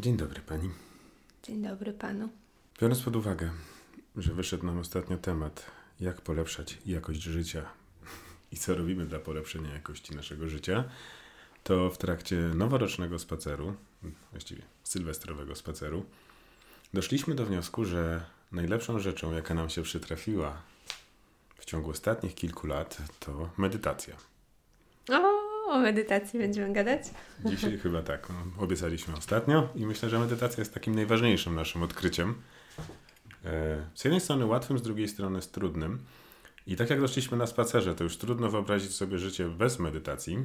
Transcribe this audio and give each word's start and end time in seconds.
Dzień 0.00 0.16
dobry 0.16 0.40
pani. 0.40 0.70
Dzień 1.42 1.62
dobry 1.62 1.92
panu. 1.92 2.28
Biorąc 2.80 3.02
pod 3.02 3.16
uwagę, 3.16 3.50
że 4.16 4.34
wyszedł 4.34 4.66
nam 4.66 4.78
ostatnio 4.78 5.16
temat, 5.16 5.66
jak 6.00 6.20
polepszać 6.20 6.78
jakość 6.86 7.22
życia 7.22 7.66
i 8.52 8.56
co 8.56 8.74
robimy 8.74 9.06
dla 9.06 9.18
polepszenia 9.18 9.74
jakości 9.74 10.16
naszego 10.16 10.48
życia, 10.48 10.84
to 11.64 11.90
w 11.90 11.98
trakcie 11.98 12.36
noworocznego 12.36 13.18
spaceru, 13.18 13.74
właściwie 14.30 14.62
sylwestrowego 14.84 15.54
spaceru, 15.56 16.04
doszliśmy 16.94 17.34
do 17.34 17.46
wniosku, 17.46 17.84
że 17.84 18.24
najlepszą 18.52 18.98
rzeczą, 18.98 19.32
jaka 19.32 19.54
nam 19.54 19.70
się 19.70 19.82
przytrafiła 19.82 20.62
w 21.58 21.64
ciągu 21.64 21.90
ostatnich 21.90 22.34
kilku 22.34 22.66
lat, 22.66 22.98
to 23.18 23.50
medytacja. 23.56 24.16
O, 25.08 25.39
o 25.70 25.78
medytacji 25.78 26.38
będziemy 26.38 26.72
gadać? 26.72 27.02
Dzisiaj 27.44 27.78
chyba 27.78 28.02
tak. 28.02 28.28
No, 28.28 28.64
obiecaliśmy 28.64 29.16
ostatnio 29.16 29.68
i 29.74 29.86
myślę, 29.86 30.08
że 30.08 30.18
medytacja 30.18 30.60
jest 30.60 30.74
takim 30.74 30.94
najważniejszym 30.94 31.54
naszym 31.54 31.82
odkryciem. 31.82 32.34
E, 33.44 33.86
z 33.94 34.04
jednej 34.04 34.20
strony 34.20 34.46
łatwym, 34.46 34.78
z 34.78 34.82
drugiej 34.82 35.08
strony 35.08 35.42
z 35.42 35.50
trudnym. 35.50 35.98
I 36.66 36.76
tak 36.76 36.90
jak 36.90 37.00
doszliśmy 37.00 37.36
na 37.36 37.46
spacerze, 37.46 37.94
to 37.94 38.04
już 38.04 38.16
trudno 38.16 38.50
wyobrazić 38.50 38.94
sobie 38.94 39.18
życie 39.18 39.48
bez 39.48 39.78
medytacji, 39.78 40.38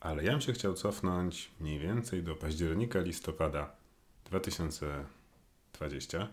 ale 0.00 0.24
ja 0.24 0.32
bym 0.32 0.40
się 0.40 0.52
chciał 0.52 0.74
cofnąć 0.74 1.50
mniej 1.60 1.78
więcej 1.78 2.22
do 2.22 2.36
października, 2.36 3.00
listopada 3.00 3.72
2020, 4.24 6.28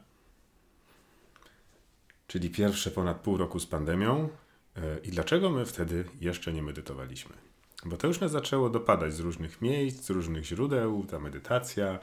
czyli 2.28 2.50
pierwsze 2.50 2.92
ponad 2.92 3.18
pół 3.18 3.38
roku 3.38 3.60
z 3.60 3.66
pandemią. 3.66 4.30
E, 4.76 4.82
I 5.04 5.10
dlaczego 5.10 5.50
my 5.50 5.66
wtedy 5.66 6.06
jeszcze 6.22 6.54
nie 6.54 6.64
medytowaliśmy? 6.64 7.47
Bo 7.86 7.98
to 7.98 8.08
już 8.08 8.20
nas 8.20 8.32
zaczęło 8.32 8.70
dopadać 8.70 9.14
z 9.14 9.20
różnych 9.20 9.62
miejsc, 9.62 10.04
z 10.04 10.10
różnych 10.10 10.46
źródeł, 10.46 11.06
ta 11.06 11.20
medytacja, 11.20 12.00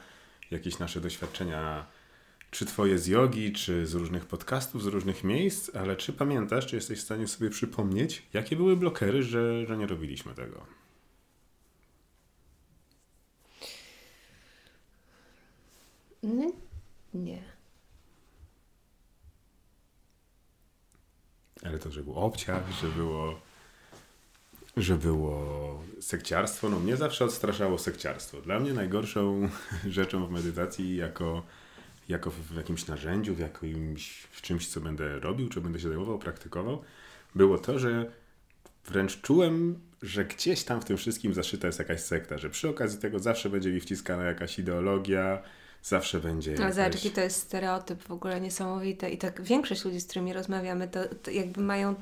jakieś 0.50 0.78
nasze 0.78 1.00
doświadczenia, 1.00 1.87
czy 2.50 2.66
twoje 2.66 2.98
z 2.98 3.06
jogi, 3.06 3.52
czy 3.52 3.87
z 3.87 3.95
różnych 3.95 4.27
podcastów, 4.27 4.83
z 4.83 4.86
różnych 4.86 5.25
miejsc, 5.25 5.77
ale 5.77 5.97
czy 5.97 6.12
pamiętasz, 6.12 6.66
czy 6.66 6.77
jesteś 6.77 6.98
w 6.98 7.03
stanie 7.03 7.28
sobie 7.28 7.50
przypomnieć, 7.50 8.22
jakie 8.33 8.56
były 8.56 8.77
blokery, 8.77 9.22
że, 9.22 9.66
że 9.66 9.77
nie 9.77 9.86
robiliśmy 9.86 10.34
tego? 10.34 10.66
Nie. 17.14 17.42
Ale 21.64 21.78
to, 21.78 21.91
że 21.91 22.03
był 22.03 22.14
obciach, 22.14 22.70
że 22.70 22.88
było 22.88 23.41
że 24.77 24.97
było 24.97 25.83
sekciarstwo. 26.00 26.69
No 26.69 26.80
mnie 26.80 26.97
zawsze 26.97 27.25
odstraszało 27.25 27.78
sekciarstwo. 27.78 28.41
Dla 28.41 28.61
mnie 28.61 28.72
najgorszą 28.72 29.48
rzeczą 29.89 30.27
w 30.27 30.31
medytacji 30.31 30.97
jako, 30.97 31.42
jako 32.08 32.31
w 32.31 32.56
jakimś 32.56 32.86
narzędziu, 32.86 33.34
w 33.34 33.39
jakimś 33.39 34.27
w 34.31 34.42
czymś, 34.42 34.69
co 34.69 34.81
będę 34.81 35.19
robił, 35.20 35.48
czy 35.48 35.61
będę 35.61 35.81
się 35.81 35.89
zajmował, 35.89 36.19
praktykował, 36.19 36.83
było 37.34 37.58
to, 37.58 37.78
że 37.78 38.11
wręcz 38.86 39.20
czułem, 39.20 39.78
że 40.03 40.25
gdzieś 40.25 40.64
tam 40.64 40.81
w 40.81 40.84
tym 40.84 40.97
wszystkim 40.97 41.34
zaszyta 41.34 41.66
jest 41.66 41.78
jakaś 41.78 42.00
sekta, 42.00 42.38
że 42.38 42.50
przy 42.50 42.69
okazji 42.69 42.98
tego 42.98 43.19
zawsze 43.19 43.50
będzie 43.50 43.72
mi 43.72 43.81
wciskana 43.81 44.25
jakaś 44.25 44.59
ideologia, 44.59 45.42
zawsze 45.83 46.20
będzie. 46.20 46.53
No, 46.53 46.61
jakaś... 46.61 46.75
zobacz, 46.75 46.94
jaki 46.94 47.11
to 47.11 47.20
jest 47.20 47.36
stereotyp 47.36 48.03
w 48.03 48.11
ogóle 48.11 48.41
niesamowity. 48.41 49.09
I 49.09 49.19
tak 49.19 49.42
większość 49.42 49.84
ludzi, 49.84 50.00
z 50.00 50.05
którymi 50.05 50.33
rozmawiamy, 50.33 50.88
to, 50.88 51.00
to 51.22 51.31
jakby 51.31 51.61
mają 51.61 51.94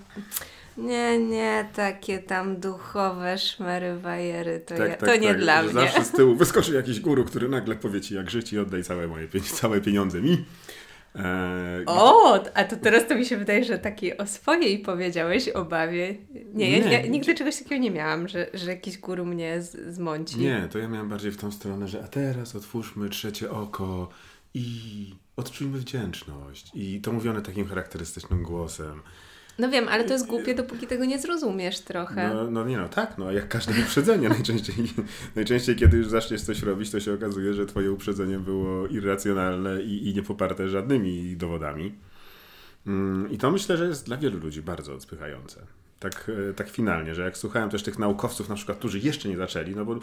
nie, 0.77 1.19
nie, 1.19 1.69
takie 1.75 2.19
tam 2.19 2.61
duchowe 2.61 3.39
szmery, 3.39 3.95
bajery, 4.03 4.61
to, 4.61 4.75
tak, 4.75 4.89
ja, 4.89 4.97
tak, 4.97 5.09
to 5.09 5.17
nie 5.17 5.29
tak, 5.29 5.39
dla 5.39 5.63
mnie. 5.63 5.73
Zawsze 5.73 6.05
z 6.05 6.11
tyłu 6.11 6.35
wyskoczy 6.35 6.75
jakiś 6.75 7.01
guru, 7.01 7.25
który 7.25 7.49
nagle 7.49 7.77
powie 7.77 8.01
ci, 8.01 8.15
jak 8.15 8.31
żyć 8.31 8.53
i 8.53 8.59
oddaj 8.59 8.85
całe 8.85 9.09
moje 9.09 9.29
całe 9.61 9.81
pieniądze 9.81 10.21
mi. 10.21 10.45
Eee, 11.15 11.85
o, 11.87 12.45
a 12.55 12.65
to 12.65 12.77
teraz 12.77 13.07
to 13.09 13.15
mi 13.15 13.27
się 13.27 13.37
wydaje, 13.37 13.65
że 13.65 13.79
takiej 13.79 14.19
o 14.19 14.27
swojej 14.27 14.79
powiedziałeś 14.79 15.49
obawie. 15.49 16.17
Nie, 16.55 16.81
nie, 16.81 16.93
ja, 16.93 17.07
nigdy 17.07 17.35
czegoś 17.35 17.57
takiego 17.57 17.83
nie 17.83 17.91
miałam, 17.91 18.29
że, 18.29 18.47
że 18.55 18.71
jakiś 18.71 18.99
guru 18.99 19.27
mnie 19.27 19.63
z, 19.63 19.95
zmąci. 19.95 20.39
Nie, 20.39 20.69
to 20.71 20.79
ja 20.79 20.89
miałam 20.89 21.09
bardziej 21.09 21.33
w 21.33 21.37
tą 21.37 21.53
stronę, 21.53 21.89
że 21.89 22.05
a 22.05 22.09
teraz 22.09 22.57
otwórzmy 22.57 23.09
trzecie 23.09 23.51
oko 23.51 24.09
i 24.55 24.65
odczujmy 25.37 25.79
wdzięczność. 25.79 26.71
I 26.75 27.01
to 27.01 27.13
mówione 27.13 27.43
takim 27.43 27.67
charakterystycznym 27.67 28.43
głosem. 28.43 29.03
No 29.59 29.69
wiem, 29.71 29.89
ale 29.89 30.05
to 30.05 30.13
jest 30.13 30.27
głupie, 30.27 30.55
dopóki 30.55 30.87
tego 30.87 31.05
nie 31.05 31.19
zrozumiesz 31.19 31.81
trochę. 31.81 32.35
No, 32.35 32.51
no 32.51 32.65
nie 32.65 32.77
no, 32.77 32.89
tak, 32.89 33.19
no 33.19 33.33
jak 33.33 33.49
każde 33.49 33.73
uprzedzenie 33.83 34.29
najczęściej, 34.29 34.75
najczęściej 35.37 35.77
kiedy 35.77 35.97
już 35.97 36.09
zaczniesz 36.09 36.43
coś 36.43 36.63
robić, 36.63 36.91
to 36.91 37.01
się 37.01 37.13
okazuje, 37.15 37.55
że 37.55 37.67
twoje 37.67 37.93
uprzedzenie 37.93 38.39
było 38.39 38.87
irracjonalne 38.87 39.83
i, 39.83 40.09
i 40.09 40.15
niepoparte 40.15 40.69
żadnymi 40.69 41.37
dowodami. 41.37 41.95
Mm, 42.87 43.31
I 43.31 43.39
to 43.39 43.51
myślę, 43.51 43.77
że 43.77 43.87
jest 43.87 44.07
dla 44.07 44.17
wielu 44.17 44.39
ludzi 44.39 44.63
bardzo 44.63 44.95
odpychające. 44.95 45.61
Tak, 46.01 46.31
e, 46.51 46.55
tak 46.55 46.71
finalnie, 46.71 47.15
że 47.15 47.23
jak 47.23 47.37
słuchałem 47.37 47.71
też 47.71 47.83
tych 47.83 47.99
naukowców 47.99 48.49
na 48.49 48.55
przykład, 48.55 48.79
którzy 48.79 48.99
jeszcze 48.99 49.29
nie 49.29 49.37
zaczęli, 49.37 49.75
no 49.75 49.85
bo 49.85 49.99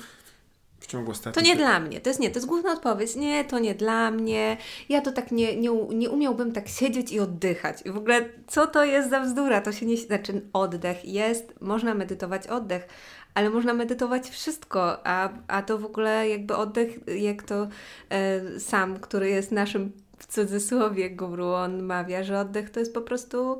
ciągu 0.89 1.11
ostatnich... 1.11 1.45
To 1.45 1.51
nie 1.51 1.55
dla 1.55 1.79
mnie, 1.79 2.01
to 2.01 2.09
jest 2.09 2.19
nie, 2.19 2.29
to 2.29 2.35
jest 2.35 2.47
główna 2.47 2.71
odpowiedź. 2.71 3.15
Nie, 3.15 3.45
to 3.45 3.59
nie 3.59 3.75
dla 3.75 4.11
mnie. 4.11 4.57
Ja 4.89 5.01
to 5.01 5.11
tak 5.11 5.31
nie, 5.31 5.55
nie, 5.55 5.69
nie 5.93 6.09
umiałbym 6.09 6.51
tak 6.51 6.67
siedzieć 6.67 7.11
i 7.11 7.19
oddychać. 7.19 7.77
I 7.85 7.91
w 7.91 7.97
ogóle 7.97 8.25
co 8.47 8.67
to 8.67 8.85
jest 8.85 9.09
za 9.09 9.19
bzdura? 9.19 9.61
To 9.61 9.71
się 9.71 9.85
nie... 9.85 9.97
Znaczy 9.97 10.41
oddech 10.53 11.05
jest, 11.05 11.61
można 11.61 11.93
medytować 11.93 12.47
oddech, 12.47 12.87
ale 13.33 13.49
można 13.49 13.73
medytować 13.73 14.29
wszystko, 14.29 15.07
a, 15.07 15.29
a 15.47 15.61
to 15.61 15.77
w 15.77 15.85
ogóle 15.85 16.29
jakby 16.29 16.55
oddech, 16.55 16.99
jak 17.07 17.43
to 17.43 17.67
e, 18.09 18.59
sam, 18.59 18.99
który 18.99 19.29
jest 19.29 19.51
naszym 19.51 19.91
w 20.17 20.27
cudzysłowie 20.27 21.09
guru, 21.09 21.47
on 21.47 21.83
mawia, 21.83 22.23
że 22.23 22.39
oddech 22.39 22.69
to 22.69 22.79
jest 22.79 22.93
po 22.93 23.01
prostu 23.01 23.59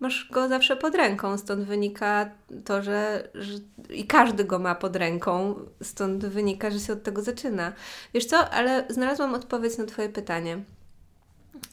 masz 0.00 0.28
go 0.32 0.48
zawsze 0.48 0.76
pod 0.76 0.94
ręką, 0.94 1.38
stąd 1.38 1.64
wynika 1.64 2.30
to, 2.64 2.82
że, 2.82 3.28
że, 3.34 3.58
i 3.90 4.06
każdy 4.06 4.44
go 4.44 4.58
ma 4.58 4.74
pod 4.74 4.96
ręką, 4.96 5.54
stąd 5.82 6.26
wynika, 6.26 6.70
że 6.70 6.80
się 6.80 6.92
od 6.92 7.02
tego 7.02 7.22
zaczyna. 7.22 7.72
Wiesz 8.14 8.26
co, 8.26 8.50
ale 8.50 8.84
znalazłam 8.88 9.34
odpowiedź 9.34 9.78
na 9.78 9.84
Twoje 9.84 10.08
pytanie. 10.08 10.64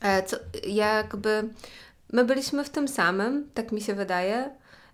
E, 0.01 0.23
co, 0.23 0.37
jakby 0.67 1.49
my 2.13 2.25
byliśmy 2.25 2.63
w 2.63 2.69
tym 2.69 2.87
samym, 2.87 3.49
tak 3.53 3.71
mi 3.71 3.81
się 3.81 3.93
wydaje, 3.93 4.49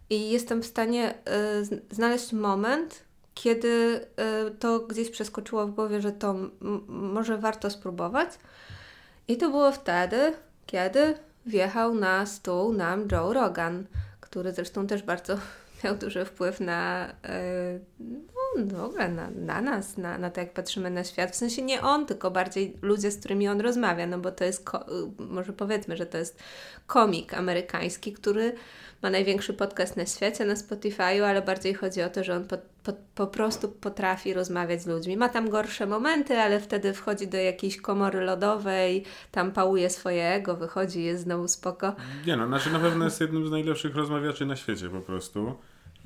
i 0.09 0.29
jestem 0.29 0.61
w 0.61 0.65
stanie 0.65 1.13
y, 1.61 1.95
znaleźć 1.95 2.33
moment, 2.33 3.03
kiedy 3.33 4.01
y, 4.47 4.51
to 4.51 4.79
gdzieś 4.79 5.09
przeskoczyło 5.09 5.67
w 5.67 5.71
głowie, 5.71 6.01
że 6.01 6.11
to 6.11 6.35
może 6.87 7.37
warto 7.37 7.69
spróbować. 7.69 8.29
I 9.27 9.37
to 9.37 9.49
było 9.49 9.71
wtedy, 9.71 10.33
kiedy 10.65 11.15
wjechał 11.47 11.95
na 11.95 12.25
stół 12.25 12.73
nam 12.73 13.07
Joe 13.11 13.33
Rogan, 13.33 13.85
który 14.19 14.51
zresztą 14.51 14.87
też 14.87 15.03
bardzo 15.03 15.37
miał 15.83 15.95
duży 15.95 16.25
wpływ 16.25 16.59
na, 16.59 17.13
yy, 17.23 17.79
no, 18.65 18.77
w 18.77 18.83
ogóle 18.83 19.09
na, 19.09 19.29
na 19.29 19.61
nas, 19.61 19.97
na, 19.97 20.17
na 20.17 20.29
to, 20.29 20.39
jak 20.39 20.53
patrzymy 20.53 20.89
na 20.89 21.03
świat. 21.03 21.31
W 21.31 21.35
sensie 21.35 21.61
nie 21.61 21.81
on, 21.81 22.05
tylko 22.05 22.31
bardziej 22.31 22.77
ludzie, 22.81 23.11
z 23.11 23.19
którymi 23.19 23.47
on 23.47 23.61
rozmawia, 23.61 24.07
no 24.07 24.17
bo 24.19 24.31
to 24.31 24.43
jest, 24.43 24.69
może 25.19 25.53
powiedzmy, 25.53 25.97
że 25.97 26.05
to 26.05 26.17
jest 26.17 26.39
komik 26.87 27.33
amerykański, 27.33 28.13
który 28.13 28.53
ma 29.01 29.09
największy 29.09 29.53
podcast 29.53 29.97
na 29.97 30.05
świecie, 30.05 30.45
na 30.45 30.53
Spotify'u, 30.53 31.23
ale 31.23 31.41
bardziej 31.41 31.73
chodzi 31.73 32.01
o 32.01 32.09
to, 32.09 32.23
że 32.23 32.35
on 32.35 32.47
po, 32.47 32.57
po, 32.83 32.93
po, 33.15 33.27
prostu 33.27 33.69
potrafi 33.69 34.33
rozmawiać 34.33 34.81
z 34.81 34.87
ludźmi. 34.87 35.17
Ma 35.17 35.29
tam 35.29 35.49
gorsze 35.49 35.85
momenty, 35.85 36.37
ale 36.37 36.59
wtedy 36.59 36.93
wchodzi 36.93 37.27
do 37.27 37.37
jakiejś 37.37 37.77
komory 37.77 38.21
lodowej, 38.21 39.03
tam 39.31 39.51
pałuje 39.51 39.89
swoje 39.89 40.27
ego, 40.29 40.55
wychodzi, 40.55 41.03
jest 41.03 41.23
znowu 41.23 41.47
spoko. 41.47 41.95
Nie 42.27 42.37
no, 42.37 42.47
znaczy 42.47 42.71
na 42.71 42.79
pewno 42.79 43.05
jest 43.05 43.21
jednym 43.21 43.47
z 43.47 43.51
najlepszych 43.51 43.95
rozmawiaczy 43.95 44.45
na 44.45 44.55
świecie 44.55 44.89
po 44.89 45.01
prostu. 45.01 45.55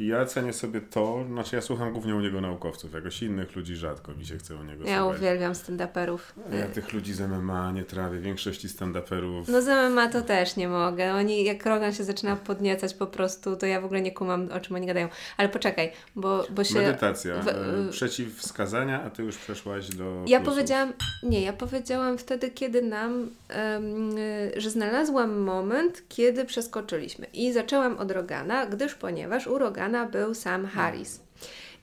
I 0.01 0.07
ja 0.07 0.25
cenię 0.25 0.53
sobie 0.53 0.81
to, 0.81 1.25
znaczy 1.27 1.55
ja 1.55 1.61
słucham 1.61 1.93
głównie 1.93 2.15
u 2.15 2.19
niego 2.19 2.41
naukowców, 2.41 2.93
jakoś 2.93 3.23
innych 3.23 3.55
ludzi 3.55 3.75
rzadko 3.75 4.13
mi 4.13 4.25
się 4.25 4.37
chce 4.37 4.55
u 4.55 4.63
niego 4.63 4.85
Ja 4.85 4.99
słuchać. 4.99 5.17
uwielbiam 5.17 5.53
stand-uperów. 5.53 6.19
Ja 6.59 6.67
tych 6.67 6.93
ludzi 6.93 7.13
z 7.13 7.19
MMA 7.21 7.71
nie 7.71 7.83
trawię, 7.83 8.19
większości 8.19 8.67
stand-uperów. 8.67 9.43
No 9.47 9.61
z 9.61 9.67
MMA 9.91 10.07
to 10.07 10.21
też 10.21 10.55
nie 10.55 10.67
mogę. 10.67 11.13
Oni, 11.13 11.43
jak 11.43 11.65
Rogan 11.65 11.93
się 11.93 12.03
zaczyna 12.03 12.35
podniecać 12.35 12.93
po 12.93 13.07
prostu, 13.07 13.55
to 13.55 13.65
ja 13.65 13.81
w 13.81 13.85
ogóle 13.85 14.01
nie 14.01 14.11
kumam, 14.11 14.49
o 14.51 14.59
czym 14.59 14.75
oni 14.75 14.87
gadają. 14.87 15.07
Ale 15.37 15.49
poczekaj, 15.49 15.91
bo, 16.15 16.45
bo 16.49 16.63
się... 16.63 16.75
Medytacja, 16.75 17.41
w, 17.41 17.47
e, 17.47 17.53
przeciwwskazania, 17.91 19.03
a 19.03 19.09
Ty 19.09 19.23
już 19.23 19.37
przeszłaś 19.37 19.89
do 19.89 20.23
Ja 20.27 20.39
plusów. 20.39 20.53
powiedziałam, 20.55 20.93
nie, 21.23 21.41
ja 21.41 21.53
powiedziałam 21.53 22.17
wtedy, 22.17 22.51
kiedy 22.51 22.81
nam, 22.81 23.29
um, 23.73 24.15
że 24.57 24.69
znalazłam 24.69 25.39
moment, 25.39 26.03
kiedy 26.09 26.45
przeskoczyliśmy. 26.45 27.25
I 27.33 27.53
zaczęłam 27.53 27.97
od 27.97 28.11
Rogana, 28.11 28.65
gdyż 28.65 28.95
ponieważ 28.95 29.47
u 29.47 29.57
Rogana 29.57 29.90
był 30.11 30.33
Sam 30.33 30.65
Harris. 30.65 31.21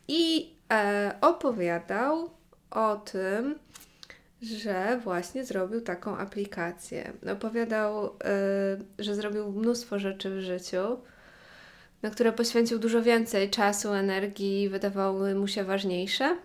I 0.09 0.53
e, 0.73 1.15
opowiadał 1.21 2.31
o 2.71 2.97
tym, 2.97 3.59
że 4.43 5.01
właśnie 5.05 5.45
zrobił 5.45 5.81
taką 5.81 6.17
aplikację. 6.17 7.13
Opowiadał, 7.33 8.07
e, 8.07 8.11
że 8.99 9.15
zrobił 9.15 9.53
mnóstwo 9.53 9.99
rzeczy 9.99 10.31
w 10.31 10.41
życiu, 10.41 10.99
na 12.03 12.11
które 12.11 12.33
poświęcił 12.33 12.79
dużo 12.79 13.03
więcej 13.03 13.51
czasu, 13.51 13.93
energii, 13.93 14.69
wydawały 14.69 15.35
mu 15.35 15.49
się 15.49 15.65
ważniejsze. 15.65 16.37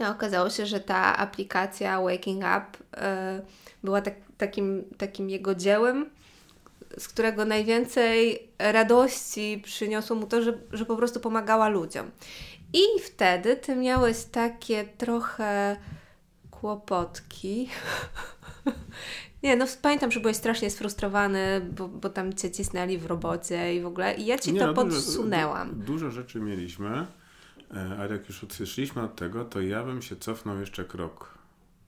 No, 0.00 0.10
okazało 0.10 0.50
się, 0.50 0.66
że 0.66 0.80
ta 0.80 1.16
aplikacja 1.16 2.00
Waking 2.00 2.38
Up 2.42 2.64
y, 2.66 2.98
była 3.84 4.00
tak, 4.02 4.14
takim, 4.38 4.84
takim 4.98 5.30
jego 5.30 5.54
dziełem, 5.54 6.10
z 6.98 7.08
którego 7.08 7.44
najwięcej 7.44 8.48
radości 8.58 9.60
przyniosło 9.64 10.16
mu 10.16 10.26
to, 10.26 10.42
że, 10.42 10.58
że 10.72 10.84
po 10.86 10.96
prostu 10.96 11.20
pomagała 11.20 11.68
ludziom. 11.68 12.10
I 12.72 12.82
wtedy 13.04 13.56
ty 13.56 13.76
miałeś 13.76 14.24
takie 14.24 14.84
trochę 14.84 15.76
kłopotki. 16.50 17.68
Nie, 19.42 19.56
no 19.56 19.66
pamiętam, 19.82 20.10
że 20.12 20.20
byłeś 20.20 20.36
strasznie 20.36 20.70
sfrustrowany, 20.70 21.60
bo, 21.76 21.88
bo 21.88 22.08
tam 22.08 22.32
cię 22.34 22.50
cisnęli 22.50 22.98
w 22.98 23.06
robocie 23.06 23.74
i 23.74 23.80
w 23.80 23.86
ogóle. 23.86 24.14
I 24.14 24.26
ja 24.26 24.38
ci 24.38 24.52
Nie, 24.52 24.60
to 24.60 24.66
no, 24.66 24.84
dużo- 24.84 24.96
podsunęłam. 24.96 25.70
du- 25.70 25.76
Dużo 25.86 26.10
rzeczy 26.10 26.40
mieliśmy, 26.40 27.06
e, 27.74 27.96
ale 28.00 28.12
jak 28.12 28.28
już 28.28 28.44
odszliśmy 28.44 29.02
od 29.02 29.16
tego, 29.16 29.44
to 29.44 29.60
ja 29.60 29.84
bym 29.84 30.02
się 30.02 30.16
cofnął 30.16 30.60
jeszcze 30.60 30.84
krok 30.84 31.38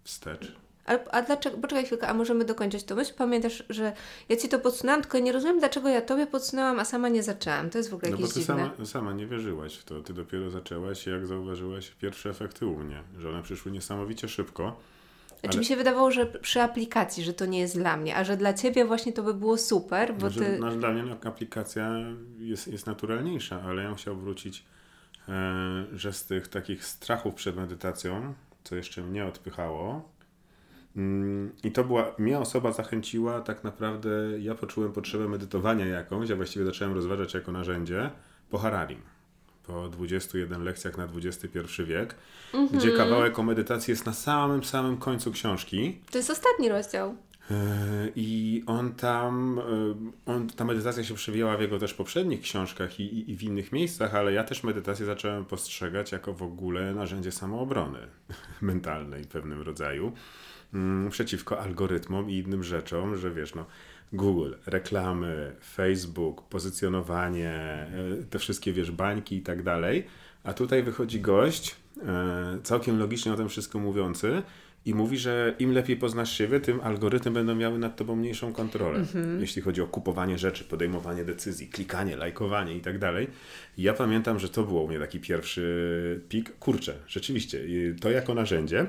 wstecz. 0.05 0.53
A, 0.87 0.93
a 1.11 1.23
dlaczego, 1.23 1.56
poczekaj 1.58 1.84
chwilkę, 1.87 2.08
a 2.08 2.14
możemy 2.14 2.44
dokończyć 2.44 2.84
to 2.84 2.94
myśl? 2.94 3.12
Pamiętasz, 3.19 3.64
że 3.69 3.93
ja 4.29 4.37
ci 4.37 4.49
to 4.49 4.58
podsunęłam, 4.58 5.02
tylko 5.02 5.19
nie 5.19 5.32
rozumiem, 5.32 5.58
dlaczego 5.58 5.88
ja 5.88 6.00
tobie 6.02 6.26
podsunęłam, 6.26 6.81
a 6.81 6.84
sama 6.84 7.08
nie 7.08 7.23
zaczęłam. 7.23 7.70
To 7.70 7.79
jest 7.79 7.90
w 7.90 7.94
ogóle 7.94 8.11
No 8.11 8.17
bo 8.17 8.23
jakieś 8.23 8.34
ty 8.34 8.40
dziwne. 8.40 8.70
sama, 8.76 8.87
sama 8.87 9.12
nie 9.12 9.26
wierzyłaś 9.26 9.75
w 9.76 9.84
to. 9.84 10.00
Ty 10.00 10.12
dopiero 10.14 10.50
zaczęłaś, 10.50 11.06
jak 11.06 11.26
zauważyłaś 11.26 11.90
pierwsze 11.90 12.31
efekty 12.31 12.67
u 12.67 12.76
mnie, 12.79 13.02
że 13.19 13.29
one 13.31 13.43
przyszły 13.43 13.73
niesamowicie 13.73 14.29
szybko. 14.29 14.76
Znaczy 15.29 15.49
ale- 15.49 15.58
mi 15.58 15.64
się 15.64 15.76
wydawało, 15.76 16.11
że 16.11 16.26
przy 16.26 16.61
aplikacji, 16.62 17.25
że 17.25 17.32
to 17.34 17.46
nie 17.46 17.58
jest 17.61 17.76
dla 17.79 17.96
mnie, 17.96 18.17
a 18.17 18.25
że 18.25 18.37
dla 18.37 18.52
ciebie 18.55 18.84
właśnie 18.84 19.12
to 19.12 19.23
by 19.23 19.34
było 19.34 19.58
super, 19.58 20.14
bo 20.14 20.31
Że, 20.31 20.40
ty... 20.40 20.58
no, 20.61 20.70
dla 20.70 20.90
mnie 20.90 21.17
aplikacja 21.25 21.90
jest, 22.38 22.69
jest 22.69 22.87
naturalniejsza, 22.87 23.62
ale 23.62 23.82
ja 23.82 23.88
bym 23.88 23.96
chciał 23.96 24.17
wrócić, 24.17 24.64
e, 25.29 25.32
że 25.93 26.12
z 26.12 26.25
tych 26.25 26.49
takich 26.49 26.84
strachów 26.84 27.34
przed 27.34 27.56
medytacją, 27.56 28.34
co 28.64 28.76
jeszcze 28.76 29.02
mnie 29.02 29.26
odpychało, 29.26 30.12
i 31.65 31.73
to 31.73 31.85
była, 31.85 32.15
mnie 32.19 32.39
osoba 32.39 32.73
zachęciła, 32.73 33.41
tak 33.41 33.65
naprawdę 33.65 34.11
ja 34.39 34.55
poczułem 34.55 34.93
potrzebę 34.93 35.29
medytowania 35.29 35.87
jakąś, 35.87 36.31
a 36.31 36.37
właściwie 36.37 36.65
zacząłem 36.65 36.94
rozważać 36.94 37.35
jako 37.35 37.53
narzędzie 37.53 38.11
po 38.50 38.59
Hararim. 38.59 39.00
Po 39.67 39.89
21 39.89 40.65
lekcjach 40.65 40.99
na 40.99 41.09
XXI 41.17 41.85
wiek, 41.85 42.15
gdzie 42.73 42.93
kawałek 42.93 43.39
o 43.39 43.43
medytacji 43.43 43.91
jest 43.91 44.06
na 44.06 44.12
samym, 44.12 44.65
samym 44.65 44.97
końcu 44.97 45.33
książki. 45.33 46.00
To 46.11 46.19
jest 46.19 46.31
ostatni 46.31 46.69
rozdział. 46.69 47.17
E, 47.50 47.55
I 48.17 48.62
on 48.67 48.94
tam, 48.94 49.59
e, 50.27 50.33
on, 50.33 50.49
ta 50.49 50.65
medytacja 50.65 51.05
się 51.05 51.15
przewijała 51.15 51.56
w 51.56 51.61
jego 51.61 51.79
też 51.79 51.94
poprzednich 51.94 52.41
książkach 52.41 53.00
i, 53.00 53.03
i, 53.03 53.31
i 53.31 53.37
w 53.37 53.43
innych 53.43 53.73
miejscach, 53.73 54.15
ale 54.15 54.33
ja 54.33 54.44
też 54.44 54.65
medytację 54.65 55.06
zacząłem 55.06 55.44
postrzegać 55.44 56.12
jako 56.12 56.33
w 56.33 56.43
ogóle 56.43 56.94
narzędzie 56.94 57.33
samoobrony 57.33 57.99
mentalnej 58.61 59.25
w 59.25 59.29
pewnym 59.29 59.62
rodzaju, 59.62 60.12
mm, 60.75 61.11
przeciwko 61.11 61.61
algorytmom 61.61 62.31
i 62.31 62.35
innym 62.35 62.63
rzeczom, 62.63 63.17
że 63.17 63.31
wiesz, 63.31 63.55
no, 63.55 63.67
Google, 64.13 64.53
reklamy, 64.67 65.53
Facebook, 65.75 66.43
pozycjonowanie, 66.49 67.51
e, 67.51 67.89
te 68.31 68.39
wszystkie, 68.39 68.73
wiesz, 68.73 68.91
bańki 68.91 69.37
i 69.37 69.43
tak 69.43 69.63
dalej. 69.63 70.07
A 70.45 70.53
tutaj 70.53 70.83
wychodzi 70.83 71.21
gość, 71.21 71.77
e, 72.07 72.59
całkiem 72.63 72.99
logicznie 72.99 73.33
o 73.33 73.37
tym 73.37 73.49
wszystko 73.49 73.79
mówiący, 73.79 74.43
i 74.87 74.95
mówi, 74.95 75.19
że 75.19 75.55
im 75.59 75.73
lepiej 75.73 75.97
poznasz 75.97 76.39
siebie, 76.39 76.61
tym 76.61 76.81
algorytmy 76.81 77.31
będą 77.31 77.55
miały 77.55 77.79
nad 77.79 77.97
tobą 77.97 78.17
mniejszą 78.17 78.53
kontrolę. 78.53 79.05
Jeśli 79.41 79.63
chodzi 79.63 79.81
o 79.81 79.87
kupowanie 79.87 80.39
rzeczy, 80.39 80.65
podejmowanie 80.65 81.25
decyzji, 81.25 81.69
klikanie, 81.69 82.17
lajkowanie 82.17 82.77
i 82.77 82.81
tak 82.81 82.99
dalej. 82.99 83.29
Ja 83.79 83.95
pamiętam, 83.95 84.39
że 84.39 84.49
to 84.49 84.63
było 84.63 84.83
u 84.83 84.89
mnie 84.89 84.99
taki 84.99 85.21
pierwszy 85.21 86.21
pik. 86.29 86.59
Kurczę, 86.59 86.95
rzeczywiście, 87.07 87.61
to 88.01 88.11
jako 88.11 88.35
narzędzie, 88.35 88.87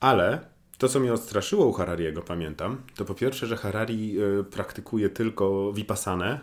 ale 0.00 0.40
to, 0.80 0.88
co 0.88 1.00
mnie 1.00 1.12
odstraszyło 1.12 1.66
u 1.66 1.72
Harariego, 1.72 2.22
pamiętam, 2.22 2.82
to 2.94 3.04
po 3.04 3.14
pierwsze, 3.14 3.46
że 3.46 3.56
Harari 3.56 4.20
y, 4.20 4.44
praktykuje 4.44 5.10
tylko 5.10 5.72
vipassanę, 5.72 6.40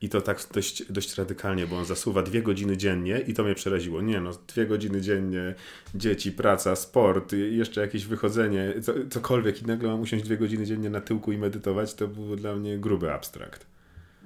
i 0.00 0.08
to 0.08 0.20
tak 0.20 0.46
dość, 0.54 0.92
dość 0.92 1.14
radykalnie, 1.14 1.66
bo 1.66 1.78
on 1.78 1.84
zasuwa 1.84 2.22
dwie 2.22 2.42
godziny 2.42 2.76
dziennie 2.76 3.18
i 3.18 3.34
to 3.34 3.44
mnie 3.44 3.54
przeraziło. 3.54 4.02
Nie 4.02 4.20
no, 4.20 4.30
dwie 4.48 4.66
godziny 4.66 5.00
dziennie, 5.00 5.54
dzieci, 5.94 6.32
praca, 6.32 6.76
sport, 6.76 7.32
jeszcze 7.32 7.80
jakieś 7.80 8.06
wychodzenie, 8.06 8.74
co, 8.82 8.92
cokolwiek 9.10 9.62
i 9.62 9.66
nagle 9.66 9.88
mam 9.88 10.00
usiąść 10.00 10.24
dwie 10.24 10.36
godziny 10.36 10.66
dziennie 10.66 10.90
na 10.90 11.00
tyłku 11.00 11.32
i 11.32 11.38
medytować, 11.38 11.94
to 11.94 12.08
był 12.08 12.36
dla 12.36 12.54
mnie 12.54 12.78
gruby 12.78 13.12
abstrakt. 13.12 13.66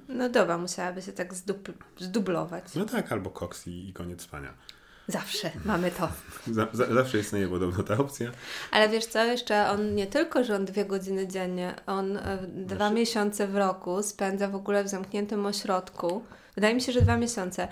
No 0.08 0.28
dobra, 0.28 0.58
musiałaby 0.58 1.02
się 1.02 1.12
tak 1.12 1.34
zdub- 1.34 1.72
zdublować. 1.98 2.64
No 2.74 2.84
tak, 2.84 3.12
albo 3.12 3.30
koks 3.30 3.66
i, 3.66 3.88
i 3.88 3.92
koniec 3.92 4.22
spania. 4.22 4.54
Zawsze 5.08 5.50
mamy 5.64 5.90
to. 5.90 6.08
Za, 6.52 6.66
za, 6.72 6.94
zawsze 6.94 7.18
istnieje 7.18 7.48
podobno 7.48 7.84
ta 7.84 7.98
opcja. 7.98 8.30
Ale 8.70 8.88
wiesz 8.88 9.06
co, 9.06 9.24
jeszcze 9.24 9.70
on 9.70 9.94
nie 9.94 10.06
tylko, 10.06 10.44
że 10.44 10.56
on 10.56 10.64
dwie 10.64 10.84
godziny 10.84 11.28
dziennie, 11.28 11.74
on 11.86 12.16
e, 12.16 12.38
dwa 12.46 12.90
miesiące 12.90 13.46
w 13.46 13.56
roku 13.56 14.02
spędza 14.02 14.48
w 14.48 14.54
ogóle 14.54 14.84
w 14.84 14.88
zamkniętym 14.88 15.46
ośrodku. 15.46 16.24
Wydaje 16.54 16.74
mi 16.74 16.80
się, 16.80 16.92
że 16.92 17.02
dwa 17.02 17.16
miesiące. 17.16 17.68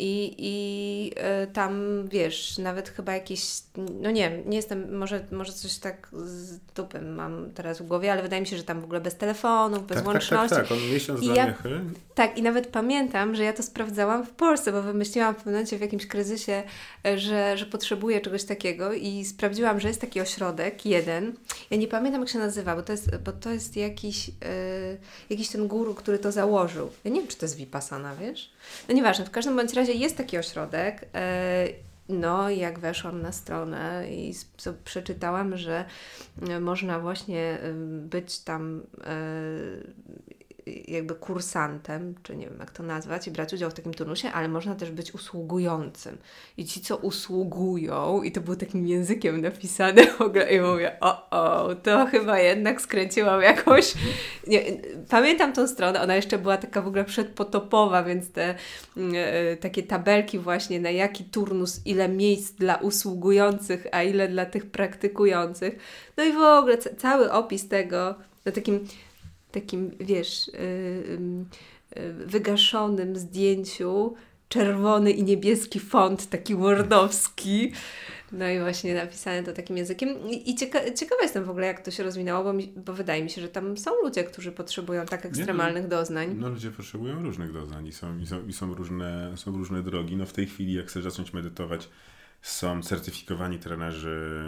I, 0.00 0.34
i 0.38 1.12
e, 1.16 1.46
tam, 1.46 2.02
wiesz, 2.08 2.58
nawet 2.58 2.88
chyba 2.88 3.14
jakieś, 3.14 3.48
no 4.00 4.10
nie 4.10 4.30
wiem, 4.30 4.50
nie 4.50 4.56
jestem, 4.56 4.96
może, 4.98 5.24
może 5.32 5.52
coś 5.52 5.78
tak 5.78 6.08
z 6.12 6.58
dupem 6.74 7.14
mam 7.14 7.50
teraz 7.54 7.78
w 7.78 7.86
głowie, 7.86 8.12
ale 8.12 8.22
wydaje 8.22 8.42
mi 8.42 8.48
się, 8.48 8.56
że 8.56 8.64
tam 8.64 8.80
w 8.80 8.84
ogóle 8.84 9.00
bez 9.00 9.16
telefonów, 9.16 9.86
bez 9.86 9.96
Tak, 9.96 9.96
tak, 9.96 10.06
łączności. 10.06 10.56
tak, 10.56 10.68
tak. 10.68 10.78
On 10.78 10.92
miesiąc 10.92 11.22
I 11.22 11.26
ja-. 11.26 11.54
Tak, 12.14 12.38
i 12.38 12.42
nawet 12.42 12.66
pamiętam, 12.66 13.34
że 13.34 13.44
ja 13.44 13.52
to 13.52 13.62
sprawdzałam 13.62 14.26
w 14.26 14.30
Polsce, 14.30 14.72
bo 14.72 14.82
wymyśliłam 14.82 15.34
w 15.34 15.36
pewnym 15.36 15.54
momencie 15.54 15.78
w 15.78 15.80
jakimś 15.80 16.06
kryzysie, 16.06 16.62
e, 17.06 17.18
że, 17.18 17.58
że 17.58 17.66
potrzebuję 17.66 18.20
czegoś 18.20 18.44
takiego 18.44 18.92
i 18.92 19.24
sprawdziłam, 19.24 19.80
że 19.80 19.88
jest 19.88 20.00
taki 20.00 20.20
ośrodek, 20.20 20.86
jeden. 20.86 21.32
Ja 21.70 21.76
nie 21.76 21.88
pamiętam, 21.88 22.20
jak 22.20 22.30
się 22.30 22.38
nazywa, 22.38 22.76
bo 22.76 22.82
to 22.82 22.92
jest, 22.92 23.16
bo 23.16 23.32
to 23.32 23.50
jest 23.50 23.76
jakiś, 23.76 24.28
e, 24.28 24.32
jakiś 25.30 25.48
ten 25.48 25.68
guru, 25.68 25.94
który 25.94 26.18
to 26.18 26.32
założył. 26.32 26.90
Ja 27.04 27.10
nie 27.10 27.20
wiem, 27.20 27.28
czy 27.28 27.36
to 27.36 27.44
jest 27.44 27.56
Vipassana, 27.56 28.16
wiesz? 28.16 28.50
No 28.88 28.94
nieważne, 28.94 29.24
w 29.24 29.30
każdym 29.30 29.56
bądź 29.56 29.72
razie 29.72 29.87
jest 29.94 30.16
taki 30.16 30.38
ośrodek. 30.38 31.08
e, 31.14 31.68
no, 32.08 32.50
jak 32.50 32.78
weszłam 32.78 33.22
na 33.22 33.32
stronę 33.32 34.10
i 34.10 34.34
przeczytałam, 34.84 35.56
że 35.56 35.84
e, 36.48 36.60
można 36.60 37.00
właśnie 37.00 37.42
e, 37.42 37.72
być 38.08 38.38
tam 38.38 38.82
jakby 40.88 41.14
kursantem, 41.14 42.14
czy 42.22 42.36
nie 42.36 42.46
wiem 42.46 42.58
jak 42.60 42.70
to 42.70 42.82
nazwać, 42.82 43.26
i 43.26 43.30
brać 43.30 43.52
udział 43.52 43.70
w 43.70 43.74
takim 43.74 43.94
turnusie, 43.94 44.32
ale 44.32 44.48
można 44.48 44.74
też 44.74 44.90
być 44.90 45.14
usługującym. 45.14 46.18
I 46.56 46.64
ci, 46.64 46.80
co 46.80 46.96
usługują, 46.96 48.22
i 48.22 48.32
to 48.32 48.40
było 48.40 48.56
takim 48.56 48.86
językiem 48.86 49.40
napisane 49.40 50.06
w 50.06 50.20
ogóle, 50.20 50.54
i 50.56 50.60
mówię, 50.60 50.96
o, 51.00 51.30
o, 51.30 51.74
to 51.74 52.06
chyba 52.06 52.38
jednak 52.38 52.80
skręciłam 52.80 53.42
jakąś... 53.42 53.94
Nie, 54.46 54.62
pamiętam 55.08 55.52
tą 55.52 55.68
stronę, 55.68 56.02
ona 56.02 56.16
jeszcze 56.16 56.38
była 56.38 56.56
taka 56.56 56.82
w 56.82 56.86
ogóle 56.86 57.04
przedpotopowa, 57.04 58.02
więc 58.02 58.30
te 58.32 58.54
e, 59.14 59.56
takie 59.56 59.82
tabelki 59.82 60.38
właśnie, 60.38 60.80
na 60.80 60.90
jaki 60.90 61.24
turnus, 61.24 61.80
ile 61.86 62.08
miejsc 62.08 62.52
dla 62.52 62.76
usługujących, 62.76 63.86
a 63.92 64.02
ile 64.02 64.28
dla 64.28 64.46
tych 64.46 64.70
praktykujących. 64.70 65.78
No 66.16 66.24
i 66.24 66.32
w 66.32 66.40
ogóle 66.40 66.78
ca- 66.78 66.94
cały 66.96 67.32
opis 67.32 67.68
tego, 67.68 68.14
na 68.44 68.52
takim 68.52 68.86
takim, 69.52 69.90
wiesz, 70.00 70.48
yy, 70.48 71.18
yy, 71.96 72.12
wygaszonym 72.12 73.16
zdjęciu 73.16 74.14
czerwony 74.48 75.10
i 75.10 75.22
niebieski 75.22 75.80
font, 75.80 76.30
taki 76.30 76.54
wordowski. 76.54 77.72
No 78.32 78.48
i 78.48 78.60
właśnie 78.60 78.94
napisane 78.94 79.42
to 79.42 79.52
takim 79.52 79.76
językiem. 79.76 80.08
I, 80.30 80.50
i 80.50 80.54
cieka- 80.54 80.94
ciekawa 80.94 81.22
jestem 81.22 81.44
w 81.44 81.50
ogóle, 81.50 81.66
jak 81.66 81.84
to 81.84 81.90
się 81.90 82.02
rozwinęło, 82.02 82.44
bo, 82.44 82.52
mi, 82.52 82.72
bo 82.76 82.92
wydaje 82.92 83.24
mi 83.24 83.30
się, 83.30 83.40
że 83.40 83.48
tam 83.48 83.76
są 83.76 83.90
ludzie, 84.02 84.24
którzy 84.24 84.52
potrzebują 84.52 85.06
tak 85.06 85.26
ekstremalnych 85.26 85.88
doznań. 85.88 86.34
No 86.38 86.48
ludzie 86.48 86.70
potrzebują 86.70 87.22
różnych 87.22 87.52
doznań 87.52 87.86
i 87.86 87.92
są, 87.92 88.18
i 88.18 88.26
są, 88.26 88.46
i 88.46 88.52
są, 88.52 88.74
różne, 88.74 89.32
są 89.36 89.52
różne 89.52 89.82
drogi. 89.82 90.16
No 90.16 90.26
w 90.26 90.32
tej 90.32 90.46
chwili, 90.46 90.74
jak 90.74 90.86
chcesz 90.86 91.04
zacząć 91.04 91.32
medytować, 91.32 91.88
są 92.42 92.82
certyfikowani 92.82 93.58
trenerzy 93.58 94.40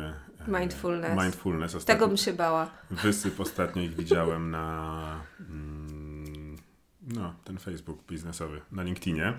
e, 0.48 0.60
Mindfulness. 0.60 1.22
mindfulness. 1.22 1.84
Tego 1.84 2.08
bym 2.08 2.16
się 2.16 2.32
bała. 2.32 2.70
Wysyp 2.90 3.40
ostatnio 3.40 3.82
ich 3.82 3.94
widziałem 3.96 4.50
na 4.50 5.20
mm, 5.40 6.56
no, 7.02 7.34
ten 7.44 7.58
Facebook 7.58 8.06
biznesowy, 8.06 8.60
na 8.72 8.82
LinkedInie. 8.82 9.34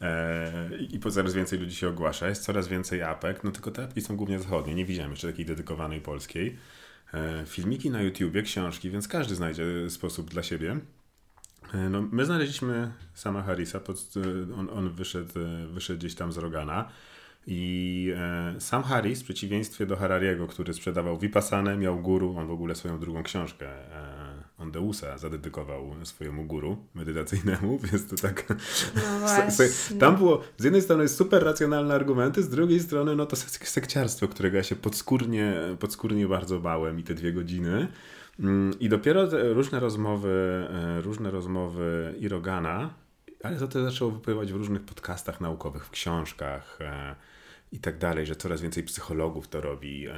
E, 0.00 0.70
I 0.90 0.98
po 0.98 1.10
coraz 1.10 1.34
więcej 1.34 1.58
ludzi 1.58 1.76
się 1.76 1.88
ogłasza. 1.88 2.28
Jest 2.28 2.42
coraz 2.44 2.68
więcej 2.68 3.02
apek, 3.02 3.44
no 3.44 3.50
tylko 3.50 3.70
te 3.70 3.84
apki 3.84 4.00
są 4.00 4.16
głównie 4.16 4.38
zachodnie. 4.38 4.74
Nie 4.74 4.84
widziałem 4.84 5.10
jeszcze 5.10 5.26
takiej 5.26 5.44
dedykowanej 5.46 6.00
polskiej. 6.00 6.58
E, 7.14 7.46
filmiki 7.46 7.90
na 7.90 8.02
YouTubie, 8.02 8.42
książki, 8.42 8.90
więc 8.90 9.08
każdy 9.08 9.34
znajdzie 9.34 9.64
sposób 9.90 10.30
dla 10.30 10.42
siebie. 10.42 10.78
E, 11.74 11.88
No, 11.88 12.02
my 12.02 12.24
znaleźliśmy 12.24 12.92
sama 13.14 13.42
Harrisa, 13.42 13.80
pod, 13.80 14.14
on, 14.56 14.68
on 14.72 14.90
wyszedł, 14.90 15.32
wyszedł 15.70 15.98
gdzieś 15.98 16.14
tam 16.14 16.32
z 16.32 16.36
Rogana 16.36 16.88
i 17.46 18.12
e, 18.16 18.60
sam 18.60 18.82
Harris, 18.82 19.20
w 19.20 19.24
przeciwieństwie 19.24 19.86
do 19.86 19.96
Harariego, 19.96 20.46
który 20.46 20.74
sprzedawał 20.74 21.18
Vipassanę, 21.18 21.76
miał 21.76 22.00
guru, 22.00 22.36
on 22.38 22.46
w 22.46 22.50
ogóle 22.50 22.74
swoją 22.74 22.98
drugą 22.98 23.22
książkę 23.22 23.66
e, 23.68 24.26
Ondeusa 24.58 25.18
zadedykował 25.18 25.94
swojemu 26.04 26.44
guru 26.44 26.76
medytacyjnemu, 26.94 27.78
więc 27.92 28.08
to 28.08 28.16
tak... 28.16 28.44
No. 28.96 29.98
Tam 30.00 30.16
było, 30.16 30.42
z 30.58 30.64
jednej 30.64 30.82
strony 30.82 31.08
super 31.08 31.44
racjonalne 31.44 31.94
argumenty, 31.94 32.42
z 32.42 32.48
drugiej 32.48 32.80
strony 32.80 33.16
no 33.16 33.26
to 33.26 33.36
sekciarstwo, 33.36 34.28
którego 34.28 34.56
ja 34.56 34.62
się 34.62 34.76
podskórnie, 34.76 35.54
podskórnie 35.80 36.28
bardzo 36.28 36.60
bałem 36.60 37.00
i 37.00 37.02
te 37.02 37.14
dwie 37.14 37.32
godziny. 37.32 37.88
Mm, 38.40 38.80
I 38.80 38.88
dopiero 38.88 39.28
różne 39.54 39.80
rozmowy, 39.80 40.66
e, 40.70 41.00
różne 41.00 41.30
rozmowy 41.30 42.14
Irogana, 42.18 42.94
ale 43.42 43.56
to 43.56 43.68
też 43.68 43.82
zaczęło 43.82 44.10
wypływać 44.10 44.52
w 44.52 44.56
różnych 44.56 44.82
podcastach 44.82 45.40
naukowych, 45.40 45.86
w 45.86 45.90
książkach 45.90 46.78
e, 46.80 47.14
i 47.76 47.78
tak 47.78 47.98
dalej, 47.98 48.26
że 48.26 48.36
coraz 48.36 48.60
więcej 48.60 48.82
psychologów 48.82 49.48
to 49.48 49.60
robi. 49.60 50.06
E, 50.06 50.14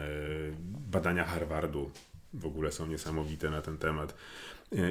badania 0.91 1.25
Harvardu 1.25 1.91
w 2.35 2.47
ogóle 2.47 2.73
są 2.73 2.87
niesamowite 2.87 3.51
na 3.51 3.63
ten 3.63 3.79
temat. 3.79 4.15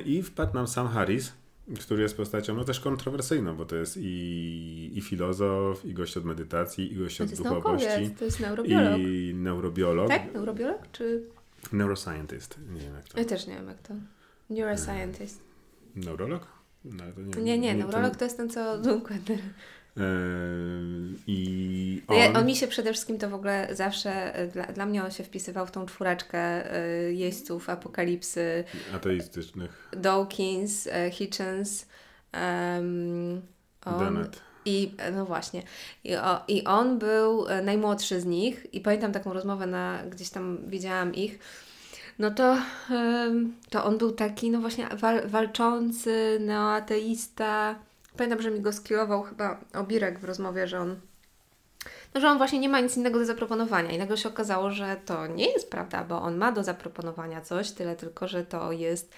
I 0.05 0.23
wpadł 0.23 0.53
nam 0.53 0.67
Sam 0.67 0.87
Harris, 0.87 1.33
który 1.81 2.03
jest 2.03 2.17
postacią 2.17 2.55
no 2.55 2.63
też 2.63 2.79
kontrowersyjną, 2.79 3.55
bo 3.55 3.65
to 3.65 3.75
jest 3.75 3.97
i, 4.01 4.91
i 4.95 5.01
filozof, 5.01 5.85
i 5.85 5.93
gość 5.93 6.17
od 6.17 6.25
medytacji, 6.25 6.93
i 6.93 6.95
gość 6.95 7.21
od 7.21 7.29
duchowości. 7.29 8.09
to 8.19 8.25
jest 8.25 8.39
neurobiolog. 8.39 8.99
I 8.99 9.33
neurobiolog. 9.35 10.07
Tak? 10.07 10.33
Neurobiolog? 10.33 10.91
Czy... 10.91 11.23
Neuroscientist. 11.73 12.59
Nie 12.73 12.81
wiem 12.81 12.95
jak 12.95 13.09
to. 13.09 13.19
Ja 13.19 13.25
też 13.25 13.47
nie 13.47 13.53
wiem 13.53 13.67
jak 13.67 13.81
to. 13.81 13.93
Neuroscientist. 14.49 15.43
Neurolog? 15.95 16.47
No, 16.85 17.03
nie, 17.37 17.43
nie, 17.43 17.57
nie, 17.57 17.75
neurolog 17.75 18.11
to... 18.13 18.19
to 18.19 18.25
jest 18.25 18.37
ten, 18.37 18.49
co 18.49 18.77
dokładnie. 18.81 19.37
I 21.27 22.01
on... 22.07 22.17
Ja, 22.17 22.33
on 22.33 22.45
mi 22.45 22.55
się 22.55 22.67
przede 22.67 22.93
wszystkim 22.93 23.17
to 23.17 23.29
w 23.29 23.33
ogóle 23.33 23.67
zawsze, 23.71 24.33
dla, 24.53 24.65
dla 24.65 24.85
mnie 24.85 25.03
on 25.03 25.11
się 25.11 25.23
wpisywał 25.23 25.65
w 25.65 25.71
tą 25.71 25.85
czwóreczkę 25.85 26.75
y, 27.07 27.13
jeźdźców 27.13 27.69
apokalipsy. 27.69 28.63
Ateistycznych. 28.95 29.89
Dawkins, 29.97 30.87
y, 30.87 31.11
Hitchens, 31.11 31.85
um, 32.33 33.41
on, 33.85 33.99
Dennett. 33.99 34.41
I 34.65 34.91
no 35.13 35.25
właśnie. 35.25 35.63
I, 36.03 36.15
o, 36.15 36.43
I 36.47 36.63
on 36.63 36.99
był 36.99 37.45
najmłodszy 37.63 38.21
z 38.21 38.25
nich 38.25 38.73
i 38.73 38.81
pamiętam 38.81 39.11
taką 39.11 39.33
rozmowę 39.33 39.67
na, 39.67 40.03
gdzieś 40.09 40.29
tam 40.29 40.57
widziałam 40.67 41.15
ich 41.15 41.39
no 42.19 42.31
to, 42.31 42.57
to 43.69 43.85
on 43.85 43.97
był 43.97 44.11
taki, 44.11 44.51
no 44.51 44.61
właśnie, 44.61 44.87
wal, 44.87 45.29
walczący, 45.29 46.37
neoateista. 46.41 47.75
Pamiętam, 48.17 48.41
że 48.41 48.51
mi 48.51 48.61
go 48.61 48.73
skierował 48.73 49.23
chyba 49.23 49.59
Obirek 49.73 50.19
w 50.19 50.23
rozmowie, 50.23 50.67
że 50.67 50.79
on 50.79 50.95
no, 52.13 52.21
że 52.21 52.29
on 52.29 52.37
właśnie 52.37 52.59
nie 52.59 52.69
ma 52.69 52.79
nic 52.79 52.97
innego 52.97 53.19
do 53.19 53.25
zaproponowania. 53.25 53.91
I 53.91 53.97
nagle 53.97 54.17
się 54.17 54.29
okazało, 54.29 54.71
że 54.71 54.95
to 55.05 55.27
nie 55.27 55.51
jest 55.51 55.69
prawda, 55.69 56.03
bo 56.03 56.21
on 56.21 56.37
ma 56.37 56.51
do 56.51 56.63
zaproponowania 56.63 57.41
coś, 57.41 57.71
tyle 57.71 57.95
tylko, 57.95 58.27
że 58.27 58.45
to 58.45 58.71
jest. 58.71 59.13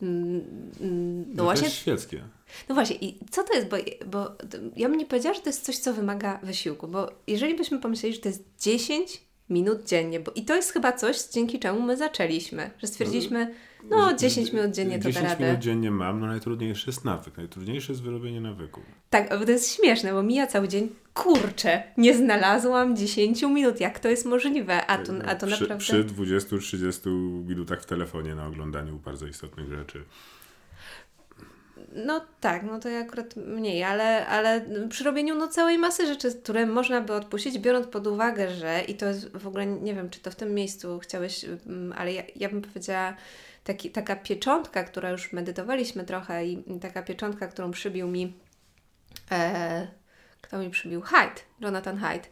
No 0.00 1.44
właśnie. 1.44 1.60
To 1.60 1.66
jest 1.66 1.76
świeckie. 1.76 2.22
No 2.68 2.74
właśnie, 2.74 2.96
i 2.96 3.18
co 3.30 3.44
to 3.44 3.54
jest? 3.54 3.68
Bo, 3.68 3.76
bo 4.06 4.30
ja 4.76 4.88
bym 4.88 4.98
nie 4.98 5.06
powiedziała, 5.06 5.34
że 5.34 5.40
to 5.40 5.48
jest 5.48 5.64
coś, 5.64 5.78
co 5.78 5.92
wymaga 5.92 6.38
wysiłku, 6.42 6.88
bo 6.88 7.10
jeżeli 7.26 7.54
byśmy 7.54 7.78
pomyśleli, 7.78 8.14
że 8.14 8.20
to 8.20 8.28
jest 8.28 8.42
10 8.60 9.22
minut 9.50 9.84
dziennie, 9.84 10.20
bo 10.20 10.32
i 10.34 10.44
to 10.44 10.54
jest 10.54 10.72
chyba 10.72 10.92
coś, 10.92 11.22
dzięki 11.22 11.58
czemu 11.58 11.80
my 11.80 11.96
zaczęliśmy, 11.96 12.70
że 12.78 12.86
stwierdziliśmy, 12.86 13.54
no 13.90 14.14
10 14.14 14.52
minut 14.52 14.70
dziennie 14.70 14.98
to 14.98 15.08
10 15.08 15.24
da 15.24 15.28
radę. 15.30 15.44
minut 15.44 15.60
dziennie 15.60 15.90
mam, 15.90 16.20
no 16.20 16.26
najtrudniejszy 16.26 16.90
jest 16.90 17.04
nawyk, 17.04 17.36
najtrudniejsze 17.36 17.92
jest 17.92 18.02
wyrobienie 18.02 18.40
nawyku. 18.40 18.80
Tak, 19.10 19.38
bo 19.38 19.44
to 19.44 19.50
jest 19.50 19.76
śmieszne, 19.76 20.12
bo 20.12 20.22
mija 20.22 20.46
cały 20.46 20.68
dzień, 20.68 20.88
kurczę, 21.14 21.82
nie 21.96 22.14
znalazłam 22.14 22.96
10 22.96 23.42
minut, 23.42 23.80
jak 23.80 23.98
to 23.98 24.08
jest 24.08 24.26
możliwe, 24.26 24.86
a 24.86 24.98
to, 24.98 25.12
a 25.26 25.34
to 25.34 25.46
przy, 25.46 25.60
naprawdę... 25.60 25.76
Przy 25.76 26.04
20-30 26.04 27.08
minutach 27.48 27.82
w 27.82 27.86
telefonie 27.86 28.34
na 28.34 28.46
oglądaniu 28.46 28.96
bardzo 29.04 29.26
istotnych 29.26 29.68
rzeczy. 29.68 30.04
No 31.94 32.20
tak, 32.40 32.62
no 32.62 32.80
to 32.80 32.88
ja 32.88 33.00
akurat 33.00 33.36
mniej, 33.36 33.84
ale, 33.84 34.26
ale 34.26 34.64
przy 34.88 35.04
robieniu 35.04 35.34
no, 35.34 35.48
całej 35.48 35.78
masy 35.78 36.06
rzeczy, 36.06 36.34
które 36.42 36.66
można 36.66 37.00
by 37.00 37.12
odpuścić, 37.12 37.58
biorąc 37.58 37.86
pod 37.86 38.06
uwagę, 38.06 38.50
że 38.50 38.80
i 38.88 38.94
to 38.94 39.06
jest 39.06 39.36
w 39.36 39.46
ogóle, 39.46 39.66
nie 39.66 39.94
wiem, 39.94 40.10
czy 40.10 40.20
to 40.20 40.30
w 40.30 40.34
tym 40.34 40.54
miejscu 40.54 40.98
chciałeś, 40.98 41.44
mm, 41.44 41.92
ale 41.96 42.12
ja, 42.12 42.22
ja 42.36 42.48
bym 42.48 42.62
powiedziała, 42.62 43.16
taki, 43.64 43.90
taka 43.90 44.16
pieczątka, 44.16 44.84
która 44.84 45.10
już 45.10 45.32
medytowaliśmy 45.32 46.04
trochę 46.04 46.46
i 46.46 46.80
taka 46.80 47.02
pieczątka, 47.02 47.48
którą 47.48 47.70
przybił 47.70 48.08
mi, 48.08 48.34
e, 49.30 49.86
kto 50.40 50.58
mi 50.58 50.70
przybił? 50.70 51.00
Hyde, 51.00 51.40
Jonathan 51.60 51.98
Hyde, 51.98 52.28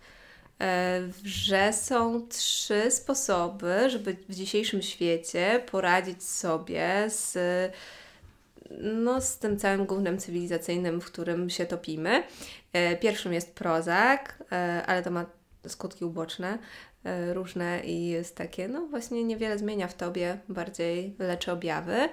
e, 0.60 1.00
że 1.24 1.72
są 1.72 2.28
trzy 2.28 2.90
sposoby, 2.90 3.90
żeby 3.90 4.16
w 4.28 4.34
dzisiejszym 4.34 4.82
świecie 4.82 5.62
poradzić 5.70 6.22
sobie 6.24 7.04
z 7.08 7.38
no, 8.80 9.20
z 9.20 9.38
tym 9.38 9.58
całym 9.58 9.86
głównym 9.86 10.18
cywilizacyjnym, 10.18 11.00
w 11.00 11.04
którym 11.04 11.50
się 11.50 11.66
topimy. 11.66 12.22
E, 12.72 12.96
pierwszym 12.96 13.32
jest 13.32 13.54
prozak, 13.54 14.42
e, 14.52 14.82
ale 14.86 15.02
to 15.02 15.10
ma 15.10 15.26
skutki 15.66 16.04
uboczne 16.04 16.58
różne 17.32 17.80
i 17.84 18.06
jest 18.06 18.36
takie, 18.36 18.68
no 18.68 18.86
właśnie 18.86 19.24
niewiele 19.24 19.58
zmienia 19.58 19.88
w 19.88 19.94
tobie, 19.94 20.38
bardziej 20.48 21.14
leczy 21.18 21.52
objawy. 21.52 22.08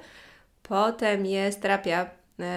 Potem 0.64 1.26
jest 1.26 1.62
terapia 1.62 2.10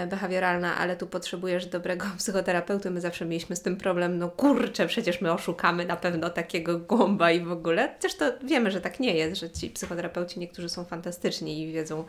behawioralna, 0.06 0.76
ale 0.76 0.96
tu 0.96 1.06
potrzebujesz 1.06 1.66
dobrego 1.66 2.06
psychoterapeuty. 2.18 2.90
My 2.90 3.00
zawsze 3.00 3.24
mieliśmy 3.24 3.56
z 3.56 3.62
tym 3.62 3.76
problem, 3.76 4.18
no 4.18 4.28
kurczę, 4.28 4.86
przecież 4.86 5.20
my 5.20 5.32
oszukamy 5.32 5.84
na 5.84 5.96
pewno 5.96 6.30
takiego 6.30 6.78
głąba 6.78 7.30
i 7.30 7.40
w 7.40 7.52
ogóle. 7.52 7.94
Chociaż 7.94 8.14
to 8.14 8.24
wiemy, 8.44 8.70
że 8.70 8.80
tak 8.80 9.00
nie 9.00 9.16
jest, 9.16 9.40
że 9.40 9.50
ci 9.50 9.70
psychoterapeuci 9.70 10.40
niektórzy 10.40 10.68
są 10.68 10.84
fantastyczni 10.84 11.62
i 11.62 11.72
wiedzą, 11.72 12.04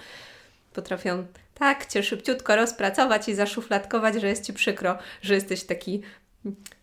potrafią 0.74 1.26
tak 1.54 1.86
cię 1.86 2.04
szybciutko 2.04 2.56
rozpracować 2.56 3.30
i 3.30 3.36
zaszufladkować, 3.36 4.16
że 4.22 4.28
jest 4.28 4.46
ci 4.46 4.54
przykro, 4.54 4.98
że 5.22 5.34
jesteś 5.34 5.64
taki 5.64 6.02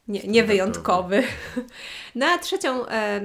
nie, 0.08 0.20
niewyjątkowy. 0.20 1.22
No 2.14 2.26
a 2.26 2.38
trzecią, 2.44 2.86
e, 2.86 3.20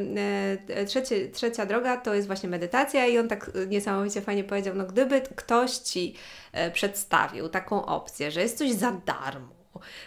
e, 0.67 0.85
trzecie, 0.85 1.29
trzecia 1.29 1.65
droga 1.65 1.97
to 1.97 2.13
jest 2.13 2.27
właśnie 2.27 2.49
medytacja 2.49 3.07
i 3.07 3.17
on 3.17 3.27
tak 3.27 3.51
niesamowicie 3.67 4.21
fajnie 4.21 4.43
powiedział, 4.43 4.75
no 4.75 4.85
gdyby 4.85 5.21
ktoś 5.21 5.71
Ci 5.71 6.15
e, 6.51 6.71
przedstawił 6.71 7.49
taką 7.49 7.85
opcję, 7.85 8.31
że 8.31 8.41
jest 8.41 8.57
coś 8.57 8.71
za 8.71 8.91
darmo, 9.05 9.55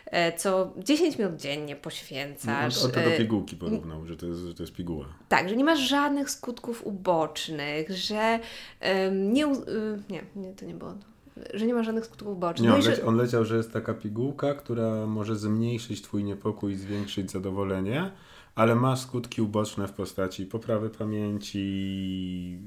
E, 0.06 0.32
co 0.32 0.74
10 0.76 1.18
minut 1.18 1.36
dziennie 1.36 1.76
poświęcasz. 1.76 2.78
On, 2.78 2.84
on 2.86 2.92
to 2.92 3.10
do 3.10 3.16
pigułki 3.16 3.56
porównał, 3.56 4.06
że 4.06 4.16
to, 4.16 4.26
jest, 4.26 4.40
że 4.40 4.54
to 4.54 4.62
jest 4.62 4.72
piguła. 4.72 5.06
Tak, 5.28 5.48
że 5.48 5.56
nie 5.56 5.64
masz 5.64 5.78
żadnych 5.78 6.30
skutków 6.30 6.86
ubocznych, 6.86 7.90
że 7.90 8.40
um, 8.82 9.32
nie, 9.32 9.46
um, 9.46 9.64
nie, 10.10 10.22
nie, 10.36 10.52
to 10.52 10.64
nie 10.64 10.74
było 10.74 10.92
to 10.92 11.06
że 11.54 11.66
nie 11.66 11.74
ma 11.74 11.82
żadnych 11.82 12.04
skutków 12.04 12.28
ubocznych. 12.28 12.62
Nie, 12.62 12.68
no 12.68 12.84
on, 12.84 12.90
leci, 12.90 13.02
on 13.02 13.16
leciał, 13.16 13.44
że 13.44 13.56
jest 13.56 13.72
taka 13.72 13.94
pigułka, 13.94 14.54
która 14.54 15.06
może 15.06 15.36
zmniejszyć 15.36 16.02
Twój 16.02 16.24
niepokój 16.24 16.72
i 16.72 16.76
zwiększyć 16.76 17.30
zadowolenie, 17.30 18.10
ale 18.58 18.74
ma 18.74 18.96
skutki 18.96 19.42
uboczne 19.42 19.88
w 19.88 19.92
postaci 19.92 20.46
poprawy 20.46 20.90
pamięci, 20.90 22.58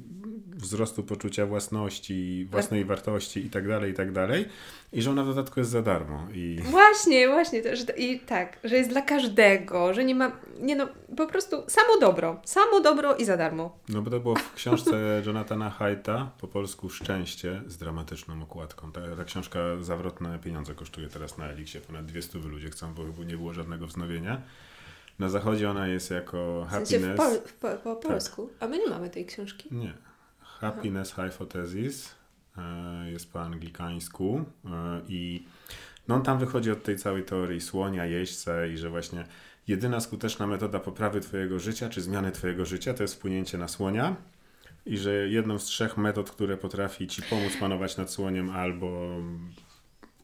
wzrostu 0.55 1.03
poczucia 1.03 1.45
własności, 1.45 2.47
własnej 2.51 2.85
wartości 2.85 3.43
itd., 3.43 3.79
tak 3.79 3.87
itd. 3.87 4.27
Tak 4.27 4.53
I 4.93 5.01
że 5.01 5.11
ona 5.11 5.23
w 5.23 5.27
dodatku 5.27 5.59
jest 5.59 5.71
za 5.71 5.81
darmo. 5.81 6.27
I... 6.33 6.59
Właśnie, 6.63 7.27
właśnie. 7.27 7.61
To, 7.61 7.75
że, 7.75 7.83
I 7.97 8.19
tak, 8.19 8.59
że 8.63 8.75
jest 8.75 8.89
dla 8.89 9.01
każdego, 9.01 9.93
że 9.93 10.05
nie 10.05 10.15
ma, 10.15 10.31
nie 10.59 10.75
no, 10.75 10.87
po 11.17 11.27
prostu 11.27 11.63
samo 11.67 11.99
dobro. 11.99 12.41
Samo 12.43 12.81
dobro 12.81 13.15
i 13.15 13.25
za 13.25 13.37
darmo. 13.37 13.77
No 13.89 14.01
bo 14.01 14.09
to 14.09 14.19
było 14.19 14.35
w 14.35 14.53
książce 14.53 14.91
Jonathana 15.25 15.69
Haidta, 15.69 16.31
po 16.41 16.47
polsku 16.47 16.89
Szczęście, 16.89 17.61
z 17.67 17.77
dramatyczną 17.77 18.43
okładką. 18.43 18.91
Ta, 18.91 19.15
ta 19.17 19.23
książka 19.23 19.59
zawrotne 19.81 20.39
pieniądze 20.39 20.73
kosztuje 20.73 21.07
teraz 21.07 21.37
na 21.37 21.47
Elixie. 21.47 21.81
Ponad 21.81 22.05
200 22.05 22.39
ludzie 22.39 22.69
chcą, 22.69 22.93
bo 22.93 23.23
nie 23.23 23.37
było 23.37 23.53
żadnego 23.53 23.87
wznowienia. 23.87 24.41
Na 25.21 25.29
zachodzie 25.29 25.69
ona 25.69 25.87
jest 25.87 26.11
jako 26.11 26.67
happiness. 26.69 26.89
W, 26.89 26.91
sensie 26.91 27.13
w 27.13 27.17
pol, 27.53 27.77
po, 27.83 27.95
po 27.95 27.95
polsku, 27.95 28.47
tak. 28.47 28.63
a 28.63 28.67
my 28.67 28.77
nie 28.77 28.87
mamy 28.87 29.09
tej 29.09 29.25
książki. 29.25 29.69
Nie. 29.71 29.93
Happiness 30.39 31.13
Aha. 31.17 31.29
Hypothesis 31.29 32.15
e, 32.57 33.11
jest 33.11 33.33
po 33.33 33.41
anglikańsku 33.41 34.45
e, 34.65 35.01
i 35.07 35.45
no 36.07 36.15
on 36.15 36.23
tam 36.23 36.39
wychodzi 36.39 36.71
od 36.71 36.83
tej 36.83 36.97
całej 36.97 37.23
teorii 37.23 37.61
słonia, 37.61 38.05
jeźdźca 38.05 38.65
i 38.65 38.77
że 38.77 38.89
właśnie 38.89 39.23
jedyna 39.67 39.99
skuteczna 39.99 40.47
metoda 40.47 40.79
poprawy 40.79 41.21
Twojego 41.21 41.59
życia 41.59 41.89
czy 41.89 42.01
zmiany 42.01 42.31
Twojego 42.31 42.65
życia 42.65 42.93
to 42.93 43.03
jest 43.03 43.15
wpłynięcie 43.15 43.57
na 43.57 43.67
słonia 43.67 44.15
i 44.85 44.97
że 44.97 45.13
jedną 45.13 45.59
z 45.59 45.63
trzech 45.63 45.97
metod, 45.97 46.31
które 46.31 46.57
potrafi 46.57 47.07
Ci 47.07 47.21
pomóc 47.21 47.57
panować 47.59 47.97
nad 47.97 48.11
słoniem 48.11 48.49
albo 48.49 49.17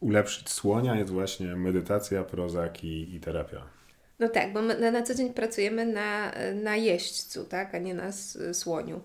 ulepszyć 0.00 0.50
słonia 0.50 0.96
jest 0.96 1.10
właśnie 1.10 1.56
medytacja, 1.56 2.24
prozak 2.24 2.84
i, 2.84 3.14
i 3.14 3.20
terapia. 3.20 3.77
No 4.18 4.28
tak, 4.28 4.52
bo 4.52 4.62
my 4.62 4.92
na 4.92 5.02
co 5.02 5.14
dzień 5.14 5.32
pracujemy 5.34 5.86
na, 5.86 6.32
na 6.54 6.76
jeźdźcu, 6.76 7.44
tak, 7.44 7.74
a 7.74 7.78
nie 7.78 7.94
na 7.94 8.12
słoniu. 8.52 9.00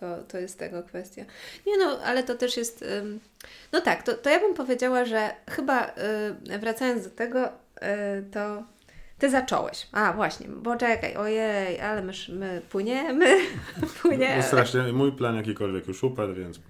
To, 0.00 0.22
to 0.28 0.38
jest 0.38 0.58
tego 0.58 0.82
kwestia. 0.82 1.24
Nie 1.66 1.78
no, 1.78 1.98
ale 2.04 2.22
to 2.22 2.34
też 2.34 2.56
jest. 2.56 2.84
No 3.72 3.80
tak, 3.80 4.02
to, 4.02 4.14
to 4.14 4.30
ja 4.30 4.40
bym 4.40 4.54
powiedziała, 4.54 5.04
że 5.04 5.30
chyba 5.50 5.88
y, 6.54 6.58
wracając 6.58 7.04
do 7.04 7.10
tego, 7.10 7.46
y, 7.48 7.50
to 8.32 8.62
Ty 9.20 9.30
zacząłeś. 9.30 9.86
A, 9.92 10.12
właśnie, 10.12 10.48
bo 10.48 10.76
czekaj, 10.76 11.16
ojej, 11.16 11.80
ale 11.80 12.02
my, 12.02 12.12
my 12.28 12.62
płyniemy, 12.70 13.36
płyniemy. 14.02 14.36
No 14.36 14.42
strasznie, 14.42 14.92
mój 14.92 15.12
plan 15.12 15.36
jakikolwiek 15.36 15.88
już 15.88 16.04
upadł, 16.04 16.34
więc 16.34 16.60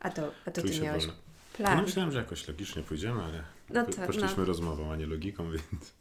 A 0.00 0.10
to, 0.10 0.30
a 0.46 0.50
to 0.50 0.62
ty 0.62 0.80
miałeś 0.80 1.06
wolno. 1.06 1.20
plan. 1.56 1.82
Myślałem, 1.82 2.12
że 2.12 2.18
jakoś 2.18 2.48
logicznie 2.48 2.82
pójdziemy, 2.82 3.22
ale 3.22 3.42
No 3.70 3.86
to- 3.86 4.06
poszliśmy 4.06 4.38
no. 4.38 4.44
rozmową, 4.44 4.92
a 4.92 4.96
nie 4.96 5.06
logiką, 5.06 5.50
więc... 5.50 5.94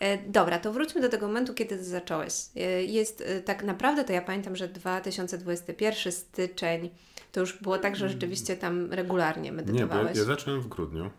E, 0.00 0.18
Dobra, 0.30 0.58
to 0.58 0.72
wróćmy 0.72 1.00
do 1.00 1.08
tego 1.08 1.26
momentu, 1.26 1.54
kiedy 1.54 1.84
zacząłeś. 1.84 2.32
E, 2.56 2.60
Jest 2.84 3.20
e, 3.20 3.40
tak 3.40 3.64
naprawdę, 3.64 4.04
to 4.04 4.12
ja 4.12 4.22
pamiętam, 4.22 4.56
że 4.56 4.68
2021 4.68 6.12
styczeń 6.12 6.90
to 7.32 7.40
już 7.40 7.62
było 7.62 7.78
tak, 7.78 7.96
że 7.96 8.08
rzeczywiście 8.08 8.56
tam 8.56 8.92
regularnie 8.92 9.50
Nie, 9.50 9.56
bo 9.56 9.62
ja, 9.62 9.66
medytowałeś. 9.66 10.18
ja 10.18 10.24
zacząłem 10.24 10.60
w 10.60 10.68
grudniu 10.68 11.10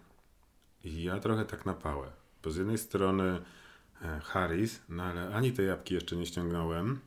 i 0.83 1.03
ja 1.03 1.19
trochę 1.19 1.45
tak 1.45 1.65
na 1.65 1.73
pałę. 1.73 2.07
Bo 2.43 2.51
z 2.51 2.57
jednej 2.57 2.77
strony 2.77 3.41
Harris, 4.23 4.81
no 4.89 5.03
ale 5.03 5.35
ani 5.35 5.51
te 5.51 5.63
jabłki 5.63 5.93
jeszcze 5.93 6.15
nie 6.15 6.25
ściągnąłem, 6.25 6.99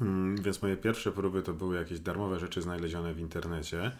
mm, 0.00 0.42
więc 0.42 0.62
moje 0.62 0.76
pierwsze 0.76 1.12
próby 1.12 1.42
to 1.42 1.54
były 1.54 1.76
jakieś 1.76 2.00
darmowe 2.00 2.38
rzeczy 2.38 2.62
znalezione 2.62 3.14
w 3.14 3.20
internecie 3.20 3.92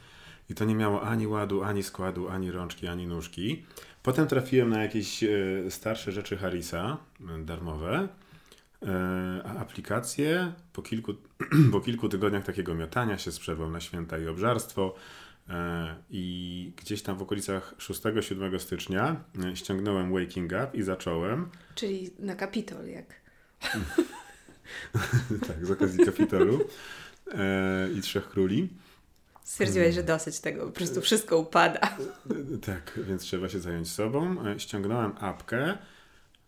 i 0.50 0.54
to 0.54 0.64
nie 0.64 0.74
miało 0.74 1.02
ani 1.02 1.26
ładu, 1.26 1.62
ani 1.62 1.82
składu, 1.82 2.28
ani 2.28 2.50
rączki, 2.50 2.86
ani 2.86 3.06
nóżki. 3.06 3.64
Potem 4.02 4.26
trafiłem 4.26 4.70
na 4.70 4.82
jakieś 4.82 5.22
e, 5.22 5.28
starsze 5.70 6.12
rzeczy 6.12 6.36
Harrisa, 6.36 6.96
e, 7.20 7.44
darmowe, 7.44 8.08
e, 8.82 8.88
a 9.44 9.58
aplikacje 9.58 10.52
po 10.72 10.82
kilku, 10.82 11.14
po 11.72 11.80
kilku 11.80 12.08
tygodniach 12.08 12.44
takiego 12.44 12.74
miotania 12.74 13.18
się 13.18 13.32
z 13.32 13.38
przerwą 13.38 13.70
na 13.70 13.80
święta 13.80 14.18
i 14.18 14.26
obżarstwo 14.26 14.94
i 16.10 16.72
gdzieś 16.76 17.02
tam 17.02 17.18
w 17.18 17.22
okolicach 17.22 17.74
6-7 17.78 18.58
stycznia 18.58 19.24
ściągnąłem 19.54 20.12
Waking 20.12 20.52
Up 20.52 20.70
i 20.74 20.82
zacząłem, 20.82 21.50
Czyli 21.74 22.10
na 22.18 22.34
Kapitol, 22.34 22.86
jak. 22.86 23.06
tak, 25.48 25.66
z 25.66 25.70
okazji 25.70 26.04
Kapitolu 26.04 26.60
i 27.96 28.00
Trzech 28.00 28.28
Króli. 28.28 28.68
Stwierdziłeś, 29.46 29.94
że 29.94 30.02
dosyć 30.02 30.40
tego, 30.40 30.66
po 30.66 30.72
prostu 30.72 31.00
wszystko 31.00 31.38
upada. 31.38 31.80
E, 31.80 32.58
Tak, 32.66 33.00
więc 33.08 33.22
trzeba 33.22 33.48
się 33.48 33.60
zająć 33.60 33.90
sobą. 33.90 34.46
E, 34.46 34.60
Ściągnąłem 34.60 35.12
apkę, 35.20 35.78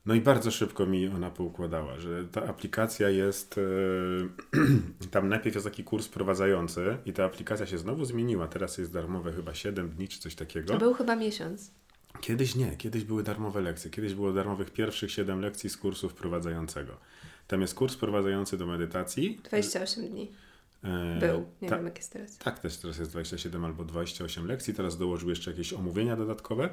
no 0.07 0.15
i 0.15 0.21
bardzo 0.21 0.51
szybko 0.51 0.87
mi 0.87 1.09
ona 1.09 1.31
poukładała, 1.31 1.99
że 1.99 2.25
ta 2.25 2.45
aplikacja 2.47 3.11
jest. 3.11 3.59
e, 3.59 5.07
Tam 5.11 5.29
najpierw 5.29 5.55
jest 5.55 5.67
taki 5.67 5.85
kurs 5.85 6.09
prowadzający 6.09 6.97
i 7.07 7.13
ta 7.13 7.25
aplikacja 7.25 7.67
się 7.67 7.79
znowu 7.79 8.05
zmieniła. 8.05 8.49
Teraz 8.49 8.79
jest 8.79 8.93
darmowe 8.93 9.33
chyba 9.33 9.55
7 9.55 9.89
dni 9.91 10.09
czy 10.09 10.21
coś 10.21 10.35
takiego. 10.35 10.73
To 10.73 10.79
był 10.79 10.95
chyba 10.95 11.17
miesiąc. 11.17 11.71
Kiedyś 12.21 12.55
nie, 12.55 12.77
kiedyś 12.77 13.05
były 13.05 13.23
darmowe 13.23 13.61
lekcje. 13.61 13.91
Kiedyś 13.91 14.15
było 14.15 14.33
darmowych 14.33 14.71
pierwszych 14.71 15.13
7 15.13 15.41
lekcji 15.41 15.71
z 15.71 15.77
kursu 15.77 16.09
wprowadzającego. 16.09 16.93
Tam 17.47 17.61
jest 17.61 17.75
kurs 17.75 17.95
wprowadzający 17.95 18.59
do 18.59 18.67
medytacji. 18.67 19.41
28 19.45 20.09
dni 20.09 20.31
E, 20.33 20.49
był. 21.21 21.47
Nie 21.63 21.69
ta- 21.69 21.77
wiem, 21.77 21.85
jak 21.85 21.97
jest 21.97 22.13
teraz. 22.13 22.39
tak, 22.39 22.59
też 22.59 22.77
teraz 22.77 22.99
jest 22.99 23.11
27 23.11 23.65
albo 23.65 23.85
28 23.85 24.47
lekcji. 24.47 24.75
Teraz 24.75 24.99
dołożył 24.99 25.31
jeszcze 25.31 25.51
jakieś 25.51 25.73
omówienia 25.73 26.17
dodatkowe, 26.17 26.69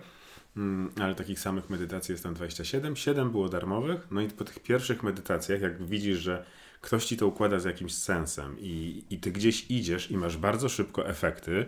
mm, 0.57 0.91
ale 1.01 1.15
takich 1.15 1.39
samych 1.39 1.69
medytacji 1.69 2.11
jest 2.11 2.23
tam 2.23 2.33
27. 2.33 2.95
7 2.95 3.31
było 3.31 3.49
darmowych. 3.49 4.07
No 4.11 4.21
i 4.21 4.27
po 4.27 4.43
tych 4.43 4.59
pierwszych 4.59 5.03
medytacjach, 5.03 5.61
jak 5.61 5.83
widzisz, 5.85 6.19
że 6.19 6.45
ktoś 6.81 7.05
ci 7.05 7.17
to 7.17 7.27
układa 7.27 7.59
z 7.59 7.65
jakimś 7.65 7.93
sensem 7.93 8.55
i, 8.59 9.03
i 9.09 9.19
ty 9.19 9.31
gdzieś 9.31 9.71
idziesz 9.71 10.11
i 10.11 10.17
masz 10.17 10.37
bardzo 10.37 10.69
szybko 10.69 11.07
efekty, 11.07 11.65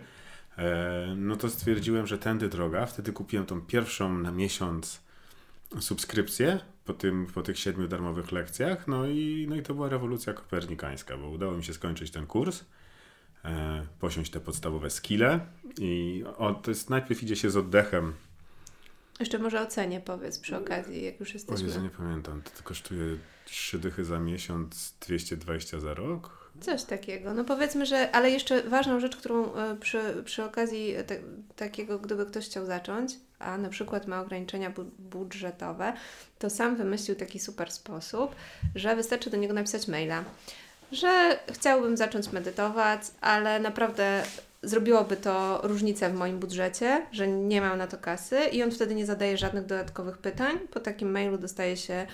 e, 0.58 1.14
no 1.16 1.36
to 1.36 1.50
stwierdziłem, 1.50 2.06
że 2.06 2.18
tędy 2.18 2.48
droga. 2.48 2.86
Wtedy 2.86 3.12
kupiłem 3.12 3.46
tą 3.46 3.60
pierwszą 3.60 4.18
na 4.18 4.30
miesiąc 4.30 5.07
subskrypcję 5.80 6.60
po, 6.84 6.94
tym, 6.94 7.26
po 7.26 7.42
tych 7.42 7.58
siedmiu 7.58 7.88
darmowych 7.88 8.32
lekcjach. 8.32 8.88
No 8.88 9.06
i, 9.06 9.46
no 9.48 9.56
i 9.56 9.62
to 9.62 9.74
była 9.74 9.88
rewolucja 9.88 10.32
kopernikańska, 10.32 11.16
bo 11.16 11.28
udało 11.28 11.52
mi 11.52 11.64
się 11.64 11.74
skończyć 11.74 12.10
ten 12.10 12.26
kurs 12.26 12.64
e, 13.44 13.86
posiąść 14.00 14.30
te 14.30 14.40
podstawowe 14.40 14.90
skille 14.90 15.40
i 15.78 16.24
o, 16.36 16.54
to 16.54 16.70
jest 16.70 16.90
najpierw 16.90 17.22
idzie 17.22 17.36
się 17.36 17.50
z 17.50 17.56
oddechem. 17.56 18.14
Jeszcze 19.20 19.38
może 19.38 19.60
o 19.60 19.66
cenie 19.66 20.00
powiedz 20.00 20.38
przy 20.38 20.56
okazji, 20.56 21.04
jak 21.04 21.20
już 21.20 21.30
O 21.30 21.32
jesteśmy. 21.32 21.66
Jezu, 21.66 21.80
nie 21.80 21.90
pamiętam, 21.90 22.42
to, 22.42 22.50
to 22.50 22.62
kosztuje 22.62 23.16
3 23.44 23.78
dychy 23.78 24.04
za 24.04 24.18
miesiąc, 24.18 24.94
220 25.00 25.80
za 25.80 25.94
rok. 25.94 26.50
Coś 26.60 26.84
takiego. 26.84 27.34
No 27.34 27.44
powiedzmy, 27.44 27.86
że, 27.86 28.10
ale 28.10 28.30
jeszcze 28.30 28.62
ważną 28.62 29.00
rzecz, 29.00 29.16
którą 29.16 29.54
e, 29.54 29.76
przy, 29.76 30.22
przy 30.24 30.44
okazji 30.44 30.94
te, 31.06 31.20
takiego, 31.56 31.98
gdyby 31.98 32.26
ktoś 32.26 32.46
chciał 32.46 32.66
zacząć, 32.66 33.12
a 33.38 33.58
na 33.58 33.68
przykład 33.68 34.06
ma 34.06 34.20
ograniczenia 34.20 34.70
bu- 34.70 34.90
budżetowe, 34.98 35.92
to 36.38 36.50
sam 36.50 36.76
wymyślił 36.76 37.16
taki 37.16 37.38
super 37.38 37.72
sposób, 37.72 38.34
że 38.74 38.96
wystarczy 38.96 39.30
do 39.30 39.36
niego 39.36 39.54
napisać 39.54 39.88
maila, 39.88 40.24
że 40.92 41.38
chciałbym 41.52 41.96
zacząć 41.96 42.32
medytować, 42.32 43.00
ale 43.20 43.60
naprawdę 43.60 44.22
zrobiłoby 44.62 45.16
to 45.16 45.60
różnicę 45.62 46.10
w 46.10 46.14
moim 46.14 46.38
budżecie, 46.38 47.06
że 47.12 47.28
nie 47.28 47.60
mam 47.60 47.78
na 47.78 47.86
to 47.86 47.98
kasy 47.98 48.38
i 48.52 48.62
on 48.62 48.70
wtedy 48.70 48.94
nie 48.94 49.06
zadaje 49.06 49.38
żadnych 49.38 49.66
dodatkowych 49.66 50.18
pytań. 50.18 50.58
Po 50.70 50.80
takim 50.80 51.10
mailu 51.10 51.38
dostaje 51.38 51.76
się 51.76 52.06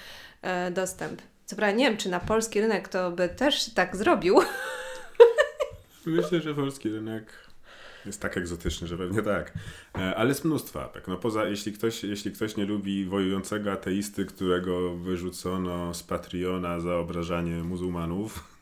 e, 0.42 0.70
dostęp. 0.70 1.22
Co 1.46 1.56
prawda 1.56 1.76
nie 1.76 1.88
wiem, 1.88 1.96
czy 1.96 2.08
na 2.08 2.20
polski 2.20 2.60
rynek 2.60 2.88
to 2.88 3.10
by 3.10 3.28
też 3.28 3.70
tak 3.70 3.96
zrobił, 3.96 4.40
Myślę, 6.06 6.40
że 6.40 6.54
polski 6.54 6.88
rynek 6.88 7.26
jest 8.06 8.20
tak 8.20 8.36
egzotyczny, 8.36 8.86
że 8.86 8.98
pewnie 8.98 9.22
tak. 9.22 9.52
E, 9.98 10.16
Ale 10.16 10.28
jest 10.28 10.44
mnóstwo 10.44 10.82
apek. 10.84 11.08
No 11.08 11.16
poza, 11.16 11.44
jeśli 11.44 11.72
ktoś, 11.72 12.04
jeśli 12.04 12.32
ktoś 12.32 12.56
nie 12.56 12.64
lubi 12.64 13.04
wojującego 13.04 13.72
ateisty, 13.72 14.24
którego 14.24 14.96
wyrzucono 14.96 15.94
z 15.94 16.02
Patreona 16.02 16.80
za 16.80 16.96
obrażanie 16.96 17.64
muzułmanów, 17.64 18.53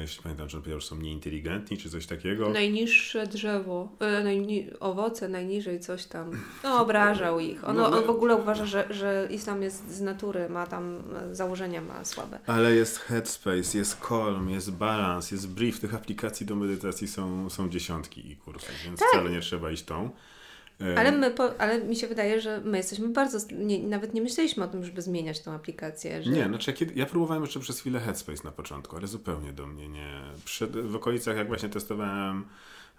jeśli 0.00 0.22
pamiętam, 0.22 0.48
że 0.48 0.58
powiedział, 0.58 0.80
że 0.80 0.86
są 0.86 0.96
nieinteligentni, 0.96 1.78
czy 1.78 1.90
coś 1.90 2.06
takiego. 2.06 2.48
Najniższe 2.48 3.26
drzewo, 3.26 3.88
e, 4.00 4.24
najni- 4.24 4.70
owoce 4.80 5.28
najniżej 5.28 5.80
coś 5.80 6.04
tam. 6.06 6.30
No, 6.64 6.80
obrażał 6.82 7.40
ich. 7.50 7.68
On, 7.68 7.76
No, 7.76 7.90
no. 7.90 7.98
on 7.98 8.04
w 8.06 8.10
ogóle 8.10 8.36
uważa, 8.36 8.66
że, 8.66 8.86
że 8.90 9.28
islam 9.30 9.62
jest 9.62 9.90
z 9.94 10.00
natury, 10.00 10.48
ma 10.48 10.66
tam 10.66 11.02
e, 11.30 11.34
założenia 11.34 11.80
ma 11.80 12.04
słabe. 12.04 12.38
Ale 12.46 12.74
jest 12.74 12.98
Headspace, 12.98 13.78
jest 13.78 14.00
Calm, 14.08 14.50
jest 14.50 14.70
Balance, 14.72 15.34
jest 15.34 15.48
Brief. 15.48 15.80
Tych 15.80 15.94
aplikacji 15.94 16.46
do 16.46 16.56
medytacji 16.56 17.08
są, 17.08 17.50
są 17.50 17.68
dziesiątki 17.68 18.30
i 18.32 18.36
kursów, 18.36 18.74
więc 18.84 19.00
wcale 19.02 19.30
nie 19.30 19.40
trzeba 19.40 19.70
iść 19.70 19.82
tą. 19.84 20.10
E, 20.80 20.98
Ale, 20.98 21.12
my 21.12 21.30
po, 21.30 21.60
ale 21.60 21.84
mi 21.84 21.96
się 21.96 22.06
wydaje, 22.06 22.40
że 22.40 22.60
my 22.64 22.76
jesteśmy 22.76 23.08
bardzo. 23.08 23.38
Nie, 23.52 23.78
nawet 23.78 24.14
nie 24.14 24.22
myśleliśmy 24.22 24.64
o 24.64 24.68
tym, 24.68 24.84
żeby 24.84 25.02
zmieniać 25.02 25.40
tą 25.40 25.52
aplikację. 25.52 26.22
Że... 26.22 26.30
Nie, 26.30 26.44
znaczy 26.44 26.70
ja, 26.70 26.76
kiedy, 26.76 26.94
ja 26.94 27.06
próbowałem 27.06 27.42
jeszcze 27.42 27.60
przez 27.60 27.80
chwilę 27.80 28.00
Headspace 28.00 28.44
na 28.44 28.52
początku, 28.52 28.96
ale 28.96 29.06
zupełnie 29.06 29.52
do 29.52 29.66
mnie 29.66 29.88
nie. 29.88 30.20
Przed, 30.44 30.76
w 30.76 30.96
okolicach, 30.96 31.36
jak 31.36 31.48
właśnie 31.48 31.68
testowałem 31.68 32.44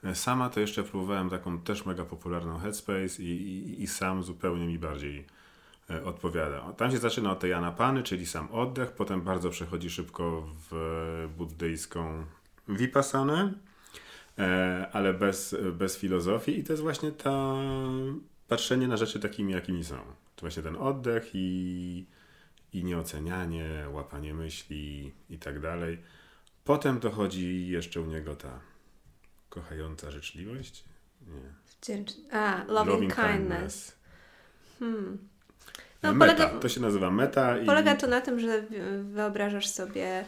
e, 0.03 0.15
sama, 0.15 0.49
to 0.49 0.59
jeszcze 0.59 0.83
próbowałem 0.83 1.29
taką 1.29 1.61
też 1.61 1.85
mega 1.85 2.05
popularną 2.05 2.59
Headspace 2.59 3.23
i, 3.23 3.27
i, 3.27 3.83
i 3.83 3.87
sam 3.87 4.23
zupełnie 4.23 4.67
mi 4.67 4.79
bardziej 4.79 5.25
e, 5.89 6.03
odpowiada. 6.03 6.73
Tam 6.73 6.91
się 6.91 6.97
zaczyna 6.97 7.31
od 7.31 7.39
tej 7.39 7.53
anapany, 7.53 8.03
czyli 8.03 8.25
sam 8.25 8.47
oddech, 8.51 8.91
potem 8.91 9.21
bardzo 9.21 9.49
przechodzi 9.49 9.89
szybko 9.89 10.47
w 10.71 11.27
buddyjską 11.37 12.25
vipassanę, 12.69 13.53
e, 13.53 13.70
ale 14.91 15.13
bez, 15.13 15.55
bez 15.73 15.97
filozofii 15.97 16.59
i 16.59 16.63
to 16.63 16.73
jest 16.73 16.83
właśnie 16.83 17.11
to 17.11 17.61
patrzenie 18.47 18.87
na 18.87 18.97
rzeczy 18.97 19.19
takimi, 19.19 19.53
jakimi 19.53 19.83
są. 19.83 19.97
To 20.35 20.41
właśnie 20.41 20.63
ten 20.63 20.75
oddech 20.75 21.29
i, 21.33 22.05
i 22.73 22.83
nieocenianie, 22.83 23.85
łapanie 23.91 24.33
myśli 24.33 25.13
i 25.29 25.39
tak 25.39 25.59
dalej. 25.59 25.99
Potem 26.63 26.99
dochodzi 26.99 27.67
jeszcze 27.67 28.01
u 28.01 28.05
niego 28.05 28.35
ta 28.35 28.59
kochająca 29.49 30.11
życzliwość. 30.11 30.83
Nie. 31.27 31.53
Wdzięcz... 31.81 32.11
A, 32.31 32.63
loving, 32.67 33.15
kindness. 33.15 33.97
Hmm. 34.79 35.30
No, 36.03 36.13
meta. 36.13 36.33
polega- 36.33 36.59
To 36.59 36.69
się 36.69 36.81
nazywa 36.81 37.11
meta. 37.11 37.57
I... 37.57 37.65
Polega 37.65 37.95
to 37.95 38.07
na 38.07 38.21
tym, 38.21 38.39
że 38.39 38.63
wyobrażasz 39.03 39.67
sobie 39.69 40.25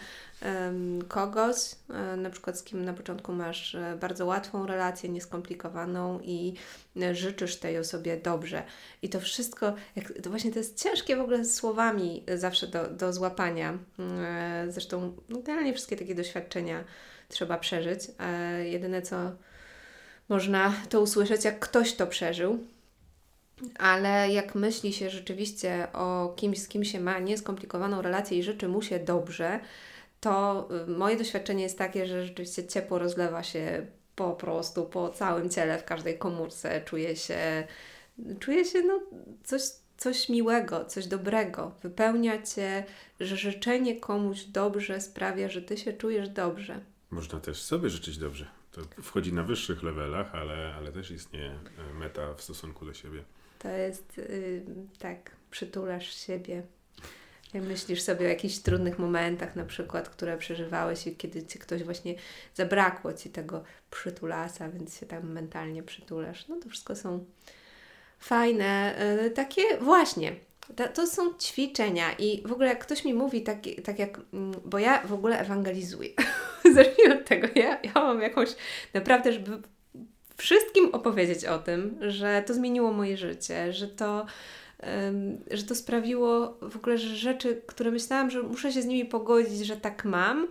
kogoś, 1.07 1.55
e, 1.89 2.17
na 2.17 2.29
przykład 2.29 2.59
z 2.59 2.63
kim 2.63 2.85
na 2.85 2.93
początku 2.93 3.33
masz 3.33 3.75
e, 3.75 3.97
bardzo 3.99 4.25
łatwą 4.25 4.65
relację, 4.67 5.09
nieskomplikowaną 5.09 6.19
i 6.23 6.53
e, 7.01 7.15
życzysz 7.15 7.55
tej 7.55 7.77
osobie 7.77 8.17
dobrze. 8.17 8.63
I 9.01 9.09
to 9.09 9.19
wszystko, 9.19 9.73
jak, 9.95 10.13
to 10.23 10.29
właśnie 10.29 10.51
to 10.51 10.59
jest 10.59 10.83
ciężkie 10.83 11.15
w 11.15 11.21
ogóle 11.21 11.45
słowami 11.45 12.23
zawsze 12.35 12.67
do, 12.67 12.87
do 12.89 13.13
złapania. 13.13 13.77
E, 13.99 14.65
Zresztą 14.69 15.13
generalnie 15.29 15.73
wszystkie 15.73 15.95
takie 15.97 16.15
doświadczenia 16.15 16.83
trzeba 17.29 17.57
przeżyć. 17.57 18.01
Jedyne 18.63 19.01
co 19.01 19.15
można 20.29 20.73
to 20.89 21.01
usłyszeć, 21.01 21.45
jak 21.45 21.59
ktoś 21.59 21.93
to 21.93 22.07
przeżył. 22.07 22.59
Ale 23.79 24.31
jak 24.31 24.55
myśli 24.55 24.93
się 24.93 25.09
rzeczywiście 25.09 25.87
o 25.93 26.33
kimś, 26.35 26.59
z 26.59 26.67
kim 26.67 26.83
się 26.83 26.99
ma 26.99 27.19
nieskomplikowaną 27.19 28.01
relację 28.01 28.37
i 28.37 28.43
życzy 28.43 28.67
mu 28.67 28.81
się 28.81 28.99
dobrze, 28.99 29.59
to 30.19 30.67
y, 30.87 30.91
moje 30.91 31.17
doświadczenie 31.17 31.63
jest 31.63 31.77
takie, 31.77 32.05
że 32.05 32.25
rzeczywiście 32.25 32.67
ciepło 32.67 32.99
rozlewa 32.99 33.43
się 33.43 33.85
po 34.15 34.31
prostu 34.31 34.85
po 34.85 35.09
całym 35.09 35.49
ciele, 35.49 35.79
w 35.79 35.85
każdej 35.85 36.17
komórce. 36.17 36.81
Czuję 36.85 37.15
się, 37.15 37.67
czuję 38.39 38.65
się 38.65 38.81
no, 38.81 38.99
coś, 39.43 39.61
coś 39.97 40.29
miłego, 40.29 40.85
coś 40.85 41.07
dobrego, 41.07 41.71
wypełnia 41.83 42.41
cię, 42.41 42.85
że 43.19 43.37
życzenie 43.37 43.99
komuś 43.99 44.43
dobrze 44.43 45.01
sprawia, 45.01 45.49
że 45.49 45.61
ty 45.61 45.77
się 45.77 45.93
czujesz 45.93 46.29
dobrze. 46.29 46.79
Można 47.11 47.39
też 47.39 47.61
sobie 47.61 47.89
życzyć 47.89 48.17
dobrze. 48.17 48.47
To 48.71 48.81
wchodzi 49.01 49.33
na 49.33 49.43
wyższych 49.43 49.83
levelach, 49.83 50.35
ale, 50.35 50.73
ale 50.77 50.91
też 50.91 51.11
istnieje 51.11 51.59
e, 51.91 51.93
meta 51.93 52.33
w 52.33 52.41
stosunku 52.41 52.85
do 52.85 52.93
siebie. 52.93 53.23
To 53.63 53.69
jest 53.69 54.17
yy, 54.17 54.65
tak, 54.99 55.31
przytulasz 55.51 56.25
siebie. 56.25 56.63
Jak 57.53 57.63
myślisz 57.63 58.01
sobie 58.01 58.25
o 58.25 58.29
jakichś 58.29 58.57
trudnych 58.57 58.99
momentach, 58.99 59.55
na 59.55 59.65
przykład, 59.65 60.09
które 60.09 60.37
przeżywałeś 60.37 61.05
kiedy 61.17 61.45
ci 61.45 61.59
ktoś 61.59 61.83
właśnie 61.83 62.15
zabrakło 62.53 63.13
ci 63.13 63.29
tego 63.29 63.63
przytulasa, 63.91 64.69
więc 64.69 64.99
się 64.99 65.05
tam 65.05 65.31
mentalnie 65.31 65.83
przytulasz. 65.83 66.47
No 66.47 66.55
to 66.63 66.69
wszystko 66.69 66.95
są 66.95 67.25
fajne, 68.19 68.95
yy, 69.21 69.31
takie 69.31 69.77
właśnie. 69.77 70.35
To, 70.75 70.87
to, 70.87 71.07
są 71.07 71.33
ćwiczenia 71.33 72.13
i 72.13 72.47
w 72.47 72.51
ogóle 72.51 72.67
jak 72.67 72.79
ktoś 72.79 73.05
mi 73.05 73.13
mówi 73.13 73.43
tak, 73.43 73.57
tak 73.83 73.99
jak, 73.99 74.19
mm, 74.33 74.53
bo 74.65 74.79
ja 74.79 75.07
w 75.07 75.13
ogóle 75.13 75.39
ewangelizuję. 75.39 76.09
Zacznijmy 76.75 77.19
od 77.19 77.25
tego, 77.25 77.47
ja, 77.55 77.79
ja 77.83 77.91
mam 77.95 78.21
jakąś 78.21 78.49
naprawdę, 78.93 79.33
żeby 79.33 79.61
wszystkim 80.37 80.89
opowiedzieć 80.91 81.45
o 81.45 81.59
tym, 81.59 81.97
że 82.01 82.43
to 82.47 82.53
zmieniło 82.53 82.93
moje 82.93 83.17
życie, 83.17 83.73
że 83.73 83.87
to, 83.87 84.25
że 85.51 85.63
to 85.63 85.75
sprawiło 85.75 86.57
w 86.61 86.75
ogóle, 86.75 86.97
że 86.97 87.15
rzeczy, 87.15 87.61
które 87.67 87.91
myślałam, 87.91 88.31
że 88.31 88.43
muszę 88.43 88.71
się 88.71 88.81
z 88.81 88.85
nimi 88.85 89.05
pogodzić, 89.05 89.65
że 89.65 89.77
tak 89.77 90.05
mam, 90.05 90.47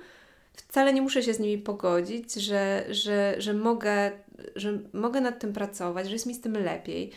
wcale 0.57 0.93
nie 0.93 1.03
muszę 1.03 1.23
się 1.23 1.35
z 1.35 1.41
nimi 1.41 1.59
pogodzić, 1.59 2.35
że, 2.35 2.85
że, 2.91 3.35
że, 3.39 3.55
mogę, 3.55 4.13
że 4.57 4.79
mogę 4.93 5.21
nad 5.21 5.39
tym 5.39 5.53
pracować, 5.53 6.07
że 6.07 6.13
jest 6.13 6.27
mi 6.27 6.35
z 6.35 6.41
tym 6.41 6.53
lepiej. 6.53 7.11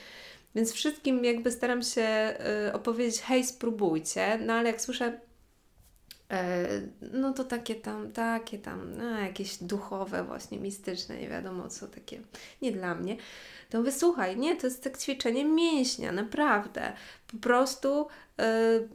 Więc 0.56 0.74
wszystkim 0.74 1.26
jakby 1.26 1.52
staram 1.52 1.82
się 1.84 2.34
y, 2.68 2.74
opowiedzieć, 2.74 3.22
hej, 3.22 3.44
spróbujcie, 3.44 4.40
no 4.46 4.54
ale 4.54 4.70
jak 4.70 4.82
słyszę 4.82 5.20
no 7.14 7.34
to 7.34 7.44
takie 7.44 7.76
tam, 7.76 8.12
takie 8.12 8.60
tam, 8.60 8.98
no, 8.98 9.20
jakieś 9.20 9.58
duchowe, 9.58 10.24
właśnie 10.24 10.60
mistyczne, 10.60 11.18
nie 11.18 11.30
wiadomo 11.30 11.70
co, 11.70 11.88
takie 11.88 12.22
nie 12.62 12.72
dla 12.72 12.96
mnie. 12.96 13.18
To 13.70 13.78
mówię, 13.78 13.92
słuchaj, 13.92 14.38
nie, 14.38 14.56
to 14.56 14.68
jest 14.68 14.84
tak 14.84 14.98
ćwiczenie 14.98 15.46
mięśnia, 15.46 16.12
naprawdę. 16.12 16.94
Po 17.28 17.38
prostu 17.38 18.08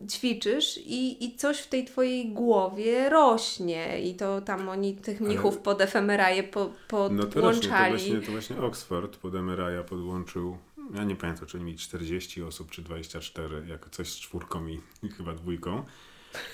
y, 0.03 0.09
ćwiczysz 0.09 0.79
i, 0.79 1.25
i 1.25 1.37
coś 1.37 1.59
w 1.61 1.69
tej 1.69 1.85
Twojej 1.85 2.33
głowie 2.33 3.09
rośnie 3.09 4.03
i 4.11 4.15
to 4.15 4.41
tam 4.41 4.69
oni 4.69 4.97
tych 4.97 5.21
mnichów 5.21 5.55
Ale... 5.55 5.63
pod 5.63 5.81
efemeraje 5.81 6.43
po, 6.43 6.71
podłączali. 6.89 7.13
No 7.15 7.27
to, 7.27 7.89
właśnie, 7.91 8.21
to 8.21 8.33
właśnie 8.33 8.61
Oxford 8.61 9.17
pod 9.17 9.35
emeraja 9.35 9.83
podłączył 9.83 10.57
ja 10.95 11.05
nie 11.05 11.17
pamiętam, 11.17 11.47
czy 11.47 11.57
oni 11.57 11.67
mieli 11.67 11.79
40 11.79 12.43
osób, 12.43 12.71
czy 12.71 12.83
24, 12.83 13.67
jako 13.67 13.91
coś 13.91 14.13
z 14.13 14.17
czwórką 14.17 14.67
i, 14.67 14.81
i 15.03 15.09
chyba 15.09 15.35
dwójką. 15.35 15.85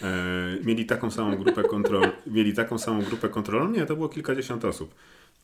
E, 0.02 0.58
mieli 0.64 0.86
taką 0.86 1.10
samą 1.10 1.36
grupę 1.36 1.62
kontrol, 1.62 2.08
mieli 2.26 2.54
taką 2.54 2.78
samą 2.78 3.02
grupę 3.02 3.28
kontrolną, 3.28 3.70
nie, 3.70 3.86
to 3.86 3.96
było 3.96 4.08
kilkadziesiąt 4.08 4.64
osób. 4.64 4.94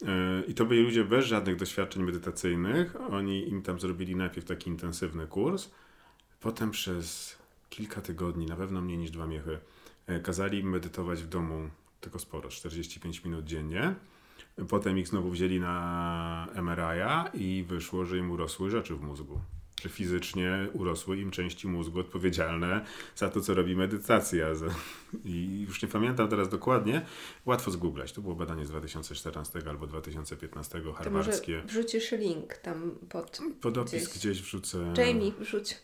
E, 0.02 0.42
I 0.48 0.54
to 0.54 0.64
byli 0.64 0.82
ludzie 0.82 1.04
bez 1.04 1.26
żadnych 1.26 1.56
doświadczeń 1.56 2.02
medytacyjnych. 2.02 2.96
Oni 3.10 3.48
im 3.48 3.62
tam 3.62 3.80
zrobili 3.80 4.16
najpierw 4.16 4.46
taki 4.46 4.70
intensywny 4.70 5.26
kurs, 5.26 5.70
potem 6.40 6.70
przez 6.70 7.36
kilka 7.70 8.00
tygodni, 8.00 8.46
na 8.46 8.56
pewno 8.56 8.80
mniej 8.80 8.98
niż 8.98 9.10
dwa 9.10 9.26
miechy, 9.26 9.58
e, 10.06 10.20
kazali 10.20 10.58
im 10.58 10.70
medytować 10.70 11.22
w 11.22 11.28
domu, 11.28 11.68
tylko 12.00 12.18
sporo, 12.18 12.48
45 12.48 13.24
minut 13.24 13.44
dziennie. 13.44 13.94
Potem 14.68 14.98
ich 14.98 15.08
znowu 15.08 15.30
wzięli 15.30 15.60
na 15.60 16.48
MRI 16.54 16.98
i 17.34 17.64
wyszło, 17.64 18.04
że 18.04 18.18
im 18.18 18.30
urosły 18.30 18.70
rzeczy 18.70 18.94
w 18.94 19.02
mózgu 19.02 19.40
czy 19.82 19.88
fizycznie 19.88 20.68
urosły 20.72 21.16
im 21.16 21.30
części 21.30 21.68
mózgu 21.68 22.00
odpowiedzialne 22.00 22.84
za 23.16 23.28
to, 23.28 23.40
co 23.40 23.54
robi 23.54 23.76
medytacja. 23.76 24.46
I 25.24 25.64
już 25.68 25.82
nie 25.82 25.88
pamiętam 25.88 26.28
teraz 26.28 26.48
dokładnie. 26.48 27.06
Łatwo 27.46 27.70
zgooglać. 27.70 28.12
To 28.12 28.20
było 28.20 28.34
badanie 28.34 28.66
z 28.66 28.68
2014 28.68 29.62
albo 29.68 29.86
2015 29.86 30.82
harwardzkie. 30.96 31.60
To 31.60 31.68
wrzucisz 31.68 32.12
link 32.12 32.56
tam 32.56 32.98
pod... 33.08 33.40
Pod 33.60 33.78
opis 33.78 33.92
gdzieś, 33.92 34.18
gdzieś 34.18 34.42
wrzucę. 34.42 34.94
Jamie, 34.98 35.32
wrzuć. 35.38 35.78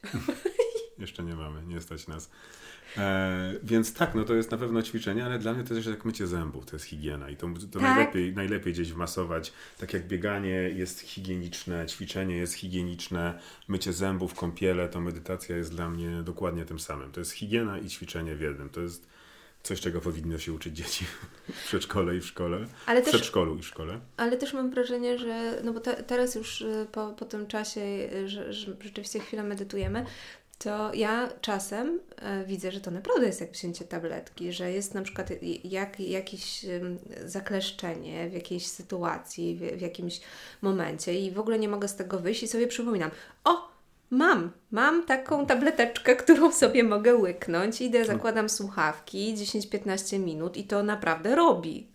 Jeszcze 0.98 1.24
nie 1.24 1.34
mamy, 1.34 1.66
nie 1.66 1.80
stać 1.80 2.06
nas. 2.06 2.30
E, 2.96 3.54
więc 3.62 3.94
tak, 3.94 4.14
no 4.14 4.24
to 4.24 4.34
jest 4.34 4.50
na 4.50 4.58
pewno 4.58 4.82
ćwiczenie, 4.82 5.24
ale 5.24 5.38
dla 5.38 5.52
mnie 5.52 5.64
to 5.64 5.74
jest 5.74 5.88
jak 5.88 6.04
mycie 6.04 6.26
zębów, 6.26 6.66
to 6.66 6.76
jest 6.76 6.86
higiena 6.86 7.30
i 7.30 7.36
to, 7.36 7.46
to 7.72 7.78
tak. 7.78 7.82
najlepiej, 7.82 8.34
najlepiej 8.34 8.72
gdzieś 8.72 8.92
wmasować, 8.92 9.52
tak 9.78 9.92
jak 9.92 10.06
bieganie 10.06 10.50
jest 10.50 11.00
higieniczne, 11.00 11.86
ćwiczenie 11.86 12.36
jest 12.36 12.54
higieniczne, 12.54 13.38
mycie 13.68 13.92
zębów, 13.92 14.34
kąpiele, 14.34 14.88
to 14.88 15.00
medytacja 15.00 15.56
jest 15.56 15.74
dla 15.74 15.90
mnie 15.90 16.22
dokładnie 16.22 16.64
tym 16.64 16.78
samym. 16.78 17.12
To 17.12 17.20
jest 17.20 17.32
higiena 17.32 17.78
i 17.78 17.88
ćwiczenie 17.88 18.34
w 18.34 18.40
jednym. 18.40 18.68
To 18.68 18.80
jest 18.80 19.08
coś, 19.62 19.80
czego 19.80 20.00
powinno 20.00 20.38
się 20.38 20.52
uczyć 20.52 20.76
dzieci 20.76 21.04
w 21.52 21.64
przedszkole 21.64 22.16
i 22.16 22.20
w 22.20 22.26
szkole, 22.26 22.66
ale 22.86 23.02
w 23.02 23.04
też, 23.04 23.14
przedszkolu 23.14 23.56
i 23.56 23.62
w 23.62 23.66
szkole. 23.66 24.00
Ale 24.16 24.36
też 24.36 24.54
mam 24.54 24.70
wrażenie, 24.70 25.18
że 25.18 25.60
no 25.64 25.72
bo 25.72 25.80
te, 25.80 26.02
teraz 26.02 26.34
już 26.34 26.60
y, 26.60 26.86
po, 26.92 27.12
po 27.12 27.24
tym 27.24 27.46
czasie, 27.46 27.80
y, 27.80 28.28
że, 28.28 28.52
że 28.52 28.76
rzeczywiście 28.80 29.20
chwilę 29.20 29.42
medytujemy, 29.42 30.06
to 30.58 30.94
ja 30.94 31.28
czasem 31.40 32.00
e, 32.16 32.44
widzę, 32.44 32.72
że 32.72 32.80
to 32.80 32.90
naprawdę 32.90 33.26
jest 33.26 33.40
jak 33.40 33.50
wzięcie 33.50 33.84
tabletki, 33.84 34.52
że 34.52 34.72
jest 34.72 34.94
na 34.94 35.02
przykład 35.02 35.28
jak, 35.64 36.00
jakieś 36.00 36.66
zakleszczenie 37.24 38.28
w 38.28 38.32
jakiejś 38.32 38.66
sytuacji, 38.66 39.56
w, 39.56 39.78
w 39.78 39.80
jakimś 39.80 40.20
momencie 40.62 41.20
i 41.20 41.30
w 41.30 41.38
ogóle 41.38 41.58
nie 41.58 41.68
mogę 41.68 41.88
z 41.88 41.96
tego 41.96 42.18
wyjść 42.18 42.42
i 42.42 42.48
sobie 42.48 42.66
przypominam, 42.66 43.10
o, 43.44 43.68
Mam, 44.10 44.50
mam 44.70 45.06
taką 45.06 45.46
tableteczkę, 45.46 46.16
którą 46.16 46.52
sobie 46.62 46.84
mogę 46.84 47.14
łyknąć. 47.14 47.80
Idę, 47.80 48.04
zakładam 48.04 48.48
słuchawki 48.48 49.34
10-15 49.34 50.18
minut 50.18 50.56
i 50.56 50.64
to 50.64 50.82
naprawdę 50.82 51.36
robi. 51.36 51.88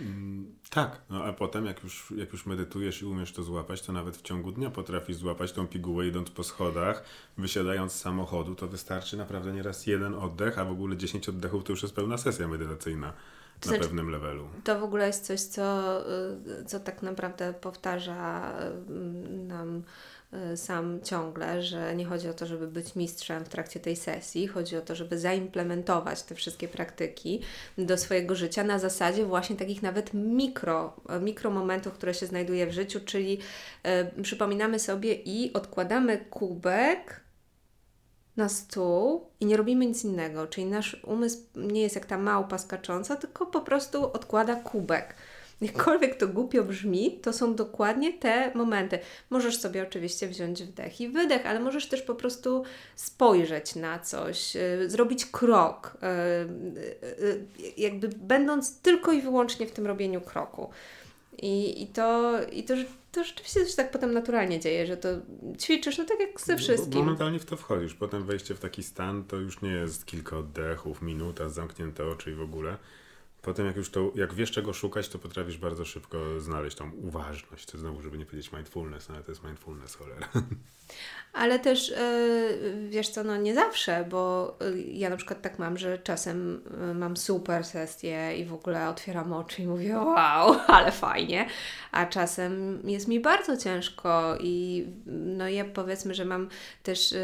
Mm, 0.00 0.58
tak, 0.70 1.00
no 1.10 1.24
a 1.24 1.32
potem 1.32 1.66
jak 1.66 1.82
już, 1.82 2.12
jak 2.16 2.32
już 2.32 2.46
medytujesz 2.46 3.02
i 3.02 3.06
umiesz 3.06 3.32
to 3.32 3.42
złapać, 3.42 3.82
to 3.82 3.92
nawet 3.92 4.16
w 4.16 4.22
ciągu 4.22 4.52
dnia 4.52 4.70
potrafisz 4.70 5.16
złapać 5.16 5.52
tą 5.52 5.66
pigułę 5.66 6.06
idąc 6.06 6.30
po 6.30 6.44
schodach, 6.44 7.04
wysiadając 7.38 7.92
z 7.92 8.00
samochodu, 8.00 8.54
to 8.54 8.68
wystarczy 8.68 9.16
naprawdę 9.16 9.52
nieraz 9.52 9.86
jeden 9.86 10.14
oddech, 10.14 10.58
a 10.58 10.64
w 10.64 10.70
ogóle 10.70 10.96
10 10.96 11.28
oddechów 11.28 11.64
to 11.64 11.72
już 11.72 11.82
jest 11.82 11.94
pełna 11.94 12.18
sesja 12.18 12.48
medytacyjna. 12.48 13.12
Na 13.64 13.68
znaczy, 13.68 13.80
pewnym 13.80 14.10
levelu. 14.10 14.48
To 14.64 14.80
w 14.80 14.82
ogóle 14.82 15.06
jest 15.06 15.26
coś, 15.26 15.40
co, 15.40 15.98
y, 16.60 16.64
co 16.64 16.80
tak 16.80 17.02
naprawdę 17.02 17.54
powtarza 17.60 18.52
y, 18.60 19.38
nam 19.38 19.82
sam 20.56 21.00
ciągle, 21.04 21.62
że 21.62 21.96
nie 21.96 22.04
chodzi 22.04 22.28
o 22.28 22.34
to, 22.34 22.46
żeby 22.46 22.68
być 22.68 22.96
mistrzem 22.96 23.44
w 23.44 23.48
trakcie 23.48 23.80
tej 23.80 23.96
sesji, 23.96 24.46
chodzi 24.46 24.76
o 24.76 24.80
to, 24.80 24.94
żeby 24.94 25.18
zaimplementować 25.18 26.22
te 26.22 26.34
wszystkie 26.34 26.68
praktyki 26.68 27.40
do 27.78 27.98
swojego 27.98 28.34
życia 28.34 28.64
na 28.64 28.78
zasadzie 28.78 29.24
właśnie 29.24 29.56
takich 29.56 29.82
nawet 29.82 30.14
mikro, 30.14 30.96
mikro 31.20 31.50
momentów, 31.50 31.92
które 31.92 32.14
się 32.14 32.26
znajduje 32.26 32.66
w 32.66 32.72
życiu, 32.72 33.00
czyli 33.04 33.38
y, 34.18 34.22
przypominamy 34.22 34.78
sobie 34.78 35.14
i 35.14 35.52
odkładamy 35.52 36.18
kubek 36.18 37.20
na 38.36 38.48
stół 38.48 39.30
i 39.40 39.46
nie 39.46 39.56
robimy 39.56 39.86
nic 39.86 40.04
innego, 40.04 40.46
czyli 40.46 40.66
nasz 40.66 41.04
umysł 41.04 41.38
nie 41.56 41.82
jest 41.82 41.94
jak 41.94 42.06
ta 42.06 42.18
małpa 42.18 42.58
skacząca, 42.58 43.16
tylko 43.16 43.46
po 43.46 43.60
prostu 43.60 44.12
odkłada 44.12 44.56
kubek 44.56 45.14
jakkolwiek 45.60 46.16
to 46.16 46.28
głupio 46.28 46.64
brzmi, 46.64 47.18
to 47.22 47.32
są 47.32 47.54
dokładnie 47.54 48.12
te 48.12 48.52
momenty. 48.54 48.98
Możesz 49.30 49.60
sobie 49.60 49.82
oczywiście 49.82 50.28
wziąć 50.28 50.62
wdech 50.62 51.00
i 51.00 51.08
wydech, 51.08 51.46
ale 51.46 51.60
możesz 51.60 51.88
też 51.88 52.02
po 52.02 52.14
prostu 52.14 52.64
spojrzeć 52.96 53.74
na 53.74 53.98
coś, 53.98 54.54
yy, 54.54 54.90
zrobić 54.90 55.26
krok, 55.26 55.98
yy, 56.02 57.58
yy, 57.58 57.72
jakby 57.76 58.08
będąc 58.08 58.80
tylko 58.80 59.12
i 59.12 59.22
wyłącznie 59.22 59.66
w 59.66 59.72
tym 59.72 59.86
robieniu 59.86 60.20
kroku. 60.20 60.70
I, 61.42 61.82
i, 61.82 61.86
to, 61.86 62.32
i 62.52 62.64
to, 62.64 62.74
to 63.12 63.24
rzeczywiście 63.24 63.66
się 63.66 63.76
tak 63.76 63.90
potem 63.90 64.12
naturalnie 64.12 64.60
dzieje, 64.60 64.86
że 64.86 64.96
to 64.96 65.08
ćwiczysz, 65.58 65.98
no 65.98 66.04
tak 66.04 66.20
jak 66.20 66.40
ze 66.40 66.56
wszystkim. 66.56 66.98
Momentalnie 66.98 67.38
w 67.38 67.44
to 67.44 67.56
wchodzisz. 67.56 67.94
Potem 67.94 68.24
wejście 68.24 68.54
w 68.54 68.60
taki 68.60 68.82
stan 68.82 69.24
to 69.24 69.36
już 69.36 69.62
nie 69.62 69.70
jest 69.70 70.06
kilka 70.06 70.38
oddechów, 70.38 71.02
minuta, 71.02 71.48
zamknięte 71.48 72.06
oczy 72.06 72.30
i 72.30 72.34
w 72.34 72.42
ogóle 72.42 72.76
Potem 73.42 73.66
jak 73.66 73.76
już 73.76 73.90
to, 73.90 74.12
jak 74.14 74.34
wiesz 74.34 74.50
czego 74.50 74.72
szukać, 74.72 75.08
to 75.08 75.18
potrafisz 75.18 75.58
bardzo 75.58 75.84
szybko 75.84 76.40
znaleźć 76.40 76.76
tą 76.76 76.90
uważność. 76.92 77.66
To 77.66 77.78
znowu, 77.78 78.02
żeby 78.02 78.18
nie 78.18 78.26
powiedzieć 78.26 78.52
mindfulness, 78.52 79.08
no 79.08 79.14
ale 79.14 79.24
to 79.24 79.30
jest 79.30 79.44
mindfulness, 79.44 79.94
cholera. 79.94 80.28
Ale 81.32 81.58
też 81.58 81.88
yy, 81.88 82.88
wiesz 82.88 83.08
co, 83.08 83.24
no 83.24 83.36
nie 83.36 83.54
zawsze, 83.54 84.06
bo 84.10 84.56
yy, 84.60 84.82
ja 84.82 85.10
na 85.10 85.16
przykład 85.16 85.42
tak 85.42 85.58
mam, 85.58 85.78
że 85.78 85.98
czasem 85.98 86.62
yy, 86.80 86.94
mam 86.94 87.16
super 87.16 87.64
sesję 87.64 88.38
i 88.38 88.44
w 88.44 88.54
ogóle 88.54 88.88
otwieram 88.88 89.32
oczy 89.32 89.62
i 89.62 89.66
mówię 89.66 89.96
wow, 89.96 90.56
ale 90.76 90.92
fajnie, 90.92 91.46
a 91.92 92.06
czasem 92.06 92.82
jest 92.84 93.08
mi 93.08 93.20
bardzo 93.20 93.56
ciężko 93.56 94.36
i 94.40 94.86
no 95.06 95.48
ja 95.48 95.64
powiedzmy, 95.64 96.14
że 96.14 96.24
mam 96.24 96.48
też 96.82 97.14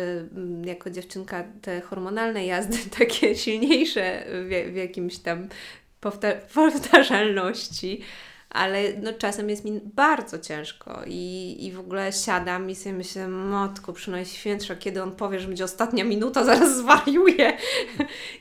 jako 0.64 0.90
dziewczynka 0.90 1.44
te 1.62 1.80
hormonalne 1.80 2.46
jazdy 2.46 2.78
takie 2.98 3.36
silniejsze 3.36 4.24
w 4.70 4.76
jakimś 4.76 5.18
tam 5.18 5.48
powtarzalności. 6.54 8.00
ale 8.50 8.82
no, 9.02 9.12
czasem 9.12 9.50
jest 9.50 9.64
mi 9.64 9.80
bardzo 9.84 10.38
ciężko 10.38 11.02
i, 11.06 11.56
i 11.60 11.72
w 11.72 11.80
ogóle 11.80 12.12
siadam 12.12 12.70
i 12.70 12.74
sobie 12.74 12.92
myślę, 12.92 13.28
matko, 13.28 13.92
przynajmniej 13.92 14.34
świętsza, 14.34 14.76
kiedy 14.76 15.02
on 15.02 15.12
powie, 15.16 15.40
że 15.40 15.46
będzie 15.46 15.64
ostatnia 15.64 16.04
minuta, 16.04 16.44
zaraz 16.54 16.76
zwariuję. 16.76 17.56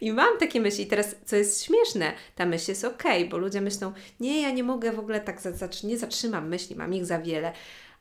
I 0.01 0.13
mam 0.13 0.37
takie 0.37 0.61
myśli. 0.61 0.83
I 0.83 0.87
teraz, 0.87 1.15
co 1.25 1.35
jest 1.35 1.63
śmieszne, 1.63 2.13
ta 2.35 2.45
myśl 2.45 2.71
jest 2.71 2.85
okej, 2.85 3.17
okay, 3.17 3.29
bo 3.29 3.37
ludzie 3.37 3.61
myślą, 3.61 3.93
nie, 4.19 4.41
ja 4.41 4.51
nie 4.51 4.63
mogę 4.63 4.91
w 4.91 4.99
ogóle 4.99 5.19
tak, 5.19 5.41
nie 5.83 5.97
zatrzymam 5.97 6.47
myśli, 6.47 6.75
mam 6.75 6.93
ich 6.93 7.05
za 7.05 7.19
wiele. 7.19 7.53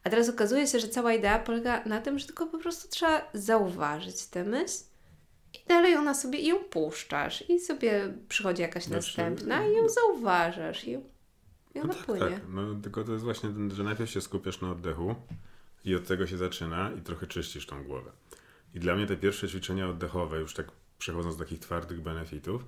A 0.05 0.11
teraz 0.11 0.29
okazuje 0.29 0.67
się, 0.67 0.81
że 0.81 0.89
cała 0.89 1.13
idea 1.13 1.39
polega 1.39 1.83
na 1.87 2.01
tym, 2.01 2.19
że 2.19 2.27
tylko 2.27 2.47
po 2.47 2.59
prostu 2.59 2.89
trzeba 2.89 3.31
zauważyć 3.35 4.27
tę 4.27 4.45
myśl 4.45 4.92
i 5.55 5.69
dalej 5.69 5.97
ona 5.97 6.15
sobie 6.15 6.39
i 6.39 6.47
ją 6.47 6.59
puszczasz 6.59 7.51
i 7.51 7.61
sobie 7.61 8.15
przychodzi 8.29 8.63
jakaś 8.63 8.85
znaczy, 8.85 8.97
następna 8.97 9.67
i 9.67 9.73
ją 9.75 9.89
zauważasz 9.89 10.85
i, 10.85 10.91
i 11.75 11.81
ona 11.81 11.85
no 11.85 11.95
tak, 11.95 12.05
płynie. 12.05 12.21
Tak, 12.21 12.43
no 12.49 12.75
tylko 12.83 13.05
to 13.05 13.13
jest 13.13 13.25
właśnie, 13.25 13.49
ten, 13.49 13.71
że 13.71 13.85
najpierw 13.85 14.11
się 14.11 14.21
skupiasz 14.21 14.61
na 14.61 14.71
oddechu 14.71 15.15
i 15.85 15.95
od 15.95 16.07
tego 16.07 16.27
się 16.27 16.37
zaczyna 16.37 16.91
i 16.99 17.01
trochę 17.01 17.27
czyścisz 17.27 17.67
tą 17.67 17.85
głowę. 17.85 18.11
I 18.75 18.81
dla 18.81 18.95
mnie 18.97 19.07
te 19.07 19.17
pierwsze 19.17 19.49
ćwiczenia 19.49 19.89
oddechowe, 19.89 20.41
już 20.41 20.55
tak 20.55 20.67
przechodząc 20.99 21.37
do 21.37 21.45
takich 21.45 21.61
twardych 21.61 22.01
benefitów, 22.01 22.65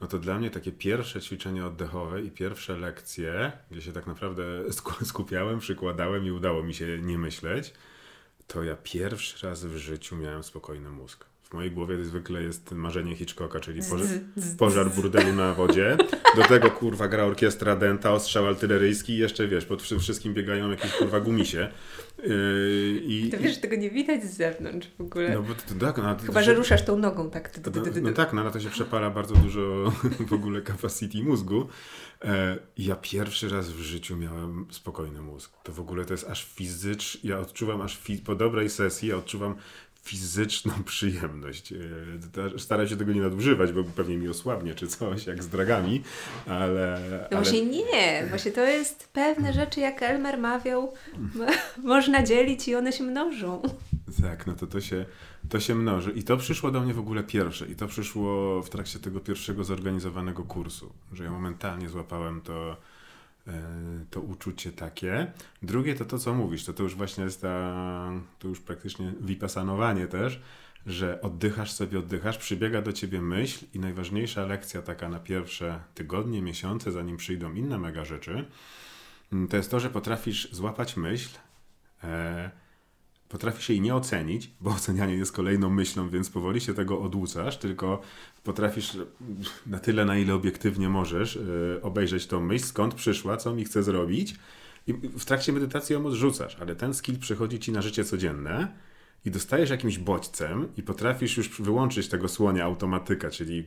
no 0.00 0.06
to 0.06 0.18
dla 0.18 0.38
mnie 0.38 0.50
takie 0.50 0.72
pierwsze 0.72 1.20
ćwiczenie 1.20 1.66
oddechowe 1.66 2.22
i 2.22 2.30
pierwsze 2.30 2.78
lekcje, 2.78 3.52
gdzie 3.70 3.82
się 3.82 3.92
tak 3.92 4.06
naprawdę 4.06 4.42
skupiałem, 5.04 5.58
przykładałem 5.58 6.26
i 6.26 6.30
udało 6.30 6.62
mi 6.62 6.74
się 6.74 6.98
nie 6.98 7.18
myśleć, 7.18 7.74
to 8.46 8.62
ja 8.62 8.76
pierwszy 8.76 9.46
raz 9.46 9.64
w 9.64 9.76
życiu 9.76 10.16
miałem 10.16 10.42
spokojny 10.42 10.90
mózg 10.90 11.24
mojej 11.54 11.70
głowie 11.70 12.04
zwykle 12.04 12.42
jest 12.42 12.72
marzenie 12.72 13.16
Hitchcocka, 13.16 13.60
czyli 13.60 13.80
pożar, 13.90 14.08
pożar 14.58 14.90
burdelu 14.90 15.32
na 15.32 15.54
wodzie. 15.54 15.96
Do 16.36 16.42
tego 16.42 16.70
kurwa 16.70 17.08
gra 17.08 17.24
orkiestra 17.24 17.76
denta, 17.76 18.12
ostrzał 18.12 18.46
artyleryjski 18.46 19.12
i 19.12 19.18
jeszcze 19.18 19.48
wiesz, 19.48 19.64
pod 19.64 19.82
wszystkim 19.82 20.34
biegają 20.34 20.70
jakieś 20.70 20.92
kurwa 20.92 21.20
gumisie. 21.20 21.68
Yy, 22.18 23.02
i, 23.04 23.30
to 23.30 23.38
wiesz, 23.38 23.58
tego 23.58 23.76
nie 23.76 23.90
widać 23.90 24.24
z 24.24 24.36
zewnątrz 24.36 24.88
w 24.98 25.00
ogóle. 25.00 25.34
No, 25.34 25.42
bo 25.42 25.54
to, 25.54 25.74
tak, 25.80 25.96
no, 25.96 26.16
Chyba, 26.26 26.42
że 26.42 26.54
ruszasz 26.54 26.84
tą 26.84 26.98
nogą 26.98 27.30
tak. 27.30 27.60
No, 27.74 27.82
no 28.02 28.12
tak, 28.12 28.32
no, 28.32 28.44
na 28.44 28.50
to 28.50 28.60
się 28.60 28.70
przepala 28.70 29.10
bardzo 29.10 29.34
dużo 29.34 29.92
w 30.30 30.32
ogóle 30.32 30.62
capacity 30.62 31.22
mózgu. 31.22 31.68
E, 32.24 32.58
ja 32.78 32.96
pierwszy 32.96 33.48
raz 33.48 33.70
w 33.70 33.80
życiu 33.80 34.16
miałem 34.16 34.66
spokojny 34.70 35.20
mózg. 35.20 35.52
To 35.62 35.72
w 35.72 35.80
ogóle 35.80 36.04
to 36.04 36.14
jest 36.14 36.28
aż 36.28 36.44
fizycz, 36.44 37.24
ja 37.24 37.38
odczuwam 37.38 37.80
aż 37.80 37.98
fi, 37.98 38.18
po 38.18 38.34
dobrej 38.34 38.70
sesji, 38.70 39.08
ja 39.08 39.16
odczuwam 39.16 39.54
fizyczną 40.04 40.72
przyjemność. 40.84 41.72
E, 41.72 42.58
staram 42.58 42.88
się 42.88 42.96
tego 42.96 43.12
nie 43.12 43.20
nadużywać, 43.20 43.72
bo 43.72 43.84
pewnie 43.84 44.16
mi 44.16 44.28
osłabnie 44.28 44.74
czy 44.74 44.86
coś, 44.86 45.26
jak 45.26 45.42
z 45.42 45.48
dragami, 45.48 46.02
ale... 46.46 47.00
No 47.30 47.36
właśnie 47.36 47.60
ale... 47.60 47.70
nie, 47.70 48.26
właśnie 48.28 48.52
to 48.52 48.60
jest 48.60 49.08
pewne 49.12 49.52
rzeczy, 49.52 49.80
jak 49.80 50.02
Elmer 50.02 50.38
mawiał, 50.38 50.92
można 51.82 52.22
dzielić 52.22 52.68
i 52.68 52.74
one 52.74 52.92
się 52.92 53.04
mnożą. 53.04 53.62
Tak, 54.22 54.46
no 54.46 54.54
to 54.54 54.66
to 54.66 54.80
się, 54.80 55.04
to 55.48 55.60
się 55.60 55.74
mnoży. 55.74 56.10
I 56.10 56.22
to 56.22 56.36
przyszło 56.36 56.70
do 56.70 56.80
mnie 56.80 56.94
w 56.94 56.98
ogóle 56.98 57.22
pierwsze. 57.22 57.66
I 57.66 57.76
to 57.76 57.86
przyszło 57.86 58.62
w 58.62 58.70
trakcie 58.70 58.98
tego 58.98 59.20
pierwszego 59.20 59.64
zorganizowanego 59.64 60.42
kursu, 60.42 60.92
że 61.12 61.24
ja 61.24 61.30
momentalnie 61.30 61.88
złapałem 61.88 62.40
to 62.40 62.76
to 64.10 64.20
uczucie 64.20 64.72
takie. 64.72 65.32
Drugie 65.62 65.94
to 65.94 66.04
to, 66.04 66.18
co 66.18 66.34
mówisz, 66.34 66.64
to 66.64 66.72
to 66.72 66.82
już 66.82 66.94
właśnie 66.94 67.24
jest 67.24 67.42
ta, 67.42 68.10
to 68.38 68.48
już 68.48 68.60
praktycznie 68.60 69.12
wipasanowanie 69.20 70.06
też, 70.06 70.42
że 70.86 71.20
oddychasz 71.20 71.72
sobie, 71.72 71.98
oddychasz, 71.98 72.38
przybiega 72.38 72.82
do 72.82 72.92
ciebie 72.92 73.22
myśl 73.22 73.66
i 73.74 73.78
najważniejsza 73.78 74.46
lekcja 74.46 74.82
taka 74.82 75.08
na 75.08 75.20
pierwsze 75.20 75.80
tygodnie, 75.94 76.42
miesiące, 76.42 76.92
zanim 76.92 77.16
przyjdą 77.16 77.54
inne 77.54 77.78
mega 77.78 78.04
rzeczy, 78.04 78.44
mm, 79.32 79.48
to 79.48 79.56
jest 79.56 79.70
to, 79.70 79.80
że 79.80 79.90
potrafisz 79.90 80.52
złapać 80.52 80.96
myśl, 80.96 81.38
e, 82.04 82.50
potrafisz 83.34 83.68
jej 83.68 83.80
nie 83.80 83.94
ocenić, 83.94 84.50
bo 84.60 84.70
ocenianie 84.70 85.14
jest 85.14 85.32
kolejną 85.32 85.70
myślą, 85.70 86.08
więc 86.08 86.30
powoli 86.30 86.60
się 86.60 86.74
tego 86.74 87.00
odłucasz, 87.00 87.58
tylko 87.58 88.00
potrafisz 88.44 88.96
na 89.66 89.78
tyle, 89.78 90.04
na 90.04 90.18
ile 90.18 90.34
obiektywnie 90.34 90.88
możesz 90.88 91.34
yy, 91.34 91.80
obejrzeć 91.82 92.26
tą 92.26 92.40
myśl, 92.40 92.64
skąd 92.64 92.94
przyszła, 92.94 93.36
co 93.36 93.54
mi 93.54 93.64
chce 93.64 93.82
zrobić 93.82 94.34
i 94.86 94.92
w 94.92 95.24
trakcie 95.24 95.52
medytacji 95.52 95.92
ją 95.92 96.06
odrzucasz, 96.06 96.56
ale 96.60 96.76
ten 96.76 96.94
skill 96.94 97.18
przychodzi 97.18 97.58
ci 97.58 97.72
na 97.72 97.82
życie 97.82 98.04
codzienne 98.04 98.68
i 99.24 99.30
dostajesz 99.30 99.70
jakimś 99.70 99.98
bodźcem 99.98 100.68
i 100.76 100.82
potrafisz 100.82 101.36
już 101.36 101.60
wyłączyć 101.60 102.08
tego 102.08 102.28
słonia 102.28 102.64
automatyka, 102.64 103.30
czyli 103.30 103.66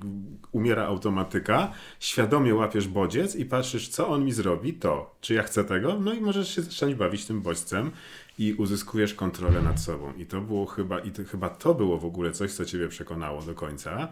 umiera 0.51 0.85
automatyka, 0.85 1.71
świadomie 1.99 2.55
łapiesz 2.55 2.87
bodziec 2.87 3.35
i 3.35 3.45
patrzysz, 3.45 3.89
co 3.89 4.07
on 4.07 4.25
mi 4.25 4.31
zrobi, 4.31 4.73
to, 4.73 5.15
czy 5.21 5.33
ja 5.33 5.43
chcę 5.43 5.63
tego, 5.63 5.99
no 5.99 6.13
i 6.13 6.21
możesz 6.21 6.55
się 6.55 6.61
zacząć 6.61 6.95
bawić 6.95 7.25
tym 7.25 7.41
bodźcem 7.41 7.91
i 8.39 8.53
uzyskujesz 8.53 9.13
kontrolę 9.13 9.61
nad 9.61 9.81
sobą. 9.81 10.13
I 10.13 10.25
to 10.25 10.41
było 10.41 10.65
chyba, 10.65 10.99
i 10.99 11.11
to, 11.11 11.23
chyba 11.23 11.49
to 11.49 11.75
było 11.75 11.97
w 11.97 12.05
ogóle 12.05 12.31
coś, 12.31 12.53
co 12.53 12.65
ciebie 12.65 12.87
przekonało 12.87 13.41
do 13.41 13.55
końca, 13.55 14.07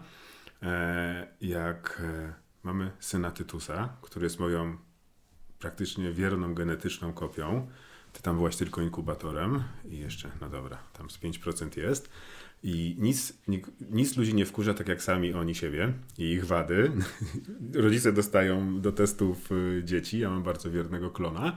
e, 0.62 1.26
jak 1.40 2.02
e, 2.04 2.32
mamy 2.62 2.90
syna 3.00 3.30
Tytusa, 3.30 3.88
który 4.02 4.26
jest 4.26 4.38
moją 4.38 4.76
praktycznie 5.58 6.12
wierną 6.12 6.54
genetyczną 6.54 7.12
kopią, 7.12 7.66
ty 8.16 8.22
tam 8.22 8.36
byłaś 8.36 8.56
tylko 8.56 8.82
inkubatorem 8.82 9.62
i 9.84 9.98
jeszcze, 9.98 10.30
no 10.40 10.48
dobra, 10.48 10.78
tam 10.92 11.10
z 11.10 11.18
5% 11.18 11.78
jest. 11.78 12.10
I 12.62 12.96
nic, 12.98 13.38
nic 13.90 14.16
ludzi 14.16 14.34
nie 14.34 14.46
wkurza 14.46 14.74
tak 14.74 14.88
jak 14.88 15.02
sami 15.02 15.34
oni 15.34 15.54
siebie 15.54 15.92
i 16.18 16.30
ich 16.30 16.46
wady. 16.46 16.92
Rodzice 17.74 18.12
dostają 18.12 18.80
do 18.80 18.92
testów 18.92 19.52
y, 19.52 19.82
dzieci, 19.84 20.18
ja 20.18 20.30
mam 20.30 20.42
bardzo 20.42 20.70
wiernego 20.70 21.10
klona. 21.10 21.56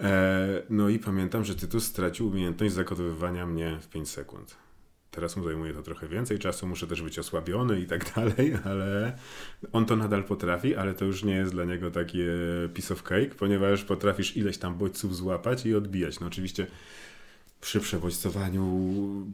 E, 0.00 0.62
no 0.70 0.88
i 0.88 0.98
pamiętam, 0.98 1.44
że 1.44 1.54
Tytus 1.54 1.84
stracił 1.84 2.28
umiejętność 2.28 2.74
zakodowywania 2.74 3.46
mnie 3.46 3.78
w 3.80 3.88
5 3.88 4.08
sekund. 4.08 4.56
Teraz 5.10 5.36
mu 5.36 5.44
zajmuje 5.44 5.72
to 5.72 5.82
trochę 5.82 6.08
więcej 6.08 6.38
czasu, 6.38 6.66
muszę 6.66 6.86
też 6.86 7.02
być 7.02 7.18
osłabiony 7.18 7.80
i 7.80 7.86
tak 7.86 8.04
dalej, 8.14 8.54
ale 8.64 9.12
on 9.72 9.86
to 9.86 9.96
nadal 9.96 10.24
potrafi, 10.24 10.74
ale 10.74 10.94
to 10.94 11.04
już 11.04 11.24
nie 11.24 11.34
jest 11.34 11.52
dla 11.52 11.64
niego 11.64 11.90
takie 11.90 12.26
piece 12.74 12.94
of 12.94 13.02
cake, 13.02 13.34
ponieważ 13.38 13.84
potrafisz 13.84 14.36
ileś 14.36 14.58
tam 14.58 14.78
bodźców 14.78 15.16
złapać 15.16 15.66
i 15.66 15.74
odbijać. 15.74 16.20
No 16.20 16.26
oczywiście 16.26 16.66
przy 17.60 17.80
przebodźcowaniu 17.80 18.64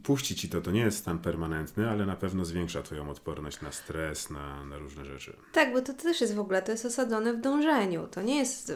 puści 0.03 0.35
ci 0.35 0.49
to. 0.49 0.61
To 0.61 0.71
nie 0.71 0.81
jest 0.81 0.99
stan 0.99 1.19
permanentny, 1.19 1.91
ale 1.91 2.07
na 2.07 2.17
pewno 2.17 2.45
zwiększa 2.45 2.83
Twoją 2.83 3.11
odporność 3.11 3.61
na 3.61 3.73
stres, 3.73 4.31
na, 4.31 4.65
na 4.65 4.79
różne 4.79 5.05
rzeczy. 5.05 5.37
Tak, 5.53 5.73
bo 5.73 5.83
to 5.83 5.95
też 5.95 6.21
jest 6.21 6.35
w 6.35 6.41
ogóle, 6.41 6.63
to 6.63 6.73
jest 6.73 6.87
osadzone 6.87 7.33
w 7.33 7.41
dążeniu. 7.41 8.09
To 8.11 8.23
nie 8.23 8.37
jest, 8.39 8.73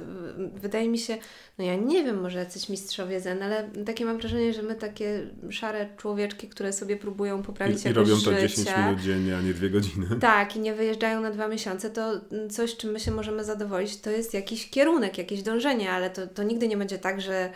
wydaje 0.54 0.88
mi 0.88 0.98
się, 0.98 1.18
no 1.58 1.64
ja 1.64 1.76
nie 1.76 2.04
wiem, 2.04 2.20
może 2.20 2.38
jacyś 2.38 2.68
mistrzowie 2.68 3.20
zen, 3.20 3.42
ale 3.42 3.70
takie 3.86 4.04
mam 4.04 4.18
wrażenie, 4.18 4.52
że 4.52 4.62
my 4.62 4.74
takie 4.74 5.30
szare 5.50 5.88
człowieczki, 5.96 6.48
które 6.48 6.72
sobie 6.72 6.96
próbują 6.96 7.42
poprawić 7.42 7.84
I, 7.84 7.88
i 7.88 7.92
robią 7.92 8.14
to 8.14 8.18
życie, 8.18 8.48
10 8.48 8.68
minut 8.76 9.00
dziennie, 9.00 9.36
a 9.36 9.40
nie 9.40 9.54
dwie 9.54 9.70
godziny. 9.70 10.06
Tak, 10.20 10.56
i 10.56 10.60
nie 10.60 10.74
wyjeżdżają 10.74 11.20
na 11.20 11.30
dwa 11.30 11.48
miesiące, 11.48 11.90
to 11.90 12.20
coś, 12.50 12.76
czym 12.76 12.90
my 12.90 13.00
się 13.00 13.10
możemy 13.10 13.44
zadowolić, 13.44 13.96
to 13.96 14.10
jest 14.10 14.34
jakiś 14.34 14.70
kierunek, 14.70 15.18
jakieś 15.18 15.42
dążenie, 15.42 15.92
ale 15.92 16.10
to, 16.10 16.26
to 16.26 16.42
nigdy 16.42 16.68
nie 16.68 16.76
będzie 16.76 16.98
tak, 16.98 17.20
że 17.20 17.52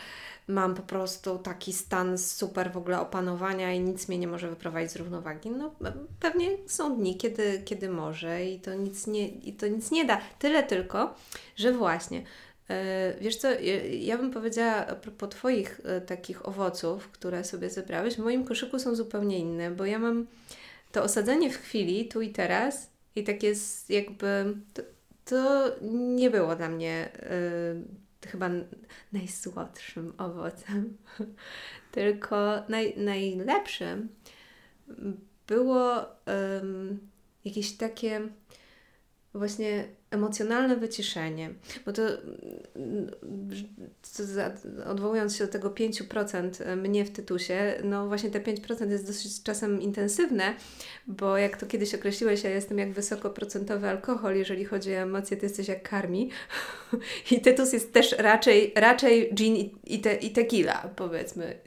mam 0.47 0.75
po 0.75 0.81
prostu 0.81 1.37
taki 1.37 1.73
stan 1.73 2.17
super 2.17 2.71
w 2.71 2.77
ogóle 2.77 2.99
opanowania 2.99 3.73
i 3.73 3.79
nic 3.79 4.07
mnie 4.07 4.17
nie 4.17 4.27
może 4.27 4.49
wyprowadzić 4.49 4.91
z 4.91 4.95
równowagi. 4.95 5.49
No 5.49 5.75
pewnie 6.19 6.47
są 6.67 6.97
dni, 6.97 7.17
kiedy, 7.17 7.61
kiedy 7.65 7.89
może 7.89 8.45
i 8.45 8.59
to 8.59 8.73
nic 8.73 9.07
nie, 9.07 9.27
i 9.27 9.53
to 9.53 9.67
nic 9.67 9.91
nie 9.91 10.05
da. 10.05 10.21
Tyle 10.39 10.63
tylko, 10.63 11.15
że 11.55 11.71
właśnie 11.71 12.23
e, 12.69 13.13
Wiesz 13.21 13.35
co, 13.35 13.47
ja 13.99 14.17
bym 14.17 14.31
powiedziała 14.31 14.85
po 15.17 15.27
Twoich 15.27 15.81
e, 15.83 16.01
takich 16.01 16.47
owoców, 16.47 17.09
które 17.11 17.43
sobie 17.43 17.69
zebrałeś, 17.69 18.15
w 18.15 18.19
moim 18.19 18.45
koszyku 18.45 18.79
są 18.79 18.95
zupełnie 18.95 19.39
inne, 19.39 19.71
bo 19.71 19.85
ja 19.85 19.99
mam 19.99 20.27
to 20.91 21.03
osadzenie 21.03 21.49
w 21.49 21.57
chwili, 21.57 22.07
tu 22.07 22.21
i 22.21 22.29
teraz 22.29 22.89
i 23.15 23.23
tak 23.23 23.43
jest 23.43 23.89
jakby, 23.89 24.55
to, 24.73 24.81
to 25.25 25.71
nie 25.91 26.29
było 26.29 26.55
dla 26.55 26.69
mnie 26.69 27.09
y, 27.23 28.04
chyba 28.25 28.49
najsłodszym 29.13 30.13
owocem, 30.17 30.97
tylko 31.91 32.63
naj, 32.69 32.97
najlepszym 32.97 34.09
było 35.47 36.05
um, 36.27 36.99
jakieś 37.45 37.77
takie 37.77 38.21
właśnie 39.33 39.87
emocjonalne 40.15 40.75
wyciszenie. 40.75 41.49
Bo 41.85 41.93
to, 41.93 42.01
odwołując 44.85 45.35
się 45.35 45.45
do 45.45 45.51
tego 45.51 45.69
5% 45.69 46.77
mnie 46.77 47.05
w 47.05 47.11
tytusie, 47.11 47.75
no 47.83 48.07
właśnie 48.07 48.31
te 48.31 48.39
5% 48.39 48.89
jest 48.89 49.07
dosyć 49.07 49.43
czasem 49.43 49.81
intensywne, 49.81 50.53
bo 51.07 51.37
jak 51.37 51.57
to 51.57 51.65
kiedyś 51.65 51.95
określiłeś, 51.95 52.43
ja 52.43 52.49
jestem 52.49 52.77
jak 52.77 52.91
wysokoprocentowy 52.91 53.87
alkohol, 53.89 54.35
jeżeli 54.35 54.65
chodzi 54.65 54.95
o 54.95 54.97
emocje, 54.97 55.37
to 55.37 55.45
jesteś 55.45 55.67
jak 55.67 55.89
karmi. 55.89 56.29
I 57.31 57.41
tytus 57.41 57.73
jest 57.73 57.93
też 57.93 58.11
raczej, 58.11 58.73
raczej 58.75 59.33
gin 59.33 59.55
i, 59.55 59.75
i, 59.83 59.99
te, 59.99 60.15
i 60.15 60.31
tequila, 60.31 60.89
powiedzmy, 60.95 61.59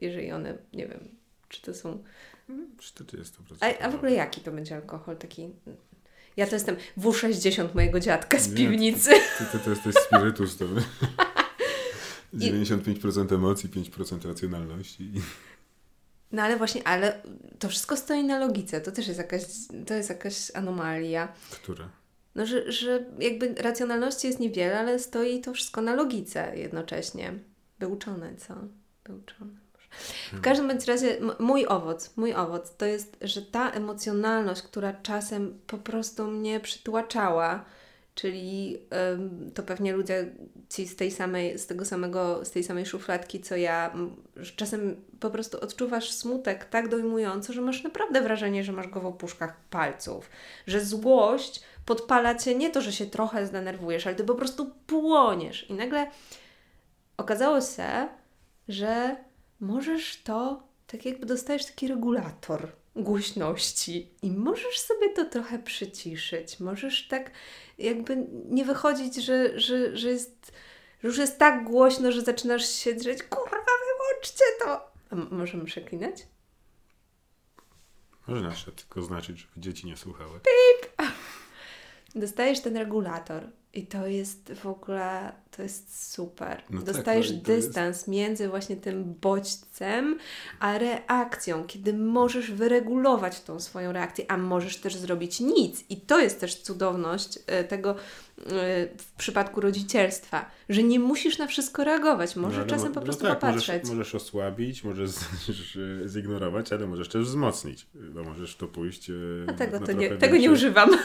jeżeli 0.00 0.32
one, 0.32 0.58
nie 0.72 0.86
wiem, 0.86 1.08
czy 1.48 1.62
to 1.62 1.74
są... 1.74 2.02
40%. 2.78 3.24
A, 3.60 3.84
a 3.84 3.90
w 3.90 3.94
ogóle 3.94 4.12
jaki 4.12 4.40
to 4.40 4.52
będzie 4.52 4.74
alkohol? 4.74 5.16
Taki 5.16 5.50
Ja 6.36 6.46
to 6.46 6.54
jestem 6.56 6.76
W60 6.98 7.74
mojego 7.74 8.00
dziadka 8.00 8.38
z 8.38 8.50
Nie, 8.50 8.56
piwnicy. 8.56 9.10
Ty, 9.38 9.44
ty 9.52 9.58
to 9.58 9.70
jesteś 9.70 9.94
spirytus, 9.94 10.56
to 10.56 10.64
95% 12.34 13.34
emocji, 13.34 13.70
5% 13.70 14.28
racjonalności. 14.28 15.10
No 16.32 16.42
ale 16.42 16.56
właśnie, 16.56 16.86
ale 16.88 17.22
to 17.58 17.68
wszystko 17.68 17.96
stoi 17.96 18.24
na 18.24 18.38
logice. 18.38 18.80
To 18.80 18.92
też 18.92 19.06
jest 19.06 19.18
jakaś, 19.18 19.42
to 19.86 19.94
jest 19.94 20.08
jakaś 20.08 20.50
anomalia. 20.54 21.32
Która? 21.50 21.88
No, 22.34 22.46
że, 22.46 22.72
że 22.72 23.04
jakby 23.18 23.54
racjonalności 23.54 24.26
jest 24.26 24.40
niewiele, 24.40 24.78
ale 24.80 24.98
stoi 24.98 25.40
to 25.40 25.52
wszystko 25.52 25.80
na 25.80 25.94
logice 25.94 26.56
jednocześnie. 26.56 27.32
Wyuczone, 27.78 28.36
co? 28.36 28.54
Wyuczone. 29.06 29.63
W 30.32 30.40
każdym 30.40 30.68
bądź 30.68 30.84
razie 30.84 31.16
mój 31.38 31.66
owoc, 31.66 32.16
mój 32.16 32.34
owoc 32.34 32.76
to 32.76 32.86
jest, 32.86 33.16
że 33.20 33.42
ta 33.42 33.70
emocjonalność, 33.70 34.62
która 34.62 34.92
czasem 34.92 35.58
po 35.66 35.78
prostu 35.78 36.26
mnie 36.26 36.60
przytłaczała, 36.60 37.64
czyli 38.14 38.78
ym, 39.12 39.50
to 39.54 39.62
pewnie 39.62 39.92
ludzie 39.92 40.26
ci 40.68 40.86
z 40.86 40.96
tej 40.96 41.10
samej, 41.10 41.58
z 41.58 41.66
tego 41.66 41.84
samego, 41.84 42.44
z 42.44 42.50
tej 42.50 42.64
samej 42.64 42.86
szufladki 42.86 43.40
co 43.40 43.56
ja, 43.56 43.94
że 44.36 44.52
czasem 44.52 45.04
po 45.20 45.30
prostu 45.30 45.60
odczuwasz 45.60 46.10
smutek 46.10 46.64
tak 46.64 46.88
dojmująco, 46.88 47.52
że 47.52 47.60
masz 47.60 47.82
naprawdę 47.82 48.20
wrażenie, 48.20 48.64
że 48.64 48.72
masz 48.72 48.88
go 48.88 49.00
w 49.00 49.06
opuszkach 49.06 49.56
palców, 49.70 50.30
że 50.66 50.84
złość 50.84 51.62
podpala 51.86 52.34
cię 52.34 52.54
nie 52.54 52.70
to, 52.70 52.80
że 52.80 52.92
się 52.92 53.06
trochę 53.06 53.46
zdenerwujesz, 53.46 54.06
ale 54.06 54.16
ty 54.16 54.24
po 54.24 54.34
prostu 54.34 54.70
płoniesz. 54.86 55.70
I 55.70 55.74
nagle 55.74 56.06
okazało 57.16 57.60
się, 57.60 58.08
że 58.68 59.16
możesz 59.64 60.22
to, 60.22 60.62
tak 60.86 61.04
jakby 61.04 61.26
dostajesz 61.26 61.66
taki 61.66 61.88
regulator 61.88 62.72
głośności 62.96 64.10
i 64.22 64.30
możesz 64.30 64.78
sobie 64.78 65.10
to 65.10 65.24
trochę 65.24 65.58
przyciszyć. 65.58 66.60
Możesz 66.60 67.08
tak 67.08 67.30
jakby 67.78 68.26
nie 68.48 68.64
wychodzić, 68.64 69.14
że, 69.14 69.60
że, 69.60 69.96
że, 69.96 70.08
jest, 70.08 70.52
że 71.02 71.08
już 71.08 71.18
jest 71.18 71.38
tak 71.38 71.64
głośno, 71.64 72.12
że 72.12 72.22
zaczynasz 72.22 72.68
się 72.68 72.94
drzeć. 72.94 73.22
Kurwa, 73.22 73.56
wyłączcie 73.56 74.44
to! 74.64 74.92
A 75.10 75.34
możemy 75.34 75.64
przeklinać? 75.64 76.26
Można 78.26 78.48
jeszcze 78.48 78.72
tylko 78.72 79.02
znaczyć, 79.02 79.38
żeby 79.38 79.60
dzieci 79.60 79.86
nie 79.86 79.96
słuchały. 79.96 80.40
Dostajesz 82.14 82.60
ten 82.60 82.76
regulator 82.76 83.50
i 83.74 83.86
to 83.86 84.06
jest 84.06 84.52
w 84.52 84.66
ogóle, 84.66 85.32
to 85.56 85.62
jest 85.62 86.12
super. 86.12 86.62
No 86.70 86.82
tak, 86.82 86.94
Dostajesz 86.94 87.30
no 87.30 87.36
i 87.36 87.40
to 87.40 87.52
jest- 87.52 87.66
dystans 87.68 88.08
między 88.08 88.48
właśnie 88.48 88.76
tym 88.76 89.14
bodźcem 89.20 90.18
a 90.60 90.78
reakcją, 90.78 91.64
kiedy 91.64 91.92
możesz 91.94 92.50
wyregulować 92.50 93.40
tą 93.40 93.60
swoją 93.60 93.92
reakcję, 93.92 94.24
a 94.30 94.36
możesz 94.36 94.76
też 94.76 94.96
zrobić 94.96 95.40
nic. 95.40 95.84
I 95.88 96.00
to 96.00 96.20
jest 96.20 96.40
też 96.40 96.54
cudowność 96.62 97.38
e, 97.46 97.64
tego 97.64 97.96
w 98.98 99.12
przypadku 99.18 99.60
rodzicielstwa, 99.60 100.50
że 100.68 100.82
nie 100.82 101.00
musisz 101.00 101.38
na 101.38 101.46
wszystko 101.46 101.84
reagować, 101.84 102.36
możesz 102.36 102.58
No, 102.58 102.66
czasem 102.66 102.92
po 102.92 103.00
no 103.00 103.04
prostu 103.04 103.22
tak, 103.22 103.34
popatrzeć. 103.34 103.82
Możesz, 103.82 103.88
możesz 103.96 104.14
osłabić, 104.14 104.84
możesz 104.84 105.10
zignorować, 106.06 106.72
ale 106.72 106.86
możesz 106.86 107.08
też 107.08 107.24
wzmocnić, 107.24 107.86
bo 107.94 108.24
możesz 108.24 108.56
to 108.56 108.68
pójść. 108.68 109.10
e, 109.10 109.14
A 109.48 109.52
tego, 109.52 109.80
na 109.80 109.86
to 109.86 109.92
nie, 109.92 110.10
tego 110.10 110.36
nie 110.36 110.50
używam. 110.50 110.90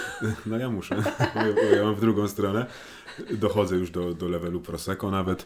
No 0.46 0.58
ja 0.58 0.70
muszę, 0.70 0.96
bo 1.36 1.40
ja, 1.40 1.54
bo 1.54 1.76
ja 1.76 1.84
mam 1.84 1.96
w 1.96 2.00
drugą 2.02 2.28
stronę. 2.28 2.66
Dochodzę 3.32 3.76
już 3.76 3.92
do, 3.92 4.14
do 4.14 4.28
levelu 4.28 4.62
Prosecco 4.62 5.12
nawet 5.12 5.46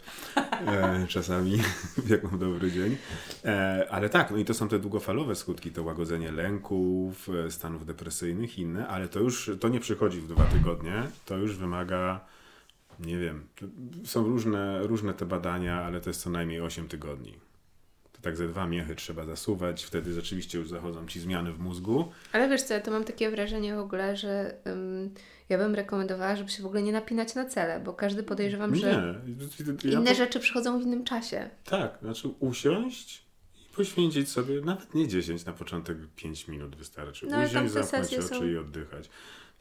e, 0.68 1.06
czasami, 1.08 1.58
jak 2.10 2.24
mam 2.24 2.40
dobry 2.40 2.72
dzień. 2.72 2.98
E, 3.46 3.88
ale 3.92 4.10
tak, 4.10 4.32
no 4.32 4.38
i 4.38 4.46
to 4.46 4.54
są 4.54 4.68
te 4.68 4.80
długofalowe 4.80 5.36
skutki, 5.36 5.72
to 5.72 5.84
łagodzenie 5.84 6.32
lęków, 6.32 7.30
e, 7.46 7.52
stanów 7.52 7.86
depresyjnych 7.86 8.60
i 8.60 8.62
inne, 8.62 8.88
ale 8.88 9.08
to 9.08 9.20
już, 9.20 9.52
to 9.60 9.70
nie 9.70 9.80
przychodzi 9.80 10.22
w 10.22 10.28
dwa 10.28 10.44
tygodnie, 10.44 11.04
to 11.26 11.38
już 11.38 11.56
wymaga, 11.58 11.73
nie 13.00 13.18
wiem, 13.18 13.48
są 14.06 14.24
różne, 14.28 14.88
różne 14.88 15.14
te 15.14 15.26
badania, 15.26 15.82
ale 15.82 16.02
to 16.02 16.10
jest 16.10 16.22
co 16.22 16.30
najmniej 16.30 16.62
8 16.62 16.88
tygodni. 16.88 17.34
To 18.12 18.22
tak 18.22 18.38
ze 18.38 18.48
dwa 18.48 18.68
miechy 18.68 18.96
trzeba 18.96 19.26
zasuwać, 19.26 19.84
wtedy 19.84 20.14
rzeczywiście 20.14 20.58
już 20.58 20.70
zachodzą 20.70 21.08
ci 21.08 21.20
zmiany 21.20 21.52
w 21.54 21.60
mózgu. 21.60 22.12
Ale 22.32 22.50
wiesz 22.50 22.62
co, 22.64 22.74
ja 22.74 22.82
to 22.82 22.92
mam 22.92 23.04
takie 23.04 23.32
wrażenie 23.32 23.76
w 23.76 23.80
ogóle, 23.80 24.18
że 24.18 24.56
ym, 24.68 25.14
ja 25.50 25.58
bym 25.58 25.76
rekomendowała, 25.76 26.36
żeby 26.36 26.50
się 26.50 26.64
w 26.64 26.66
ogóle 26.66 26.82
nie 26.84 26.92
napinać 26.92 27.36
na 27.36 27.46
cele, 27.46 27.80
bo 27.80 27.94
każdy 27.94 28.24
podejrzewam, 28.24 28.76
że 28.76 28.88
Nie, 28.88 29.92
ja 29.92 30.00
inne 30.00 30.12
po- 30.12 30.18
rzeczy 30.18 30.40
przychodzą 30.40 30.80
w 30.80 30.82
innym 30.84 31.04
czasie. 31.04 31.50
Tak, 31.66 31.98
znaczy 32.02 32.28
usiąść 32.40 33.24
i 33.72 33.76
poświęcić 33.76 34.30
sobie 34.30 34.62
nawet 34.62 34.94
nie 34.96 35.08
10, 35.08 35.46
na 35.46 35.54
początek 35.54 35.98
5 36.16 36.48
minut 36.48 36.76
wystarczy. 36.76 37.28
No, 37.30 37.38
Usiąść, 37.44 37.74
zamknąć 37.74 38.14
oczy 38.14 38.22
są- 38.22 38.46
i 38.48 38.58
oddychać. 38.58 39.10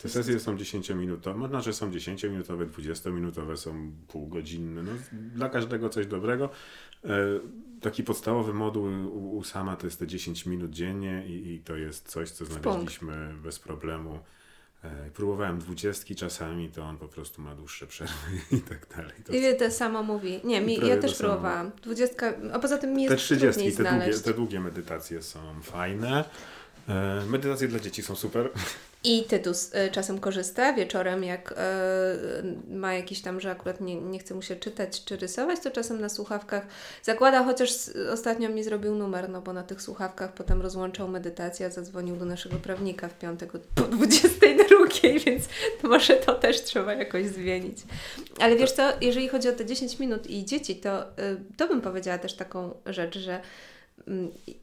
Te 0.02 0.08
sesje 0.08 0.40
są 0.40 0.56
10-minutowe, 0.56 1.36
można, 1.36 1.60
że 1.60 1.72
są 1.72 1.90
10-minutowe, 1.90 2.66
20-minutowe, 2.66 3.56
są 3.56 3.92
półgodzinne. 4.08 4.82
No, 4.82 4.92
dla 5.34 5.48
każdego 5.48 5.88
coś 5.88 6.06
dobrego. 6.06 6.50
E, 7.04 7.08
taki 7.80 8.04
podstawowy 8.04 8.54
moduł 8.54 8.84
u, 8.84 9.36
u 9.36 9.44
Sama 9.44 9.76
to 9.76 9.86
jest 9.86 9.98
te 9.98 10.06
10 10.06 10.46
minut 10.46 10.70
dziennie 10.70 11.26
i, 11.26 11.54
i 11.54 11.60
to 11.60 11.76
jest 11.76 12.08
coś, 12.08 12.30
co 12.30 12.44
znaleźliśmy 12.44 13.34
bez 13.42 13.58
problemu. 13.58 14.18
E, 14.84 15.10
próbowałem 15.10 15.58
dwudziestki 15.58 16.14
czasami, 16.16 16.68
to 16.68 16.82
on 16.82 16.98
po 16.98 17.08
prostu 17.08 17.42
ma 17.42 17.54
dłuższe 17.54 17.86
przerwy 17.86 18.14
i 18.56 18.60
tak 18.60 18.86
dalej. 18.96 19.12
To 19.24 19.32
I 19.32 19.56
to 19.56 19.70
samo 19.70 20.02
mówi. 20.02 20.40
Nie, 20.44 20.60
mi, 20.60 20.74
ja 20.74 20.96
też 20.96 21.16
samo. 21.16 21.28
próbowałam. 21.28 21.70
Dwudziestka, 21.82 22.32
a 22.52 22.58
poza 22.58 22.78
tym 22.78 22.94
mi 22.94 23.06
Te 23.06 23.12
jest 23.12 23.24
30, 23.24 23.52
trudniej 23.52 23.72
te 23.72 23.84
długie, 23.84 24.20
te 24.20 24.34
długie 24.34 24.60
medytacje 24.60 25.22
są 25.22 25.40
fajne. 25.62 26.24
E, 26.88 27.22
medytacje 27.26 27.68
dla 27.68 27.80
dzieci 27.80 28.02
są 28.02 28.16
super. 28.16 28.50
I 29.04 29.24
Tytus 29.24 29.74
y, 29.74 29.90
czasem 29.90 30.18
korzysta 30.18 30.72
wieczorem, 30.72 31.24
jak 31.24 31.52
y, 31.52 32.74
ma 32.74 32.94
jakiś 32.94 33.20
tam, 33.20 33.40
że 33.40 33.50
akurat 33.50 33.80
nie, 33.80 33.94
nie 33.94 34.18
chce 34.18 34.34
mu 34.34 34.42
się 34.42 34.56
czytać 34.56 35.04
czy 35.04 35.16
rysować, 35.16 35.60
to 35.60 35.70
czasem 35.70 36.00
na 36.00 36.08
słuchawkach 36.08 36.66
zakłada, 37.02 37.44
chociaż 37.44 37.70
ostatnio 38.12 38.48
mi 38.48 38.64
zrobił 38.64 38.94
numer, 38.94 39.28
no 39.28 39.40
bo 39.40 39.52
na 39.52 39.62
tych 39.62 39.82
słuchawkach 39.82 40.34
potem 40.34 40.62
rozłączał 40.62 41.08
medytację, 41.08 41.66
a 41.66 41.70
zadzwonił 41.70 42.16
do 42.16 42.24
naszego 42.24 42.56
prawnika 42.56 43.08
w 43.08 43.18
piątek 43.18 43.52
po 43.74 43.82
22, 43.82 44.76
więc 45.26 45.44
może 45.82 46.14
to 46.14 46.34
też 46.34 46.62
trzeba 46.62 46.94
jakoś 46.94 47.26
zmienić. 47.26 47.78
Ale 48.40 48.56
wiesz 48.56 48.72
co, 48.72 48.82
jeżeli 49.00 49.28
chodzi 49.28 49.48
o 49.48 49.52
te 49.52 49.66
10 49.66 49.98
minut 49.98 50.30
i 50.30 50.44
dzieci, 50.44 50.76
to, 50.76 51.02
y, 51.02 51.06
to 51.56 51.68
bym 51.68 51.80
powiedziała 51.80 52.18
też 52.18 52.34
taką 52.34 52.74
rzecz, 52.86 53.18
że 53.18 53.40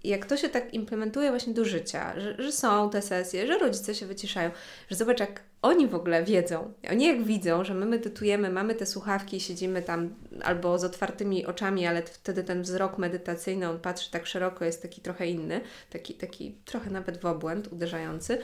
jak 0.03 0.25
to 0.25 0.37
się 0.37 0.49
tak 0.49 0.73
implementuje 0.73 1.29
właśnie 1.29 1.53
do 1.53 1.65
życia, 1.65 2.19
że, 2.19 2.35
że 2.43 2.51
są 2.51 2.89
te 2.89 3.01
sesje, 3.01 3.47
że 3.47 3.57
rodzice 3.57 3.95
się 3.95 4.05
wyciszają, 4.05 4.51
że 4.89 4.95
zobacz, 4.95 5.19
jak 5.19 5.41
oni 5.61 5.87
w 5.87 5.95
ogóle 5.95 6.23
wiedzą. 6.23 6.73
Oni 6.91 7.07
jak 7.07 7.23
widzą, 7.23 7.63
że 7.63 7.73
my 7.73 7.85
medytujemy, 7.85 8.49
mamy 8.49 8.75
te 8.75 8.85
słuchawki 8.85 9.37
i 9.37 9.39
siedzimy 9.39 9.81
tam 9.81 10.15
albo 10.43 10.79
z 10.79 10.83
otwartymi 10.83 11.45
oczami, 11.45 11.87
ale 11.87 12.01
wtedy 12.01 12.43
ten 12.43 12.61
wzrok 12.61 12.97
medytacyjny, 12.97 13.69
on 13.69 13.79
patrzy 13.79 14.11
tak 14.11 14.27
szeroko, 14.27 14.65
jest 14.65 14.81
taki 14.81 15.01
trochę 15.01 15.27
inny, 15.27 15.61
taki, 15.89 16.13
taki 16.13 16.55
trochę 16.65 16.89
nawet 16.89 17.17
w 17.17 17.25
obłęd 17.25 17.67
uderzający, 17.67 18.37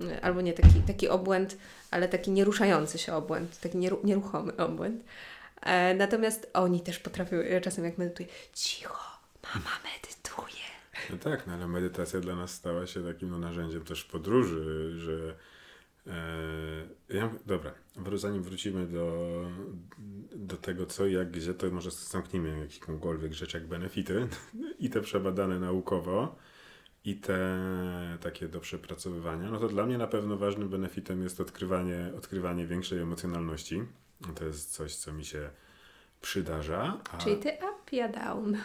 y, 0.00 0.22
albo 0.22 0.40
nie 0.40 0.52
taki, 0.52 0.80
taki 0.86 1.08
obłęd, 1.08 1.56
ale 1.90 2.08
taki 2.08 2.30
nieruszający 2.30 2.98
się 2.98 3.14
obłęd, 3.14 3.60
taki 3.60 3.78
nieru, 3.78 4.00
nieruchomy 4.04 4.56
obłęd. 4.56 5.04
E, 5.62 5.94
natomiast 5.94 6.50
oni 6.54 6.80
też 6.80 6.98
potrafią, 6.98 7.36
ja 7.36 7.60
czasem 7.60 7.84
jak 7.84 7.98
medytuję, 7.98 8.28
cicho, 8.54 9.17
mama 9.54 9.70
medytuje. 9.84 10.68
No 11.10 11.18
tak, 11.18 11.46
no 11.46 11.52
ale 11.52 11.68
medytacja 11.68 12.20
dla 12.20 12.36
nas 12.36 12.54
stała 12.54 12.86
się 12.86 13.04
takim 13.04 13.30
no, 13.30 13.38
narzędziem 13.38 13.84
też 13.84 14.04
podróży, 14.04 14.92
że 14.98 15.36
e, 16.06 17.16
ja, 17.16 17.30
dobra, 17.46 17.74
zanim 18.14 18.42
wrócimy 18.42 18.86
do, 18.86 19.28
do 20.32 20.56
tego 20.56 20.86
co, 20.86 21.06
jak, 21.06 21.30
gdzie, 21.30 21.54
to 21.54 21.70
może 21.70 21.90
zamknijmy 21.90 22.68
jakąkolwiek 22.80 23.32
rzecz 23.32 23.54
jak 23.54 23.66
benefity 23.66 24.28
i 24.78 24.90
te 24.90 25.00
przebadane 25.00 25.58
naukowo 25.58 26.36
i 27.04 27.16
te 27.16 27.38
takie 28.20 28.48
do 28.48 28.60
przepracowywania, 28.60 29.50
no 29.50 29.58
to 29.58 29.68
dla 29.68 29.86
mnie 29.86 29.98
na 29.98 30.06
pewno 30.06 30.36
ważnym 30.36 30.68
benefitem 30.68 31.22
jest 31.22 31.40
odkrywanie, 31.40 32.12
odkrywanie 32.16 32.66
większej 32.66 32.98
emocjonalności. 32.98 33.82
To 34.34 34.44
jest 34.44 34.72
coś, 34.72 34.96
co 34.96 35.12
mi 35.12 35.24
się 35.24 35.50
przydarza. 36.20 37.00
A... 37.12 37.18
Czyli 37.18 37.36
ty 37.36 37.48
up, 37.48 37.96
ja 37.96 38.08
down. 38.08 38.56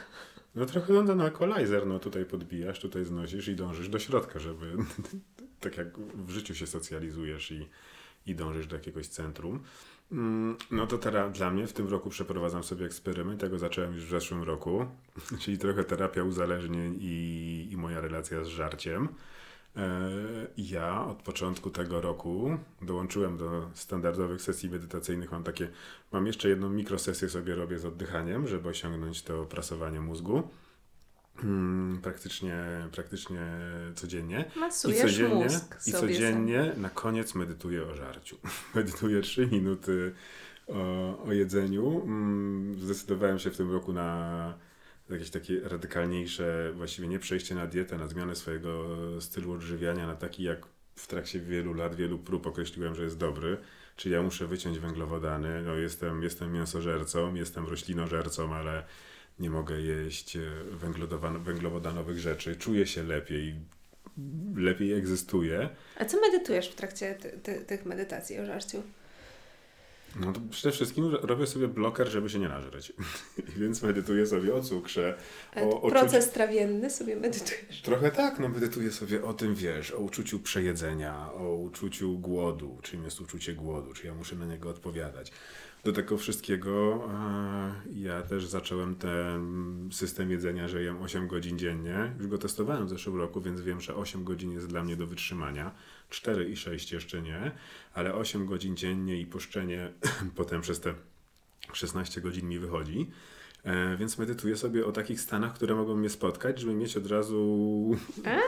No 0.56 0.66
trochę 0.66 0.94
no, 0.94 1.04
ten 1.04 1.22
equalizer, 1.22 1.88
no 1.88 2.00
tutaj 2.00 2.26
podbijasz, 2.26 2.80
tutaj 2.80 3.06
znosisz 3.06 3.48
i 3.48 3.56
dążysz 3.56 3.90
do 3.90 4.00
środka, 4.00 4.40
żeby 4.40 4.76
tak 5.60 5.78
jak 5.78 5.98
w 6.00 6.30
życiu 6.30 6.56
się 6.56 6.68
socjalizujesz 6.68 7.52
i, 7.52 7.70
i 8.26 8.36
dążysz 8.36 8.68
do 8.68 8.76
jakiegoś 8.76 9.08
centrum. 9.08 9.60
Mm, 10.12 10.58
No 10.72 10.88
to 10.88 10.98
teraz 10.98 11.32
dla 11.32 11.52
mnie 11.52 11.68
w 11.68 11.74
tym 11.74 11.88
roku 11.88 12.10
przeprowadzam 12.10 12.64
sobie 12.64 12.86
eksperyment, 12.86 13.40
tego 13.42 13.60
zacząłem 13.60 13.94
już 13.94 14.06
w 14.06 14.10
zeszłym 14.10 14.44
roku, 14.44 14.86
czyli 15.42 15.58
trochę 15.58 15.84
terapia 15.84 16.24
uzależnień 16.24 16.98
i, 17.02 17.68
i 17.72 17.78
moja 17.78 18.02
relacja 18.02 18.44
z 18.44 18.48
żarciem. 18.48 19.08
E, 19.78 20.10
Ja 20.58 21.06
od 21.06 21.22
początku 21.22 21.70
tego 21.70 22.02
roku 22.02 22.58
dołączyłem 22.82 23.38
do 23.38 23.70
standardowych 23.74 24.42
sesji 24.42 24.70
medytacyjnych. 24.70 25.32
Mam 25.32 25.44
takie, 25.44 25.68
mam 26.12 26.28
jeszcze 26.28 26.50
jedną 26.50 26.70
mikrosesję 26.70 27.30
sobie 27.30 27.56
robię 27.56 27.80
z 27.80 27.86
oddychaniem, 27.86 28.48
żeby 28.48 28.70
osiągnąć 28.70 29.24
to 29.24 29.46
prasowanie 29.46 30.00
mózgu. 30.02 30.44
mm, 31.44 32.00
praktycznie, 32.02 32.56
praktycznie 32.92 33.42
codziennie. 33.96 34.46
Masujesz 34.56 35.00
I 35.00 35.02
codziennie, 35.02 35.44
mózg 35.44 35.88
i 35.88 35.92
codziennie 35.92 36.74
na 36.78 36.90
koniec 36.90 37.36
medytuję 37.36 37.84
o 37.88 37.96
żarciu. 37.96 38.38
medytuję 38.76 39.22
3 39.22 39.48
minuty 39.48 40.14
o, 40.68 41.24
o 41.24 41.32
jedzeniu. 41.34 42.02
Mm, 42.04 42.76
Zdecydowałem 42.80 43.40
się 43.40 43.52
w 43.52 43.58
tym 43.58 43.72
roku 43.72 43.94
na 43.94 44.54
jakieś 45.10 45.30
takie 45.30 45.60
radykalniejsze, 45.60 46.74
właściwie 46.76 47.08
nie 47.08 47.20
przejście 47.20 47.56
na 47.56 47.68
dietę, 47.68 47.98
na 47.98 48.08
zmianę 48.08 48.36
swojego 48.36 48.88
stylu 49.22 49.52
odżywiania, 49.52 50.08
na 50.08 50.16
taki 50.16 50.44
jak 50.44 50.66
w 50.96 51.08
trakcie 51.08 51.40
wielu 51.40 51.74
lat, 51.74 51.96
wielu 51.96 52.20
prób 52.20 52.48
określiłem, 52.48 52.96
że 52.96 53.04
jest 53.04 53.18
dobry. 53.18 53.58
Czyli 53.96 54.16
ja 54.16 54.22
muszę 54.22 54.48
wyciąć 54.48 54.80
węglowodany. 54.80 55.62
No 55.62 55.76
jestem, 55.76 56.24
jestem 56.24 56.54
mięsożercą, 56.54 57.36
jestem 57.36 57.68
roślinożercą, 57.68 58.56
ale 58.56 58.84
nie 59.40 59.50
mogę 59.50 59.82
jeść 59.82 60.36
e, 60.36 60.42
węglowodanowych 61.40 62.20
rzeczy. 62.20 62.56
Czuję 62.56 62.88
się 62.88 63.04
lepiej, 63.04 63.56
lepiej 64.56 64.94
egzystuję. 64.94 65.70
A 65.98 66.06
co 66.06 66.22
medytujesz 66.22 66.70
w 66.70 66.76
trakcie 66.76 67.16
ty, 67.16 67.40
ty, 67.44 67.66
tych 67.66 67.86
medytacji 67.86 68.40
o 68.40 68.46
żarciu? 68.46 68.84
No 70.16 70.34
to 70.34 70.40
przede 70.50 70.72
wszystkim 70.72 71.16
robię 71.16 71.48
sobie 71.48 71.68
bloker, 71.68 72.10
żeby 72.10 72.30
się 72.30 72.40
nie 72.40 72.48
nażreć. 72.48 72.94
Więc 73.60 73.82
medytuję 73.82 74.28
sobie 74.28 74.56
o 74.56 74.62
cukrze, 74.62 75.18
o, 75.56 75.82
o 75.82 75.90
Proces 75.90 76.26
czuciu... 76.26 76.34
trawienny 76.34 76.90
sobie 76.90 77.16
medytujesz. 77.16 77.82
Trochę 77.82 78.12
tak, 78.12 78.40
no 78.40 78.50
medytuję 78.50 78.92
sobie 78.92 79.24
o 79.24 79.34
tym, 79.34 79.56
wiesz, 79.56 79.92
o 79.92 79.98
uczuciu 79.98 80.40
przejedzenia, 80.40 81.34
o 81.34 81.56
uczuciu 81.56 82.20
głodu, 82.20 82.80
czym 82.82 83.04
jest 83.04 83.22
uczucie 83.22 83.54
głodu, 83.54 83.94
czy 83.94 84.08
ja 84.08 84.14
muszę 84.14 84.36
na 84.36 84.46
niego 84.46 84.70
odpowiadać. 84.70 85.32
Do 85.84 85.94
tego 85.94 86.18
wszystkiego 86.18 87.10
ja 87.94 88.22
też 88.22 88.46
zacząłem 88.48 88.96
ten 88.96 89.90
system 89.92 90.32
jedzenia, 90.32 90.68
że 90.68 90.84
jem 90.84 91.02
8 91.02 91.28
godzin 91.28 91.60
dziennie. 91.60 92.14
Już 92.18 92.28
go 92.28 92.38
testowałem 92.38 92.86
w 92.86 92.90
zeszłym 92.90 93.18
roku, 93.18 93.42
więc 93.42 93.62
wiem, 93.62 93.82
że 93.82 93.96
8 93.96 94.24
godzin 94.24 94.52
jest 94.52 94.68
dla 94.68 94.84
mnie 94.84 94.96
do 94.96 95.08
wytrzymania. 95.08 95.72
4 96.14 96.50
i 96.50 96.56
6 96.56 96.92
jeszcze 96.92 97.22
nie, 97.22 97.52
ale 97.94 98.14
8 98.14 98.46
godzin 98.46 98.78
dziennie 98.78 99.20
i 99.20 99.26
puszczenie 99.26 99.92
potem 100.36 100.62
przez 100.62 100.80
te 100.80 100.94
16 101.74 102.22
godzin 102.22 102.50
mi 102.50 102.60
wychodzi. 102.60 103.10
E, 103.64 103.98
więc 103.98 104.18
medytuję 104.18 104.58
sobie 104.58 104.86
o 104.86 104.92
takich 104.92 105.22
stanach, 105.22 105.54
które 105.54 105.76
mogą 105.76 105.96
mnie 105.96 106.10
spotkać, 106.10 106.60
żeby 106.60 106.74
mieć 106.74 106.98
od 106.98 107.08
razu 107.08 107.98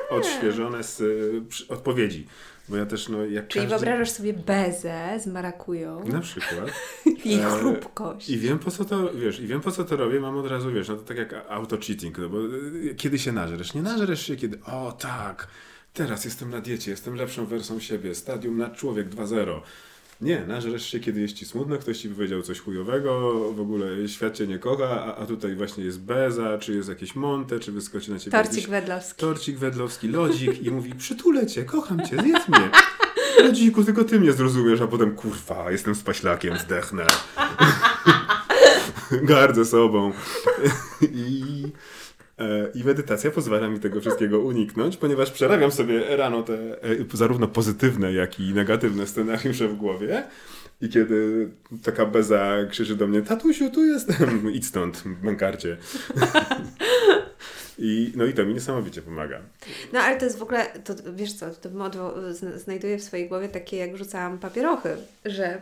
odświeżone 0.10 0.84
z, 0.84 1.04
przy, 1.48 1.68
odpowiedzi. 1.68 2.28
Bo 2.70 2.76
ja 2.76 2.86
też, 2.86 3.10
no, 3.10 3.26
jak 3.26 3.48
Czyli 3.48 3.68
każdy... 3.68 3.86
wyobrażasz 3.86 4.12
sobie 4.12 4.34
bezę 4.34 5.20
z 5.24 5.28
marakują. 5.28 6.08
Na 6.08 6.20
przykład. 6.20 6.72
I 7.26 7.34
e, 7.34 7.44
chrupkość. 7.44 8.30
I 8.30 8.38
wiem 8.38 8.60
po 8.60 8.72
co 8.72 8.86
to, 8.86 9.14
wiesz, 9.14 9.40
i 9.40 9.48
wiem 9.48 9.62
po 9.62 9.72
co 9.72 9.84
to 9.84 9.98
robię, 9.98 10.20
mam 10.20 10.38
od 10.38 10.48
razu, 10.48 10.72
wiesz, 10.72 10.90
no 10.90 10.96
to 10.96 11.02
tak 11.02 11.18
jak 11.18 11.46
auto-cheating, 11.50 12.18
no 12.18 12.30
bo 12.30 12.38
e, 12.92 12.96
kiedy 12.96 13.20
się 13.20 13.32
nażresz? 13.32 13.74
Nie 13.74 13.82
nażresz 13.82 14.28
się, 14.28 14.36
kiedy, 14.36 14.64
o 14.64 14.92
tak, 14.92 15.48
teraz 15.96 16.26
jestem 16.26 16.50
na 16.50 16.62
diecie, 16.62 16.92
jestem 16.92 17.16
lepszą 17.16 17.46
wersją 17.46 17.80
siebie, 17.80 18.16
stadium 18.16 18.58
na 18.58 18.70
człowiek 18.70 19.10
2.0. 19.10 19.62
Nie, 20.22 20.46
nażresz 20.48 20.86
się, 20.86 21.00
kiedy 21.00 21.22
jest 21.22 21.34
ci 21.34 21.46
smutno, 21.46 21.78
ktoś 21.78 21.98
ci 21.98 22.10
powiedział 22.10 22.42
coś 22.42 22.60
chujowego, 22.60 23.32
w 23.54 23.60
ogóle 23.60 24.08
świat 24.08 24.34
cię 24.34 24.48
nie 24.48 24.60
kocha, 24.60 24.90
a, 24.90 25.16
a 25.16 25.26
tutaj 25.26 25.56
właśnie 25.56 25.84
jest 25.84 26.00
beza, 26.00 26.58
czy 26.58 26.76
jest 26.76 26.90
jakieś 26.90 27.16
monte, 27.16 27.60
czy 27.60 27.72
wyskoczy 27.72 28.12
na 28.12 28.20
ciebie 28.20 28.32
Torcik 28.32 28.54
jakiś, 28.54 28.68
wedlowski. 28.68 29.22
Torcik 29.22 29.58
wedlowski, 29.58 30.08
lodzik 30.08 30.64
i 30.64 30.72
mówi, 30.72 30.96
przytulę 30.96 31.48
cię, 31.48 31.64
kocham 31.64 32.06
cię, 32.06 32.22
zjedz 32.22 32.48
mnie. 32.48 32.70
Lodziku, 33.44 33.84
tylko 33.84 34.04
ty 34.04 34.20
mnie 34.20 34.34
zrozumiesz, 34.34 34.82
a 34.82 34.88
potem 34.88 35.16
kurwa, 35.16 35.72
jestem 35.72 35.96
spaślakiem, 35.96 36.58
zdechnę. 36.58 37.08
Gardzę 39.30 39.66
sobą. 39.66 40.12
I... 41.02 41.55
E, 42.40 42.68
I 42.74 42.84
medytacja 42.84 43.32
pozwala 43.32 43.68
mi 43.68 43.80
tego 43.80 44.02
wszystkiego 44.02 44.40
uniknąć, 44.40 44.98
ponieważ 44.98 45.32
przerabiam 45.32 45.72
sobie 45.72 46.16
rano 46.16 46.44
te 46.44 46.54
e, 46.54 46.96
zarówno 47.14 47.48
pozytywne, 47.48 48.14
jak 48.14 48.40
i 48.40 48.54
negatywne 48.54 49.08
scenariusze 49.08 49.68
w 49.68 49.76
głowie. 49.76 50.24
I 50.82 50.90
kiedy 50.90 51.50
taka 51.84 52.06
beza 52.06 52.56
krzyczy 52.70 52.96
do 52.96 53.08
mnie, 53.08 53.22
tatusiu, 53.22 53.70
tu 53.70 53.86
jestem, 53.86 54.42
idź 54.56 54.66
stąd, 54.66 55.04
mękarcie. 55.24 55.78
I, 57.78 58.12
no 58.16 58.26
i 58.26 58.34
to 58.34 58.46
mi 58.46 58.54
niesamowicie 58.54 59.02
pomaga. 59.02 59.42
No 59.94 60.00
ale 60.00 60.18
to 60.18 60.26
jest 60.26 60.40
w 60.40 60.44
ogóle, 60.44 60.66
to 60.66 60.94
wiesz 61.16 61.34
co, 61.34 61.50
to 61.50 61.70
znajduję 62.56 62.98
w 62.98 63.04
swojej 63.04 63.28
głowie 63.28 63.50
takie, 63.50 63.78
jak 63.78 63.98
rzucałam 63.98 64.40
papierochy, 64.40 64.90
że 65.26 65.62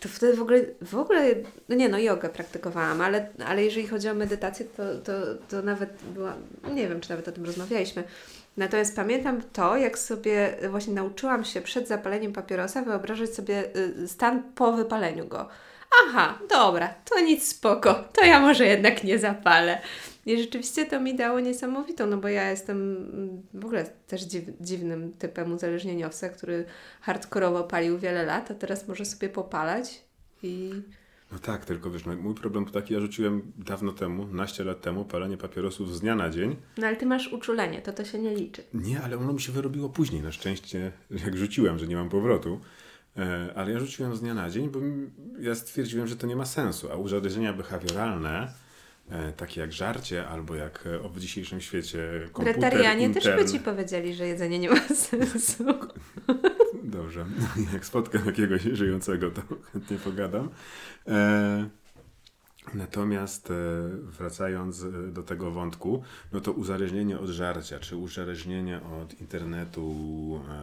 to 0.00 0.08
wtedy 0.08 0.36
w 0.36 0.42
ogóle, 0.42 0.60
w 0.82 0.94
ogóle, 0.94 1.34
no 1.68 1.76
nie 1.76 1.88
no, 1.88 1.98
jogę 1.98 2.28
praktykowałam, 2.28 3.00
ale, 3.00 3.28
ale 3.46 3.64
jeżeli 3.64 3.86
chodzi 3.86 4.08
o 4.08 4.14
medytację, 4.14 4.66
to, 4.76 4.82
to, 5.04 5.12
to 5.48 5.62
nawet 5.62 5.90
była, 6.14 6.34
nie 6.72 6.88
wiem, 6.88 7.00
czy 7.00 7.10
nawet 7.10 7.28
o 7.28 7.32
tym 7.32 7.44
rozmawialiśmy. 7.44 8.04
Natomiast 8.56 8.96
pamiętam 8.96 9.42
to, 9.52 9.76
jak 9.76 9.98
sobie 9.98 10.56
właśnie 10.70 10.94
nauczyłam 10.94 11.44
się 11.44 11.60
przed 11.60 11.88
zapaleniem 11.88 12.32
papierosa 12.32 12.82
wyobrażać 12.82 13.34
sobie 13.34 13.76
y, 13.76 14.08
stan 14.08 14.42
po 14.54 14.72
wypaleniu 14.72 15.26
go. 15.26 15.48
Aha, 16.04 16.38
dobra, 16.50 16.94
to 17.04 17.20
nic 17.20 17.48
spoko, 17.48 18.04
to 18.12 18.24
ja 18.24 18.40
może 18.40 18.66
jednak 18.66 19.04
nie 19.04 19.18
zapalę. 19.18 19.78
I 20.26 20.38
rzeczywiście 20.38 20.86
to 20.86 21.00
mi 21.00 21.14
dało 21.14 21.40
niesamowitą, 21.40 22.06
no 22.06 22.16
bo 22.16 22.28
ja 22.28 22.50
jestem 22.50 22.96
mm, 22.96 23.42
w 23.54 23.64
ogóle 23.64 23.84
też 24.06 24.22
dziw, 24.22 24.44
dziwnym 24.60 25.12
typem 25.12 25.52
uzależnieniowca, 25.52 26.28
który 26.28 26.64
hardkorowo 27.00 27.64
palił 27.64 27.98
wiele 27.98 28.24
lat, 28.24 28.50
a 28.50 28.54
teraz 28.54 28.88
może 28.88 29.04
sobie 29.04 29.28
popalać 29.28 30.04
i... 30.42 30.70
No 31.32 31.38
tak, 31.38 31.64
tylko 31.64 31.90
wiesz, 31.90 32.04
no, 32.04 32.16
mój 32.16 32.34
problem 32.34 32.64
to 32.64 32.70
taki, 32.70 32.94
ja 32.94 33.00
rzuciłem 33.00 33.52
dawno 33.58 33.92
temu, 33.92 34.26
naście 34.26 34.64
lat 34.64 34.80
temu, 34.80 35.04
palenie 35.04 35.36
papierosów 35.36 35.96
z 35.96 36.00
dnia 36.00 36.14
na 36.14 36.30
dzień. 36.30 36.56
No 36.78 36.86
ale 36.86 36.96
ty 36.96 37.06
masz 37.06 37.32
uczulenie, 37.32 37.82
to 37.82 37.92
to 37.92 38.04
się 38.04 38.18
nie 38.18 38.34
liczy. 38.34 38.62
Nie, 38.74 39.00
ale 39.00 39.18
ono 39.18 39.32
mi 39.32 39.40
się 39.40 39.52
wyrobiło 39.52 39.88
później, 39.88 40.22
na 40.22 40.32
szczęście, 40.32 40.92
jak 41.24 41.36
rzuciłem, 41.36 41.78
że 41.78 41.86
nie 41.86 41.96
mam 41.96 42.08
powrotu. 42.08 42.60
E, 43.16 43.52
ale 43.54 43.72
ja 43.72 43.80
rzuciłem 43.80 44.16
z 44.16 44.20
dnia 44.20 44.34
na 44.34 44.50
dzień, 44.50 44.68
bo 44.68 44.80
ja 45.40 45.54
stwierdziłem, 45.54 46.06
że 46.06 46.16
to 46.16 46.26
nie 46.26 46.36
ma 46.36 46.44
sensu, 46.44 46.92
a 46.92 46.96
uzależnienia 46.96 47.52
behawioralne 47.52 48.52
takie 49.36 49.60
jak 49.60 49.72
żarcie, 49.72 50.28
albo 50.28 50.54
jak 50.54 50.86
e, 50.86 51.08
w 51.08 51.20
dzisiejszym 51.20 51.60
świecie 51.60 52.28
komputer 52.32 52.60
Bretarianie 52.60 53.04
intern... 53.04 53.24
też 53.24 53.44
by 53.44 53.52
Ci 53.52 53.60
powiedzieli, 53.60 54.14
że 54.14 54.26
jedzenie 54.26 54.58
nie 54.58 54.70
ma 54.70 54.80
sensu. 54.94 55.64
Dobrze. 56.84 57.26
Jak 57.72 57.86
spotkam 57.86 58.26
jakiegoś 58.26 58.62
żyjącego, 58.62 59.30
to 59.30 59.42
chętnie 59.72 59.98
pogadam. 59.98 60.48
E... 61.08 61.68
Natomiast 62.74 63.50
e, 63.50 63.54
wracając 64.02 64.84
do 65.12 65.22
tego 65.22 65.50
wątku, 65.50 66.02
no 66.32 66.40
to 66.40 66.52
uzależnienie 66.52 67.18
od 67.18 67.28
żarcia, 67.28 67.80
czy 67.80 67.96
uzależnienie 67.96 68.80
od 69.02 69.20
internetu, 69.20 69.94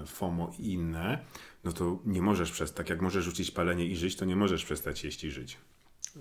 FOMO 0.05 0.51
i 0.59 0.73
inne, 0.73 1.19
no 1.63 1.71
to 1.71 1.99
nie 2.05 2.21
możesz 2.21 2.51
przestać, 2.51 2.77
tak 2.77 2.89
jak 2.89 3.01
możesz 3.01 3.25
rzucić 3.25 3.51
palenie 3.51 3.85
i 3.85 3.95
żyć, 3.95 4.15
to 4.15 4.25
nie 4.25 4.35
możesz 4.35 4.65
przestać 4.65 5.03
jeść 5.03 5.23
i 5.23 5.31
żyć. 5.31 5.57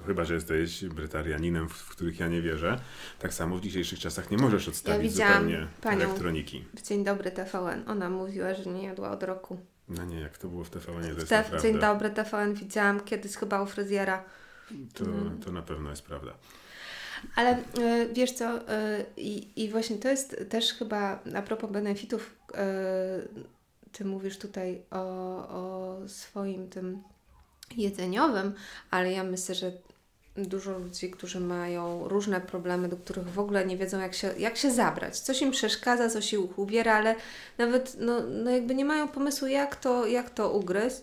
Chyba, 0.07 0.25
że 0.25 0.35
jesteś 0.35 0.85
Brytarianinem, 0.85 1.69
w, 1.69 1.73
w, 1.73 1.89
których 1.89 2.21
ja 2.21 2.29
nie 2.29 2.43
wierzę. 2.43 2.81
Tak 3.19 3.35
samo 3.35 3.57
w 3.57 3.61
dzisiejszych 3.61 3.99
czasach 3.99 4.31
nie 4.31 4.39
możesz 4.39 4.69
odstawić 4.69 5.17
ja 5.17 5.29
zupełnie 5.29 5.67
elektroniki. 5.83 6.65
W 6.75 6.83
Dzień 6.83 7.05
Dobry 7.05 7.31
TVN. 7.31 7.85
Ona 7.87 8.11
mówiła, 8.11 8.55
że 8.55 8.71
nie 8.71 8.83
jadła 8.83 9.11
od 9.11 9.23
roku. 9.23 9.59
No 9.89 10.05
nie, 10.05 10.21
jak 10.21 10.39
to 10.39 10.49
było 10.49 10.65
w 10.65 10.71
TVN, 10.71 11.03
to 11.03 11.09
jest 11.09 11.29
Te, 11.29 11.45
Dzień 11.63 11.79
Dobry 11.79 12.11
TVN 12.11 12.55
widziałam 12.55 13.01
kiedyś 13.01 13.37
chyba 13.37 13.63
u 13.63 13.67
fryzjera. 13.67 14.25
To, 14.95 15.05
mm. 15.05 15.41
to 15.41 15.53
na 15.53 15.63
pewno 15.63 15.91
jest 15.91 16.03
prawda. 16.03 16.35
Ale 17.37 17.59
y, 17.59 18.09
wiesz 18.13 18.33
co, 18.33 18.59
y, 18.59 18.63
i 19.57 19.69
właśnie 19.71 19.97
to 19.97 20.09
jest 20.09 20.45
też 20.49 20.73
chyba 20.73 21.23
a 21.37 21.43
propos 21.43 21.71
benefitów, 21.71 22.37
y, 22.51 22.57
ty 23.93 24.05
mówisz 24.05 24.39
tutaj 24.39 24.83
o, 24.91 25.01
o 25.49 25.99
swoim 26.09 26.69
tym 26.69 27.03
jedzeniowym, 27.77 28.55
ale 28.91 29.13
ja 29.13 29.25
myślę, 29.25 29.55
że 29.55 29.73
dużo 30.37 30.79
ludzi, 30.79 31.11
którzy 31.11 31.41
mają 31.41 32.09
różne 32.09 32.41
problemy, 32.41 32.89
do 32.89 32.97
których 32.97 33.29
w 33.29 33.39
ogóle 33.39 33.67
nie 33.67 33.77
wiedzą, 33.77 34.01
jak 34.01 34.15
się, 34.15 34.31
jak 34.39 34.57
się 34.57 34.71
zabrać. 34.71 35.21
Coś 35.21 35.43
im 35.43 35.51
przeszkadza, 35.51 36.09
coś 36.09 36.33
ich 36.33 36.59
ubiera, 36.59 36.95
ale 36.95 37.15
nawet 37.59 37.97
no, 38.01 38.21
no 38.21 38.51
jakby 38.51 38.75
nie 38.75 38.85
mają 38.85 39.09
pomysłu, 39.09 39.49
jak 39.49 39.77
to, 39.77 40.07
jak 40.07 40.31
to 40.31 40.53
ugryźć. 40.53 40.97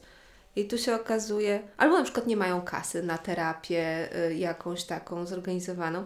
I 0.55 0.65
tu 0.65 0.77
się 0.77 0.95
okazuje, 0.95 1.59
albo 1.77 1.97
na 1.97 2.03
przykład 2.03 2.27
nie 2.27 2.37
mają 2.37 2.61
kasy 2.61 3.03
na 3.03 3.17
terapię 3.17 4.09
y, 4.29 4.35
jakąś 4.35 4.83
taką 4.83 5.25
zorganizowaną, 5.25 6.05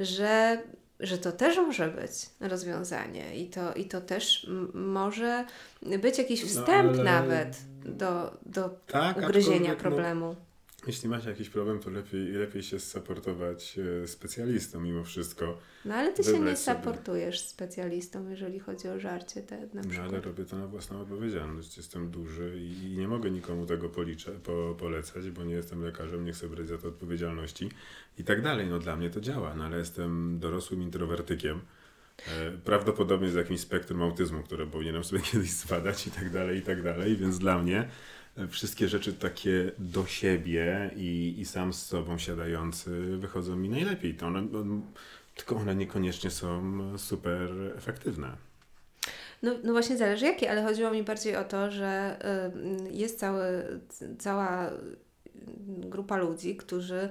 że, 0.00 0.58
że 1.00 1.18
to 1.18 1.32
też 1.32 1.56
może 1.56 1.88
być 1.88 2.12
rozwiązanie 2.40 3.36
i 3.36 3.50
to, 3.50 3.74
i 3.74 3.84
to 3.84 4.00
też 4.00 4.50
może 4.74 5.44
być 5.82 6.18
jakiś 6.18 6.42
no, 6.42 6.48
wstęp 6.48 6.96
no, 6.96 7.00
ale... 7.00 7.04
nawet 7.04 7.56
do, 7.84 8.36
do 8.46 8.68
tak, 8.86 9.16
ugryzienia 9.16 9.70
no, 9.70 9.76
problemu. 9.76 10.36
Jeśli 10.86 11.08
masz 11.08 11.24
jakiś 11.26 11.48
problem, 11.50 11.78
to 11.80 11.90
lepiej, 11.90 12.26
lepiej 12.32 12.62
się 12.62 12.80
saportować 12.80 13.78
e, 14.02 14.06
specjalistą 14.06 14.80
mimo 14.80 15.04
wszystko. 15.04 15.58
No 15.84 15.94
ale 15.94 16.12
ty 16.12 16.24
się 16.24 16.38
nie 16.40 16.56
saportujesz 16.56 17.40
specjalistą, 17.40 18.28
jeżeli 18.28 18.58
chodzi 18.60 18.88
o 18.88 19.00
żarcie 19.00 19.42
te 19.42 19.56
na 19.60 19.66
No 19.82 19.88
przykład. 19.88 20.08
ale 20.08 20.20
robię 20.20 20.44
to 20.44 20.56
na 20.58 20.66
własną 20.66 21.00
odpowiedzialność. 21.00 21.76
Jestem 21.76 22.10
duży 22.10 22.58
i 22.60 22.96
nie 22.98 23.08
mogę 23.08 23.30
nikomu 23.30 23.66
tego 23.66 23.88
policze, 23.88 24.30
po, 24.32 24.74
polecać, 24.78 25.30
bo 25.30 25.44
nie 25.44 25.54
jestem 25.54 25.82
lekarzem, 25.84 26.24
nie 26.24 26.32
chcę 26.32 26.48
brać 26.48 26.68
za 26.68 26.78
to 26.78 26.88
odpowiedzialności 26.88 27.68
i 28.18 28.24
tak 28.24 28.42
dalej. 28.42 28.66
No 28.66 28.78
dla 28.78 28.96
mnie 28.96 29.10
to 29.10 29.20
działa, 29.20 29.54
no 29.54 29.64
ale 29.64 29.78
jestem 29.78 30.38
dorosłym 30.38 30.82
introwertykiem. 30.82 31.60
E, 32.28 32.50
Prawdopodobnie 32.64 33.30
z 33.30 33.34
jakimś 33.34 33.60
spektrum 33.60 34.02
autyzmu, 34.02 34.42
które 34.42 34.66
powinienem 34.66 35.04
sobie 35.04 35.22
kiedyś 35.32 35.50
zbadać 35.50 36.06
i 36.06 36.10
tak 36.10 36.30
dalej, 36.30 36.58
i 36.58 36.62
tak 36.62 36.82
dalej. 36.82 37.16
Więc 37.16 37.38
dla 37.38 37.58
mnie 37.62 37.88
wszystkie 38.48 38.88
rzeczy 38.88 39.12
takie 39.12 39.70
do 39.78 40.06
siebie 40.06 40.90
i, 40.96 41.34
i 41.38 41.44
sam 41.44 41.72
z 41.72 41.86
sobą 41.86 42.18
siadający 42.18 43.16
wychodzą 43.16 43.56
mi 43.56 43.68
najlepiej. 43.68 44.14
To 44.14 44.26
one, 44.26 44.38
on, 44.38 44.82
tylko 45.34 45.56
one 45.56 45.74
niekoniecznie 45.74 46.30
są 46.30 46.80
super 46.98 47.50
efektywne. 47.76 48.36
No, 49.42 49.52
no 49.64 49.72
właśnie 49.72 49.96
zależy 49.96 50.24
jakie, 50.24 50.50
ale 50.50 50.62
chodziło 50.62 50.90
mi 50.90 51.02
bardziej 51.02 51.36
o 51.36 51.44
to, 51.44 51.70
że 51.70 52.18
y, 52.88 52.92
jest 52.92 53.18
cały, 53.18 53.80
cała 54.18 54.70
grupa 55.66 56.16
ludzi, 56.16 56.56
którzy 56.56 57.08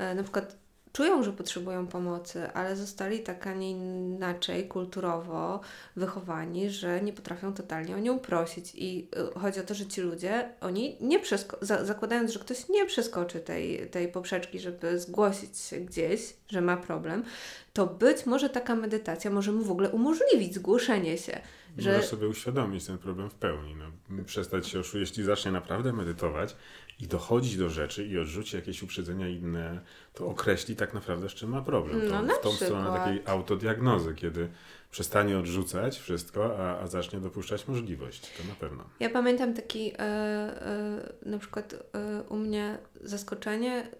y, 0.00 0.14
na 0.14 0.22
przykład 0.22 0.59
czują, 0.92 1.22
że 1.22 1.32
potrzebują 1.32 1.86
pomocy, 1.86 2.52
ale 2.52 2.76
zostali 2.76 3.20
tak, 3.20 3.46
a 3.46 3.54
nie 3.54 3.70
inaczej 3.70 4.68
kulturowo 4.68 5.60
wychowani, 5.96 6.70
że 6.70 7.00
nie 7.00 7.12
potrafią 7.12 7.54
totalnie 7.54 7.96
o 7.96 7.98
nią 7.98 8.18
prosić. 8.18 8.72
I 8.74 9.08
y, 9.36 9.40
chodzi 9.40 9.60
o 9.60 9.62
to, 9.62 9.74
że 9.74 9.86
ci 9.86 10.00
ludzie, 10.00 10.48
oni 10.60 10.96
nie 11.00 11.20
przesko- 11.20 11.56
za- 11.60 11.84
zakładając, 11.84 12.32
że 12.32 12.38
ktoś 12.38 12.68
nie 12.68 12.86
przeskoczy 12.86 13.40
tej, 13.40 13.90
tej 13.90 14.08
poprzeczki, 14.08 14.60
żeby 14.60 14.98
zgłosić 14.98 15.58
się 15.58 15.76
gdzieś, 15.76 16.34
że 16.48 16.60
ma 16.60 16.76
problem, 16.76 17.24
to 17.72 17.86
być 17.86 18.26
może 18.26 18.50
taka 18.50 18.74
medytacja 18.74 19.30
może 19.30 19.52
mu 19.52 19.64
w 19.64 19.70
ogóle 19.70 19.90
umożliwić 19.90 20.54
zgłoszenie 20.54 21.18
się. 21.18 21.40
Że 21.78 21.92
Możesz 21.92 22.06
sobie 22.08 22.28
uświadomić 22.28 22.86
ten 22.86 22.98
problem 22.98 23.30
w 23.30 23.34
pełni. 23.34 23.74
No, 23.76 24.24
przestać 24.24 24.68
się 24.68 24.80
oszukiwać, 24.80 25.08
jeśli 25.08 25.24
zacznie 25.24 25.52
naprawdę 25.52 25.92
medytować 25.92 26.56
i 27.00 27.06
dochodzić 27.06 27.56
do 27.56 27.70
rzeczy 27.70 28.06
i 28.06 28.18
odrzuci 28.18 28.56
jakieś 28.56 28.82
uprzedzenia 28.82 29.28
inne, 29.28 29.80
to 30.14 30.26
określi 30.26 30.76
tak 30.76 30.94
naprawdę, 30.94 31.28
z 31.28 31.32
czym 31.34 31.50
ma 31.50 31.62
problem. 31.62 32.00
To 32.00 32.06
No, 32.14 32.22
na 32.22 32.34
w 32.34 32.40
tą 32.40 32.52
stronę 32.52 32.82
przykład. 32.82 33.04
takiej 33.04 33.22
autodiagnozy, 33.26 34.14
kiedy 34.14 34.48
przestanie 34.90 35.38
odrzucać 35.38 35.98
wszystko, 35.98 36.58
a, 36.58 36.78
a 36.78 36.86
zacznie 36.86 37.20
dopuszczać 37.20 37.68
możliwość. 37.68 38.20
To 38.20 38.48
na 38.48 38.54
pewno. 38.54 38.84
Ja 39.00 39.10
pamiętam 39.10 39.54
taki 39.54 39.92
e, 39.92 39.98
e, 39.98 41.12
na 41.26 41.38
przykład 41.38 41.74
e, 41.94 42.22
u 42.28 42.36
mnie 42.36 42.78
zaskoczenie. 43.00 43.90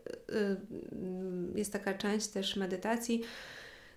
Jest 1.55 1.73
taka 1.73 1.95
część 1.95 2.29
też 2.29 2.57
medytacji, 2.57 3.23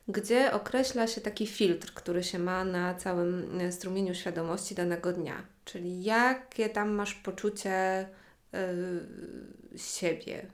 gdzie 0.08 0.52
określa 0.54 1.08
się 1.08 1.22
taki 1.22 1.48
filtr, 1.48 1.94
który 1.94 2.24
się 2.24 2.40
ma 2.40 2.66
na 2.66 2.96
całym 2.96 3.62
e, 3.62 3.72
strumieniu 3.72 4.16
świadomości 4.16 4.76
danego 4.76 5.14
dnia. 5.14 5.46
Czyli 5.66 6.04
jakie 6.04 6.70
tam 6.70 6.90
masz 6.92 7.14
poczucie 7.14 7.72
e, 7.74 8.08
siebie. 9.76 10.46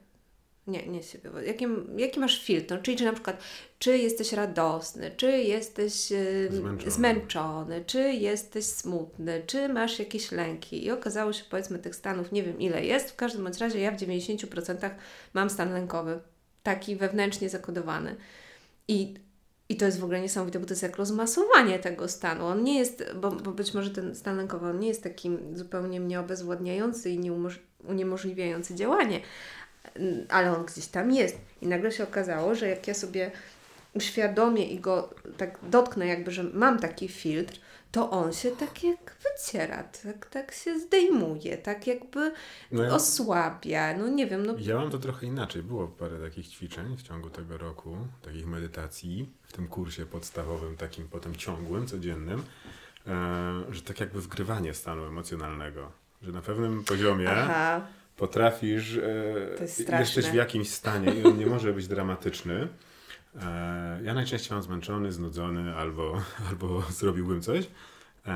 Nie, 0.66 0.86
nie 0.86 1.02
siebie. 1.02 1.30
Jaki, 1.46 1.66
jaki 1.96 2.20
masz 2.20 2.44
filtr? 2.44 2.74
No, 2.74 2.82
czyli 2.82 2.96
czy 2.96 3.04
na 3.04 3.12
przykład, 3.12 3.42
czy 3.78 3.98
jesteś 3.98 4.32
radosny, 4.32 5.10
czy 5.16 5.30
jesteś 5.38 6.12
e, 6.12 6.52
Zmęczony. 6.52 6.90
zmęczony, 6.90 7.84
czy 7.86 7.98
jesteś 8.12 8.64
smutny, 8.64 9.42
czy 9.46 9.68
masz 9.68 9.98
jakieś 9.98 10.32
lęki. 10.32 10.84
I 10.84 10.90
okazało 10.90 11.32
się, 11.32 11.44
powiedzmy, 11.50 11.78
tych 11.78 11.94
stanów 11.96 12.32
nie 12.32 12.42
wiem 12.42 12.60
ile 12.60 12.84
jest. 12.84 13.10
W 13.10 13.16
każdym 13.16 13.44
bądź 13.44 13.58
razie 13.58 13.80
ja 13.80 13.90
w 13.90 13.96
90% 14.00 14.90
mam 15.34 15.50
stan 15.50 15.72
lękowy. 15.72 16.20
Taki 16.62 16.96
wewnętrznie 16.96 17.48
zakodowany. 17.48 18.16
I, 18.88 19.14
I 19.70 19.76
to 19.76 19.84
jest 19.84 20.00
w 20.00 20.04
ogóle 20.04 20.20
niesamowite, 20.20 20.58
bo 20.58 20.66
to 20.66 20.72
jest 20.72 20.82
jak 20.82 20.96
rozmasowanie 20.96 21.78
tego 21.78 22.08
stanu. 22.08 22.46
On 22.46 22.64
nie 22.64 22.78
jest, 22.78 23.04
bo, 23.14 23.30
bo 23.30 23.50
być 23.50 23.74
może 23.74 23.90
ten 23.90 24.14
stan 24.14 24.36
lękowy, 24.36 24.66
on 24.66 24.80
nie 24.80 24.88
jest 24.88 25.02
takim 25.02 25.56
zupełnie 25.56 26.00
mnie 26.00 26.20
obezwładniający 26.20 27.10
i 27.10 27.18
nieumoż- 27.18 27.58
uniemożliwiający 27.88 28.74
działanie, 28.74 29.20
ale 30.28 30.56
on 30.56 30.64
gdzieś 30.64 30.86
tam 30.86 31.10
jest. 31.10 31.36
I 31.62 31.66
nagle 31.66 31.92
się 31.92 32.04
okazało, 32.04 32.54
że 32.54 32.68
jak 32.68 32.88
ja 32.88 32.94
sobie 32.94 33.30
uświadomię 33.94 34.64
i 34.64 34.80
go 34.80 35.14
tak 35.36 35.58
dotknę, 35.62 36.06
jakby, 36.06 36.30
że 36.30 36.42
mam 36.42 36.78
taki 36.78 37.08
filtr, 37.08 37.60
to 37.92 38.10
on 38.10 38.32
się 38.32 38.50
tak 38.50 38.84
jak 38.84 39.16
wyciera, 39.22 39.82
tak, 39.82 40.26
tak 40.26 40.52
się 40.54 40.78
zdejmuje, 40.80 41.56
tak 41.58 41.86
jakby 41.86 42.32
No 42.72 42.82
ja- 42.82 42.90
osłabia. 42.94 43.96
No 43.98 44.08
nie 44.08 44.26
wiem, 44.26 44.46
no 44.46 44.54
Ja 44.58 44.74
mam 44.74 44.90
to 44.90 44.98
trochę 44.98 45.26
inaczej. 45.26 45.62
Było 45.62 45.88
parę 45.88 46.20
takich 46.20 46.48
ćwiczeń 46.48 46.96
w 46.96 47.02
ciągu 47.02 47.30
tego 47.30 47.58
roku, 47.58 47.96
takich 48.22 48.46
medytacji 48.46 49.28
w 49.42 49.52
tym 49.52 49.68
kursie 49.68 50.06
podstawowym, 50.06 50.76
takim 50.76 51.08
potem 51.08 51.36
ciągłym, 51.36 51.86
codziennym, 51.86 52.42
e, 53.06 53.12
że 53.70 53.82
tak 53.82 54.00
jakby 54.00 54.20
wgrywanie 54.20 54.74
stanu 54.74 55.04
emocjonalnego. 55.04 55.92
Że 56.22 56.32
na 56.32 56.42
pewnym 56.42 56.84
poziomie 56.84 57.30
aha, 57.30 57.86
potrafisz, 58.16 58.96
e, 58.96 59.98
jesteś 60.00 60.26
w 60.26 60.34
jakimś 60.34 60.68
stanie 60.70 61.14
i 61.14 61.24
on 61.24 61.38
nie 61.38 61.46
może 61.46 61.72
być 61.72 61.88
dramatyczny. 61.88 62.68
E, 63.36 64.00
ja 64.02 64.14
najczęściej 64.14 64.54
mam 64.54 64.62
zmęczony, 64.62 65.12
znudzony 65.12 65.76
albo, 65.76 66.22
albo 66.50 66.82
zrobiłbym 66.82 67.42
coś. 67.42 67.68
E, 68.26 68.30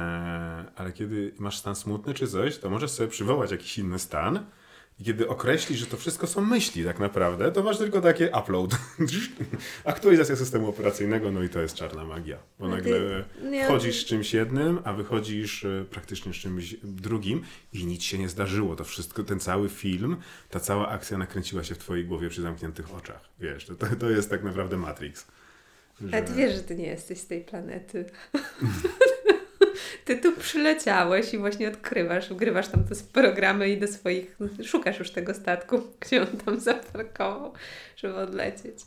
ale 0.76 0.92
kiedy 0.92 1.34
masz 1.38 1.58
stan 1.58 1.74
smutny 1.74 2.14
czy 2.14 2.26
coś, 2.26 2.58
to 2.58 2.70
możesz 2.70 2.90
sobie 2.90 3.08
przywołać 3.08 3.50
jakiś 3.50 3.78
inny 3.78 3.98
stan. 3.98 4.44
I 4.98 5.04
kiedy 5.04 5.28
określisz, 5.28 5.78
że 5.78 5.86
to 5.86 5.96
wszystko 5.96 6.26
są 6.26 6.40
myśli 6.40 6.84
tak 6.84 6.98
naprawdę, 6.98 7.52
to 7.52 7.62
masz 7.62 7.78
tylko 7.78 8.00
takie 8.00 8.30
upload. 8.42 8.70
Aktualizacja 9.84 10.36
systemu 10.36 10.68
operacyjnego, 10.68 11.32
no 11.32 11.42
i 11.42 11.48
to 11.48 11.60
jest 11.60 11.74
czarna 11.74 12.04
magia. 12.04 12.38
Bo 12.58 12.68
No 12.68 12.76
nagle 12.76 13.24
wchodzisz 13.64 14.02
z 14.02 14.04
czymś 14.04 14.34
jednym, 14.34 14.78
a 14.84 14.92
wychodzisz 14.92 15.64
e, 15.64 15.84
praktycznie 15.90 16.32
z 16.32 16.36
czymś 16.36 16.76
drugim 16.82 17.42
i 17.72 17.86
nic 17.86 18.02
się 18.02 18.18
nie 18.18 18.28
zdarzyło. 18.28 18.76
To 18.76 18.84
wszystko, 18.84 19.24
ten 19.24 19.40
cały 19.40 19.68
film, 19.68 20.16
ta 20.50 20.60
cała 20.60 20.88
akcja 20.88 21.18
nakręciła 21.18 21.64
się 21.64 21.74
w 21.74 21.78
twojej 21.78 22.04
głowie 22.04 22.28
przy 22.28 22.42
zamkniętych 22.42 22.94
oczach. 22.94 23.28
Wiesz, 23.40 23.66
to, 23.66 23.74
to, 24.00 24.10
jest 24.10 24.30
tak 24.30 24.44
naprawdę 24.44 24.76
Matrix. 24.76 25.26
ale 26.12 26.22
ty 26.22 26.32
wiesz, 26.34 26.54
że 26.54 26.60
ty 26.60 26.76
nie 26.76 26.86
jesteś 26.86 27.18
z 27.18 27.26
tej 27.26 27.44
planety. 27.44 28.04
Ty 30.04 30.16
tu 30.16 30.32
przyleciałeś 30.32 31.34
i 31.34 31.38
właśnie 31.38 31.68
odkrywasz, 31.68 32.30
wgrywasz 32.30 32.68
tam 32.68 32.84
te 32.84 32.94
programy 33.12 33.68
i 33.68 33.80
do 33.80 33.86
swoich, 33.86 34.38
szukasz 34.64 34.98
już 34.98 35.10
tego 35.10 35.34
statku, 35.34 35.80
gdzie 36.00 36.22
on 36.22 36.38
tam 36.44 36.60
zaparkował, 36.60 37.52
żeby 37.96 38.14
odlecieć. 38.14 38.78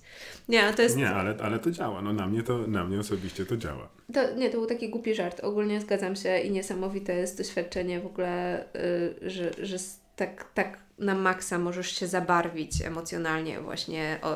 Nie, 0.50 0.74
to 0.74 0.82
jest, 0.82 0.98
Nie, 0.98 1.10
ale, 1.10 1.36
ale 1.42 1.60
to 1.60 1.72
działa. 1.72 2.02
No 2.02 2.14
na 2.14 2.28
mnie, 2.28 2.44
to, 2.44 2.58
na 2.58 2.84
mnie 2.84 3.00
osobiście 3.00 3.46
to 3.46 3.58
działa. 3.58 3.90
To, 4.14 4.36
nie, 4.36 4.50
to 4.50 4.58
był 4.58 4.68
taki 4.68 4.90
głupi 4.90 5.16
żart. 5.16 5.40
Ogólnie 5.40 5.82
zgadzam 5.82 6.16
się 6.16 6.40
i 6.40 6.52
niesamowite 6.52 7.16
jest 7.16 7.38
doświadczenie 7.38 8.00
w 8.00 8.06
ogóle, 8.06 8.66
y, 8.76 9.30
że, 9.30 9.52
że 9.62 9.78
tak, 10.16 10.46
tak 10.54 10.78
na 11.00 11.16
maksa 11.16 11.60
możesz 11.60 11.92
się 11.92 12.08
zabarwić 12.08 12.82
emocjonalnie 12.82 13.62
właśnie 13.62 14.20
o, 14.22 14.36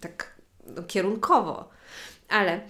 tak 0.00 0.34
no, 0.66 0.82
kierunkowo. 0.82 1.68
Ale 2.28 2.60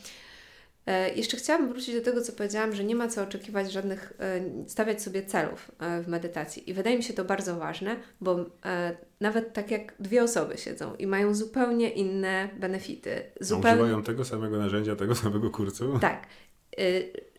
jeszcze 1.17 1.37
chciałabym 1.37 1.69
wrócić 1.69 1.95
do 1.95 2.01
tego, 2.01 2.23
co 2.23 2.33
powiedziałam, 2.33 2.75
że 2.75 2.85
nie 2.85 2.95
ma 2.95 3.09
co 3.09 3.23
oczekiwać 3.23 3.73
żadnych, 3.73 4.13
e, 4.21 4.41
stawiać 4.69 5.03
sobie 5.03 5.23
celów 5.23 5.71
e, 5.79 6.03
w 6.03 6.09
medytacji. 6.09 6.71
I 6.71 6.75
wydaje 6.75 6.97
mi 6.97 7.03
się 7.03 7.15
to 7.15 7.25
bardzo 7.25 7.57
ważne, 7.57 7.97
bo 8.21 8.47
e, 8.65 8.97
nawet 9.21 9.53
tak 9.53 9.71
jak 9.71 9.95
dwie 10.01 10.23
osoby 10.23 10.59
siedzą 10.59 10.95
i 10.95 11.07
mają 11.07 11.35
zupełnie 11.35 11.91
inne 11.91 12.49
benefity, 12.61 13.23
zupełnie 13.41 13.83
Używają 13.83 14.03
tego 14.03 14.25
samego 14.25 14.59
narzędzia, 14.59 14.97
tego 14.97 15.15
samego 15.15 15.51
kursu. 15.51 15.99
tak, 15.99 16.27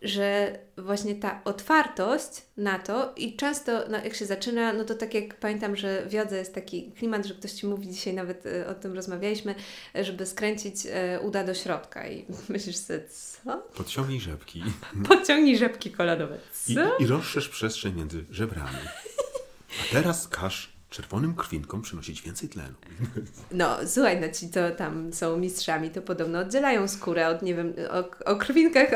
że 0.08 0.58
właśnie 0.78 1.14
ta 1.14 1.40
otwartość 1.44 2.42
na 2.56 2.78
to 2.78 3.12
i 3.16 3.36
często 3.36 3.72
no, 3.90 3.98
jak 4.04 4.14
się 4.14 4.26
zaczyna, 4.26 4.72
no 4.72 4.84
to 4.84 4.94
tak 4.94 5.14
jak 5.14 5.34
pamiętam, 5.34 5.76
że 5.76 6.06
w 6.06 6.12
jodze 6.12 6.38
jest 6.38 6.54
taki 6.54 6.92
klimat, 6.92 7.26
że 7.26 7.34
ktoś 7.34 7.52
Ci 7.52 7.66
mówi, 7.66 7.88
dzisiaj 7.88 8.14
nawet 8.14 8.46
y, 8.46 8.66
o 8.66 8.74
tym 8.74 8.94
rozmawialiśmy, 8.94 9.54
y, 9.96 10.04
żeby 10.04 10.26
skręcić 10.26 10.86
y, 10.86 11.20
uda 11.20 11.44
do 11.44 11.54
środka 11.54 12.08
i 12.08 12.24
myślisz 12.48 12.76
sobie, 12.76 13.00
co? 13.08 13.58
Podciągnij 13.58 14.20
rzepki 14.20 14.62
Podciągnij 15.08 15.58
rzepki 15.58 15.90
kolanowe, 15.90 16.38
i, 16.68 16.74
co? 16.74 16.96
i 16.98 17.06
rozszerz 17.06 17.48
przestrzeń 17.48 17.94
między 17.94 18.24
żebrami. 18.30 18.78
A 19.80 19.92
teraz 19.92 20.28
każ 20.28 20.75
czerwonym 20.90 21.34
krwinkom 21.34 21.82
przynosić 21.82 22.22
więcej 22.22 22.48
tlenu. 22.48 22.74
No, 23.50 23.76
słuchaj, 23.86 24.20
no 24.20 24.28
ci 24.28 24.48
to 24.48 24.70
tam 24.70 25.12
są 25.12 25.36
mistrzami, 25.36 25.90
to 25.90 26.02
podobno 26.02 26.38
oddzielają 26.38 26.88
skórę 26.88 27.28
od, 27.28 27.42
nie 27.42 27.54
wiem, 27.54 27.74
o, 27.90 28.30
o 28.32 28.36
krwinkach, 28.36 28.88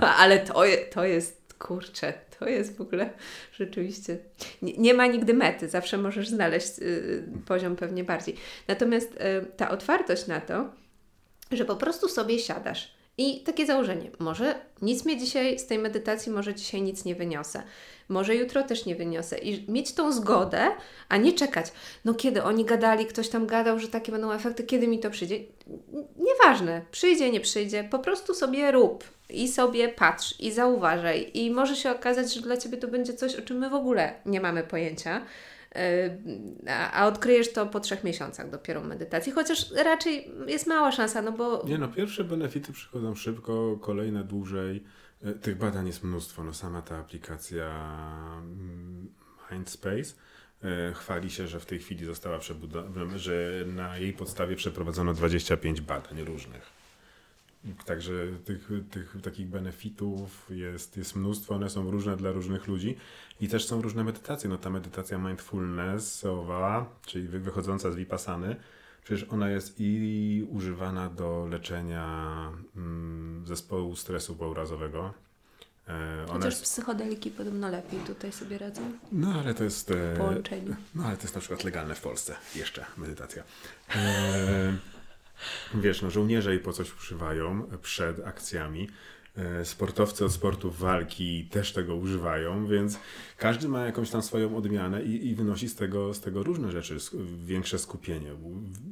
ale 0.22 0.38
to, 0.38 0.64
je, 0.64 0.76
to 0.78 1.04
jest, 1.04 1.54
kurczę, 1.58 2.12
to 2.38 2.48
jest 2.48 2.76
w 2.76 2.80
ogóle 2.80 3.10
rzeczywiście, 3.52 4.18
nie, 4.62 4.72
nie 4.72 4.94
ma 4.94 5.06
nigdy 5.06 5.34
mety, 5.34 5.68
zawsze 5.68 5.98
możesz 5.98 6.28
znaleźć 6.28 6.78
y, 6.78 7.24
poziom 7.46 7.76
pewnie 7.76 8.04
bardziej. 8.04 8.36
Natomiast 8.68 9.12
y, 9.12 9.46
ta 9.56 9.70
otwartość 9.70 10.26
na 10.26 10.40
to, 10.40 10.70
że 11.52 11.64
po 11.64 11.76
prostu 11.76 12.08
sobie 12.08 12.38
siadasz 12.38 13.01
I 13.18 13.42
takie 13.42 13.66
założenie, 13.66 14.10
może 14.18 14.54
nic 14.82 15.04
mnie 15.04 15.18
dzisiaj 15.18 15.58
z 15.58 15.66
tej 15.66 15.78
medytacji, 15.78 16.32
może 16.32 16.54
dzisiaj 16.54 16.82
nic 16.82 17.04
nie 17.04 17.14
wyniosę, 17.14 17.62
może 18.08 18.36
jutro 18.36 18.62
też 18.62 18.86
nie 18.86 18.96
wyniosę. 18.96 19.38
I 19.38 19.72
mieć 19.72 19.94
tą 19.94 20.12
zgodę, 20.12 20.70
a 21.08 21.16
nie 21.16 21.32
czekać. 21.32 21.72
No 22.04 22.14
kiedy 22.14 22.42
oni 22.42 22.64
gadali, 22.64 23.06
ktoś 23.06 23.28
tam 23.28 23.46
gadał, 23.46 23.78
że 23.78 23.88
takie 23.88 24.12
będą 24.12 24.32
efekty, 24.32 24.64
kiedy 24.64 24.88
mi 24.88 24.98
to 24.98 25.10
przyjdzie. 25.10 25.38
Nieważne, 26.16 26.82
przyjdzie, 26.90 27.30
nie 27.30 27.40
przyjdzie, 27.40 27.84
po 27.84 27.98
prostu 27.98 28.34
sobie 28.34 28.72
rób 28.72 29.04
i 29.30 29.48
sobie 29.48 29.88
patrz 29.88 30.40
i 30.40 30.52
zauważaj. 30.52 31.30
I 31.34 31.50
może 31.50 31.76
się 31.76 31.90
okazać, 31.90 32.34
że 32.34 32.40
dla 32.40 32.56
Ciebie 32.56 32.78
to 32.78 32.88
będzie 32.88 33.14
coś, 33.14 33.34
o 33.34 33.42
czym 33.42 33.58
my 33.58 33.70
w 33.70 33.74
ogóle 33.74 34.14
nie 34.26 34.40
mamy 34.40 34.62
pojęcia. 34.62 35.22
Yy, 35.74 36.72
a 36.92 37.06
odkryjesz 37.06 37.52
to 37.52 37.66
po 37.66 37.80
trzech 37.80 38.04
miesiącach 38.04 38.50
dopiero 38.50 38.80
medytacji, 38.80 39.32
chociaż 39.32 39.70
raczej 39.72 40.30
jest 40.46 40.66
mała 40.66 40.92
szansa, 40.92 41.22
no 41.22 41.32
bo... 41.32 41.64
Nie 41.66 41.78
no, 41.78 41.88
pierwsze 41.88 42.24
benefity 42.24 42.72
przychodzą 42.72 43.14
szybko, 43.14 43.78
kolejne 43.80 44.24
dłużej. 44.24 44.84
Yy, 45.22 45.34
tych 45.34 45.58
badań 45.58 45.86
jest 45.86 46.04
mnóstwo. 46.04 46.44
No 46.44 46.54
sama 46.54 46.82
ta 46.82 46.98
aplikacja 46.98 47.66
mm, 48.42 49.08
Mindspace 49.52 50.14
yy, 50.62 50.94
chwali 50.94 51.30
się, 51.30 51.48
że 51.48 51.60
w 51.60 51.66
tej 51.66 51.78
chwili 51.78 52.04
została 52.04 52.38
przebudowana, 52.38 53.18
że 53.18 53.64
na 53.66 53.98
jej 53.98 54.12
podstawie 54.12 54.56
przeprowadzono 54.56 55.14
25 55.14 55.80
badań 55.80 56.24
różnych. 56.24 56.71
Także 57.84 58.12
tych, 58.44 58.68
tych 58.90 59.16
takich 59.22 59.46
benefitów 59.46 60.46
jest, 60.50 60.96
jest 60.96 61.16
mnóstwo, 61.16 61.54
one 61.54 61.70
są 61.70 61.90
różne 61.90 62.16
dla 62.16 62.32
różnych 62.32 62.66
ludzi 62.66 62.96
i 63.40 63.48
też 63.48 63.66
są 63.66 63.82
różne 63.82 64.04
medytacje. 64.04 64.50
No 64.50 64.58
ta 64.58 64.70
medytacja 64.70 65.18
mindfulnessowa, 65.18 66.96
czyli 67.06 67.28
wychodząca 67.28 67.90
z 67.90 67.96
vipassany, 67.96 68.56
przecież 69.04 69.28
ona 69.30 69.50
jest 69.50 69.74
i 69.78 70.46
używana 70.50 71.08
do 71.08 71.46
leczenia 71.50 72.48
mm, 72.76 73.46
zespołu 73.46 73.96
stresu 73.96 74.36
pourazowego. 74.36 75.14
E, 75.88 76.26
Chociaż 76.28 76.44
jest... 76.44 76.62
psychodeliki 76.62 77.30
podobno 77.30 77.68
lepiej 77.68 78.00
tutaj 78.00 78.32
sobie 78.32 78.58
radzą. 78.58 78.92
No 79.12 79.34
ale 79.40 79.54
to 79.54 79.64
jest... 79.64 79.90
E, 79.90 80.16
połączeniu. 80.16 80.76
No 80.94 81.04
ale 81.04 81.16
to 81.16 81.22
jest 81.22 81.34
na 81.34 81.40
przykład 81.40 81.64
legalne 81.64 81.94
w 81.94 82.00
Polsce. 82.00 82.36
Jeszcze 82.54 82.84
medytacja. 82.96 83.42
E, 83.94 84.76
Wiesz, 85.74 86.02
no 86.02 86.10
żołnierze 86.10 86.54
i 86.54 86.58
po 86.58 86.72
coś 86.72 86.96
używają 86.96 87.68
przed 87.82 88.26
akcjami. 88.26 88.88
E, 89.36 89.64
sportowcy 89.64 90.24
od 90.24 90.32
sportów 90.32 90.78
walki 90.78 91.44
też 91.50 91.72
tego 91.72 91.96
używają, 91.96 92.66
więc 92.66 92.98
każdy 93.38 93.68
ma 93.68 93.84
jakąś 93.84 94.10
tam 94.10 94.22
swoją 94.22 94.56
odmianę 94.56 95.02
i, 95.02 95.28
i 95.28 95.34
wynosi 95.34 95.68
z 95.68 95.74
tego, 95.74 96.14
z 96.14 96.20
tego 96.20 96.42
różne 96.42 96.72
rzeczy, 96.72 96.96
większe 97.44 97.78
skupienie, 97.78 98.30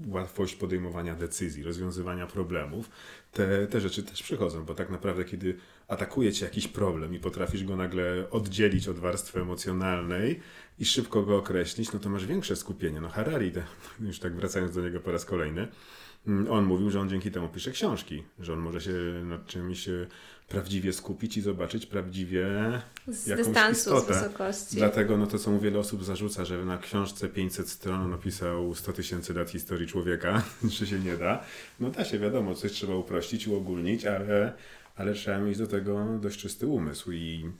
łatwość 0.06 0.54
podejmowania 0.54 1.14
decyzji, 1.14 1.62
rozwiązywania 1.62 2.26
problemów. 2.26 2.90
Te, 3.32 3.66
te 3.66 3.80
rzeczy 3.80 4.02
też 4.02 4.22
przychodzą, 4.22 4.64
bo 4.64 4.74
tak 4.74 4.90
naprawdę, 4.90 5.24
kiedy 5.24 5.56
atakuje 5.88 6.32
cię 6.32 6.44
jakiś 6.44 6.68
problem 6.68 7.14
i 7.14 7.18
potrafisz 7.18 7.64
go 7.64 7.76
nagle 7.76 8.30
oddzielić 8.30 8.88
od 8.88 8.98
warstwy 8.98 9.40
emocjonalnej 9.40 10.40
i 10.78 10.84
szybko 10.84 11.22
go 11.22 11.36
określić, 11.36 11.92
no 11.92 11.98
to 11.98 12.08
masz 12.08 12.26
większe 12.26 12.56
skupienie. 12.56 13.00
No 13.00 13.08
Harari, 13.08 13.52
już 14.00 14.18
tak 14.18 14.36
wracając 14.36 14.74
do 14.74 14.82
niego 14.82 15.00
po 15.00 15.12
raz 15.12 15.24
kolejny, 15.24 15.68
on 16.50 16.64
mówił, 16.64 16.90
że 16.90 17.00
on 17.00 17.08
dzięki 17.08 17.30
temu 17.30 17.48
pisze 17.48 17.70
książki, 17.70 18.22
że 18.38 18.52
on 18.52 18.58
może 18.58 18.80
się 18.80 18.92
nad 19.24 19.46
czymś 19.46 19.88
e, 19.88 20.06
prawdziwie 20.48 20.92
skupić 20.92 21.36
i 21.36 21.40
zobaczyć 21.40 21.86
prawdziwie 21.86 22.46
z 23.08 23.26
jakąś 23.26 23.46
dystansu, 23.46 23.80
istotę. 23.80 24.14
z 24.14 24.22
wysokości. 24.22 24.76
Dlatego 24.76 25.16
no 25.16 25.26
to, 25.26 25.38
co 25.38 25.50
mu 25.50 25.60
wiele 25.60 25.78
osób 25.78 26.04
zarzuca, 26.04 26.44
że 26.44 26.64
na 26.64 26.78
książce 26.78 27.28
500 27.28 27.68
stron 27.68 28.10
napisał 28.10 28.74
100 28.74 28.92
tysięcy 28.92 29.34
lat 29.34 29.50
historii 29.50 29.86
człowieka, 29.86 30.42
że 30.78 30.86
się 30.86 30.98
nie 30.98 31.16
da. 31.16 31.44
No 31.80 31.90
da 31.90 32.04
się, 32.04 32.18
wiadomo, 32.18 32.54
coś 32.54 32.72
trzeba 32.72 32.94
uprościć, 32.94 33.48
uogólnić, 33.48 34.06
ale, 34.06 34.52
ale 34.96 35.14
trzeba 35.14 35.38
mieć 35.38 35.58
do 35.58 35.66
tego 35.66 36.06
dość 36.20 36.40
czysty 36.40 36.66
umysł 36.66 37.12
i 37.12 37.50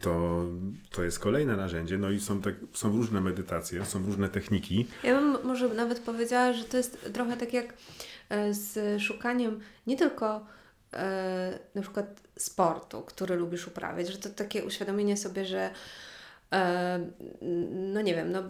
to, 0.00 0.44
to 0.90 1.04
jest 1.04 1.18
kolejne 1.18 1.56
narzędzie. 1.56 1.98
No 1.98 2.10
i 2.10 2.20
są, 2.20 2.42
tak, 2.42 2.54
są 2.72 2.96
różne 2.96 3.20
medytacje, 3.20 3.84
są 3.84 4.06
różne 4.06 4.28
techniki. 4.28 4.86
Ja 5.02 5.20
bym 5.20 5.36
może 5.44 5.68
nawet 5.68 6.00
powiedziała, 6.00 6.52
że 6.52 6.64
to 6.64 6.76
jest 6.76 7.10
trochę 7.12 7.36
tak 7.36 7.52
jak 7.52 7.74
e, 8.28 8.54
z 8.54 9.02
szukaniem 9.02 9.60
nie 9.86 9.96
tylko 9.96 10.46
e, 10.92 11.58
na 11.74 11.82
przykład 11.82 12.20
sportu, 12.38 13.02
który 13.02 13.36
lubisz 13.36 13.66
uprawiać, 13.66 14.08
że 14.08 14.18
to 14.18 14.30
takie 14.30 14.64
uświadomienie 14.64 15.16
sobie, 15.16 15.44
że 15.44 15.70
no 17.72 18.02
nie 18.02 18.14
wiem, 18.14 18.32
no 18.32 18.42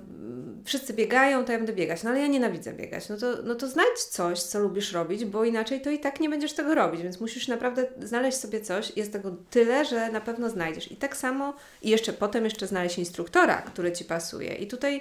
wszyscy 0.65 0.93
biegają, 0.93 1.45
to 1.45 1.53
ja 1.53 1.59
będę 1.59 1.73
biegać, 1.73 2.03
no 2.03 2.11
ale 2.11 2.21
ja 2.21 2.27
nienawidzę 2.27 2.73
biegać. 2.73 3.09
No 3.09 3.17
to, 3.17 3.43
no 3.45 3.55
to 3.55 3.69
znajdź 3.69 3.99
coś, 3.99 4.43
co 4.43 4.61
lubisz 4.61 4.93
robić, 4.93 5.25
bo 5.25 5.45
inaczej 5.45 5.81
to 5.81 5.91
i 5.91 5.99
tak 5.99 6.21
nie 6.21 6.29
będziesz 6.29 6.53
tego 6.53 6.75
robić, 6.75 7.03
więc 7.03 7.21
musisz 7.21 7.49
naprawdę 7.49 7.87
znaleźć 8.03 8.39
sobie 8.39 8.61
coś. 8.61 8.97
Jest 8.97 9.13
tego 9.13 9.37
tyle, 9.51 9.85
że 9.85 10.11
na 10.11 10.21
pewno 10.21 10.51
znajdziesz. 10.51 10.93
I 10.93 10.97
tak 10.97 11.17
samo, 11.17 11.55
i 11.83 11.91
jeszcze 11.91 12.13
potem 12.13 12.45
jeszcze 12.45 12.67
znaleźć 12.67 12.99
instruktora, 12.99 13.63
który 13.63 13.93
Ci 13.93 14.05
pasuje. 14.05 14.55
I 14.55 14.67
tutaj 14.67 15.01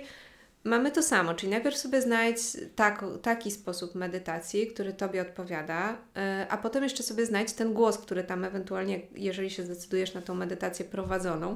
mamy 0.64 0.92
to 0.92 1.04
samo, 1.04 1.34
czyli 1.34 1.50
najpierw 1.52 1.78
sobie 1.78 2.02
znajdź 2.02 2.40
tak, 2.76 3.04
taki 3.22 3.52
sposób 3.52 3.96
medytacji, 3.96 4.68
który 4.68 4.94
Tobie 4.94 5.22
odpowiada, 5.22 5.98
e, 6.16 6.48
a 6.50 6.58
potem 6.58 6.84
jeszcze 6.84 7.04
sobie 7.04 7.26
znajdź 7.26 7.54
ten 7.54 7.74
głos, 7.74 7.98
który 7.98 8.24
tam 8.24 8.46
ewentualnie, 8.46 9.02
jeżeli 9.16 9.50
się 9.50 9.64
zdecydujesz 9.64 10.14
na 10.14 10.22
tą 10.22 10.34
medytację 10.36 10.86
prowadzoną, 10.86 11.56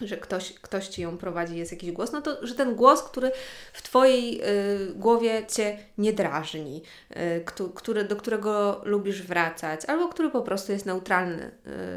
że 0.00 0.16
ktoś, 0.16 0.52
ktoś 0.52 0.88
ci 0.88 1.02
ją 1.02 1.18
prowadzi, 1.18 1.56
jest 1.56 1.72
jakiś 1.72 1.92
głos, 1.92 2.12
no 2.12 2.22
to, 2.22 2.46
że 2.46 2.54
ten 2.54 2.74
głos, 2.74 3.02
który 3.02 3.30
w 3.72 3.82
Twojej 3.82 4.40
y, 4.42 4.94
głowie 4.94 5.46
Cię 5.48 5.78
nie 5.98 6.12
drażni, 6.12 6.82
y, 7.10 7.44
który, 7.74 8.04
do 8.04 8.16
którego 8.16 8.80
lubisz 8.84 9.22
wracać, 9.22 9.84
albo 9.84 10.08
który 10.08 10.30
po 10.30 10.42
prostu 10.42 10.72
jest 10.72 10.86
neutralny 10.86 11.50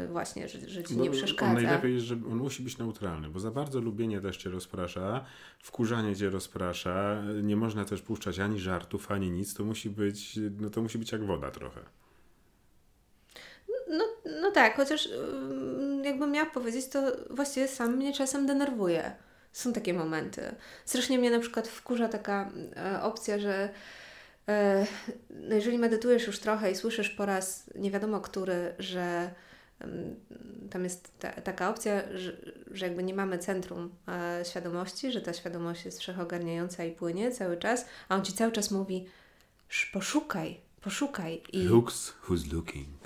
y, 0.04 0.08
właśnie, 0.08 0.48
że, 0.48 0.68
że 0.68 0.84
Ci 0.84 0.94
bo 0.94 1.02
nie 1.02 1.10
przeszkadza. 1.10 1.52
najlepiej 1.52 1.94
jest, 1.94 2.06
że 2.06 2.14
on 2.14 2.38
musi 2.38 2.62
być 2.62 2.78
neutralny, 2.78 3.28
bo 3.28 3.40
za 3.40 3.50
bardzo 3.50 3.80
lubienie 3.80 4.20
też 4.20 4.36
Cię 4.36 4.50
rozprasza, 4.50 5.24
wkurzanie 5.58 6.16
Cię 6.16 6.30
rozprasza, 6.30 7.22
nie 7.42 7.56
można 7.56 7.84
też 7.84 8.02
puszczać 8.02 8.38
ani 8.38 8.60
żartów, 8.60 9.10
ani 9.10 9.30
nic, 9.30 9.54
to 9.54 9.64
musi 9.64 9.90
być, 9.90 10.38
no 10.60 10.70
to 10.70 10.82
musi 10.82 10.98
być 10.98 11.12
jak 11.12 11.26
woda 11.26 11.50
trochę. 11.50 11.99
No, 13.90 14.04
no 14.40 14.50
tak, 14.50 14.76
chociaż 14.76 15.08
jakbym 16.04 16.30
miała 16.30 16.50
powiedzieć, 16.50 16.88
to 16.88 17.02
właściwie 17.30 17.68
sam 17.68 17.96
mnie 17.96 18.12
czasem 18.12 18.46
denerwuje. 18.46 19.16
Są 19.52 19.72
takie 19.72 19.94
momenty. 19.94 20.54
Strasznie 20.84 21.18
mnie 21.18 21.30
na 21.30 21.38
przykład 21.38 21.68
wkurza 21.68 22.08
taka 22.08 22.50
e, 22.76 23.02
opcja, 23.02 23.38
że 23.38 23.68
e, 24.48 24.86
no 25.30 25.54
jeżeli 25.54 25.78
medytujesz 25.78 26.26
już 26.26 26.38
trochę 26.38 26.70
i 26.70 26.76
słyszysz 26.76 27.10
po 27.10 27.26
raz 27.26 27.70
nie 27.74 27.90
wiadomo 27.90 28.20
który, 28.20 28.74
że 28.78 29.30
tam 30.70 30.84
jest 30.84 31.18
ta, 31.18 31.32
taka 31.32 31.70
opcja, 31.70 32.02
że, 32.14 32.36
że 32.70 32.86
jakby 32.86 33.02
nie 33.02 33.14
mamy 33.14 33.38
centrum 33.38 33.94
e, 34.08 34.44
świadomości, 34.44 35.12
że 35.12 35.20
ta 35.20 35.32
świadomość 35.32 35.84
jest 35.84 36.00
wszechogarniająca 36.00 36.84
i 36.84 36.92
płynie 36.92 37.30
cały 37.30 37.56
czas, 37.56 37.86
a 38.08 38.16
on 38.16 38.24
ci 38.24 38.32
cały 38.32 38.52
czas 38.52 38.70
mówi 38.70 39.06
poszukaj, 39.92 40.60
poszukaj. 40.80 41.42
I... 41.52 41.62
Looks 41.62 42.14
who's 42.28 42.52
looking. 42.52 42.99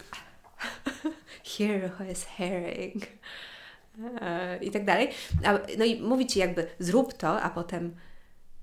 Here 1.45 1.91
who 1.99 2.05
is 2.05 2.25
hearing. 2.25 3.07
E, 4.21 4.59
I 4.63 4.71
tak 4.71 4.85
dalej. 4.85 5.09
no 5.79 5.85
i 5.85 6.01
mówi 6.01 6.27
ci 6.27 6.39
jakby 6.39 6.67
zrób 6.79 7.13
to, 7.13 7.43
a 7.43 7.51
potem, 7.51 7.97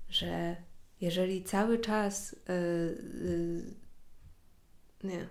że 0.08 0.56
jeżeli 1.00 1.44
cały 1.44 1.78
czas 1.78 2.36
yy, 2.48 2.54
yy, 3.24 3.74
nie, 5.04 5.28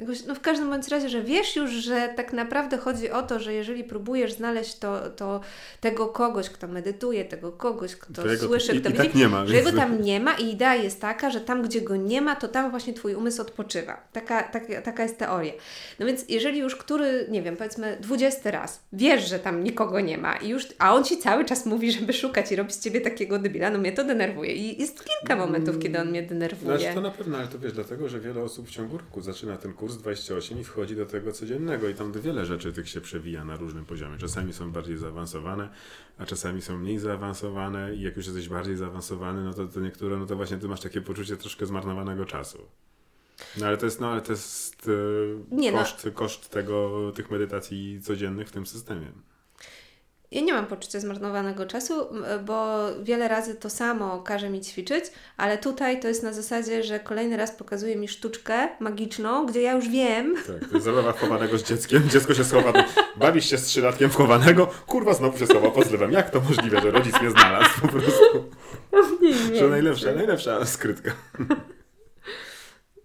Jakoś, 0.00 0.24
no 0.24 0.34
w 0.34 0.40
każdym 0.40 0.70
bądź 0.70 0.88
razie, 0.88 1.08
że 1.08 1.22
wiesz 1.22 1.56
już, 1.56 1.70
że 1.70 2.08
tak 2.16 2.32
naprawdę 2.32 2.78
chodzi 2.78 3.10
o 3.10 3.22
to, 3.22 3.40
że 3.40 3.54
jeżeli 3.54 3.84
próbujesz 3.84 4.32
znaleźć 4.32 4.78
to, 4.78 5.10
to 5.10 5.40
tego 5.80 6.06
kogoś, 6.06 6.50
kto 6.50 6.68
medytuje, 6.68 7.24
tego 7.24 7.52
kogoś, 7.52 7.96
kto 7.96 8.22
to 8.22 8.36
słyszy, 8.36 8.80
kto 8.80 8.88
i, 8.88 8.92
widzi, 8.92 9.04
tak 9.04 9.14
nie 9.14 9.28
ma, 9.28 9.46
że 9.46 9.54
jego 9.54 9.72
tam 9.72 10.02
nie 10.02 10.20
ma 10.20 10.34
i 10.34 10.50
idea 10.50 10.74
jest 10.74 11.00
taka, 11.00 11.30
że 11.30 11.40
tam, 11.40 11.62
gdzie 11.62 11.80
go 11.80 11.96
nie 11.96 12.22
ma, 12.22 12.36
to 12.36 12.48
tam 12.48 12.70
właśnie 12.70 12.94
Twój 12.94 13.14
umysł 13.14 13.42
odpoczywa. 13.42 14.00
Taka, 14.12 14.42
taka, 14.42 14.82
taka 14.82 15.02
jest 15.02 15.18
teoria. 15.18 15.52
No 15.98 16.06
więc 16.06 16.24
jeżeli 16.28 16.58
już 16.58 16.76
który, 16.76 17.26
nie 17.30 17.42
wiem, 17.42 17.56
powiedzmy 17.56 17.98
dwudziesty 18.00 18.50
raz 18.50 18.80
wiesz, 18.92 19.28
że 19.28 19.38
tam 19.38 19.64
nikogo 19.64 20.00
nie 20.00 20.18
ma 20.18 20.36
i 20.36 20.48
już, 20.48 20.66
a 20.78 20.94
on 20.94 21.04
Ci 21.04 21.18
cały 21.18 21.44
czas 21.44 21.66
mówi, 21.66 21.92
żeby 21.92 22.12
szukać 22.12 22.52
i 22.52 22.56
robić 22.56 22.74
z 22.74 22.80
Ciebie 22.80 23.00
takiego 23.00 23.38
debila, 23.38 23.70
no 23.70 23.78
mnie 23.78 23.92
to 23.92 24.04
denerwuje 24.04 24.54
i 24.54 24.80
jest 24.80 25.04
kilka 25.04 25.36
momentów, 25.36 25.78
kiedy 25.78 26.00
on 26.00 26.10
mnie 26.10 26.22
denerwuje. 26.22 26.78
Znaczy 26.78 26.94
to 26.94 27.00
na 27.00 27.10
pewno, 27.10 27.38
ale 27.38 27.46
to 27.46 27.58
wiesz, 27.58 27.72
dlatego, 27.72 28.08
że 28.08 28.20
wiele 28.20 28.42
osób 28.42 28.68
w 28.68 28.70
ciągu 28.70 28.98
roku 28.98 29.20
zaczyna 29.20 29.56
ten 29.56 29.72
kurs 29.72 29.87
kurs 29.88 29.98
28 29.98 30.60
i 30.60 30.64
wchodzi 30.64 30.96
do 30.96 31.06
tego 31.06 31.32
codziennego 31.32 31.88
i 31.88 31.94
tam 31.94 32.12
wiele 32.12 32.46
rzeczy 32.46 32.72
tych 32.72 32.88
się 32.88 33.00
przewija 33.00 33.44
na 33.44 33.56
różnym 33.56 33.84
poziomie. 33.84 34.18
Czasami 34.18 34.52
są 34.52 34.72
bardziej 34.72 34.96
zaawansowane, 34.96 35.68
a 36.18 36.26
czasami 36.26 36.62
są 36.62 36.78
mniej 36.78 36.98
zaawansowane 36.98 37.94
i 37.94 38.00
jak 38.00 38.16
już 38.16 38.26
jesteś 38.26 38.48
bardziej 38.48 38.76
zaawansowany, 38.76 39.44
no 39.44 39.54
to, 39.54 39.66
to 39.68 39.80
niektóre, 39.80 40.16
no 40.16 40.26
to 40.26 40.36
właśnie 40.36 40.58
ty 40.58 40.68
masz 40.68 40.80
takie 40.80 41.00
poczucie 41.00 41.36
troszkę 41.36 41.66
zmarnowanego 41.66 42.24
czasu. 42.24 42.58
No 43.56 43.66
ale 43.66 43.76
to 43.76 43.86
jest, 43.86 44.00
no 44.00 44.10
ale 44.10 44.20
to 44.20 44.32
jest 44.32 44.88
e, 44.88 45.54
Nie, 45.56 45.72
no. 45.72 45.78
koszt, 45.78 46.04
no. 46.04 46.12
koszt 46.12 46.50
tego, 46.50 47.12
tych 47.14 47.30
medytacji 47.30 48.00
codziennych 48.02 48.48
w 48.48 48.52
tym 48.52 48.66
systemie. 48.66 49.12
Ja 50.30 50.40
nie 50.40 50.52
mam 50.52 50.66
poczucia 50.66 51.00
zmarnowanego 51.00 51.66
czasu, 51.66 51.94
bo 52.44 52.76
wiele 53.02 53.28
razy 53.28 53.54
to 53.54 53.70
samo 53.70 54.22
każe 54.22 54.50
mi 54.50 54.60
ćwiczyć, 54.60 55.04
ale 55.36 55.58
tutaj 55.58 56.00
to 56.00 56.08
jest 56.08 56.22
na 56.22 56.32
zasadzie, 56.32 56.82
że 56.82 57.00
kolejny 57.00 57.36
raz 57.36 57.50
pokazuje 57.50 57.96
mi 57.96 58.08
sztuczkę 58.08 58.68
magiczną, 58.80 59.46
gdzie 59.46 59.62
ja 59.62 59.72
już 59.72 59.88
wiem, 59.88 60.34
Tak, 60.36 60.68
to 60.68 60.74
jest 60.74 60.84
zabawa 60.84 61.12
chowanego 61.12 61.58
z 61.58 61.62
dzieckiem. 61.62 62.08
Dziecko 62.08 62.34
się 62.34 62.44
schowa, 62.44 62.72
do... 62.72 62.84
bawisz 63.16 63.50
się 63.50 63.58
z 63.58 63.64
trzylatkiem 63.64 64.10
chowanego, 64.10 64.66
kurwa 64.86 65.14
znowu 65.14 65.38
się 65.38 65.46
schowa 65.46 65.70
pod 65.70 65.86
zlewem. 65.86 66.12
Jak 66.12 66.30
to 66.30 66.40
możliwe, 66.40 66.80
że 66.80 66.90
rodzic 66.90 67.20
mnie 67.20 67.30
znalazł 67.30 67.80
po 67.80 67.88
prostu? 67.88 68.50
Że 69.54 69.68
najlepsza, 69.68 70.12
najlepsza 70.12 70.66
skrytka. 70.66 71.10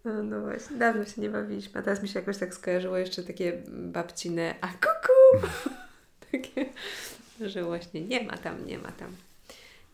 No, 0.06 0.24
no 0.24 0.42
właśnie, 0.42 0.78
dawno 0.78 1.06
się 1.06 1.22
nie 1.22 1.30
bawiliśmy, 1.30 1.80
a 1.80 1.84
teraz 1.84 2.02
mi 2.04 2.08
się 2.10 2.20
jakoś 2.20 2.38
tak 2.38 2.54
skojarzyło 2.54 2.98
jeszcze 2.98 3.24
takie 3.24 3.64
babcine, 3.68 4.56
a 4.62 4.68
kuku! 4.68 5.48
takie, 6.32 6.66
że 7.42 7.64
właśnie 7.64 8.02
nie 8.02 8.24
ma 8.24 8.38
tam, 8.38 8.66
nie 8.66 8.78
ma 8.80 8.92
tam 8.92 9.10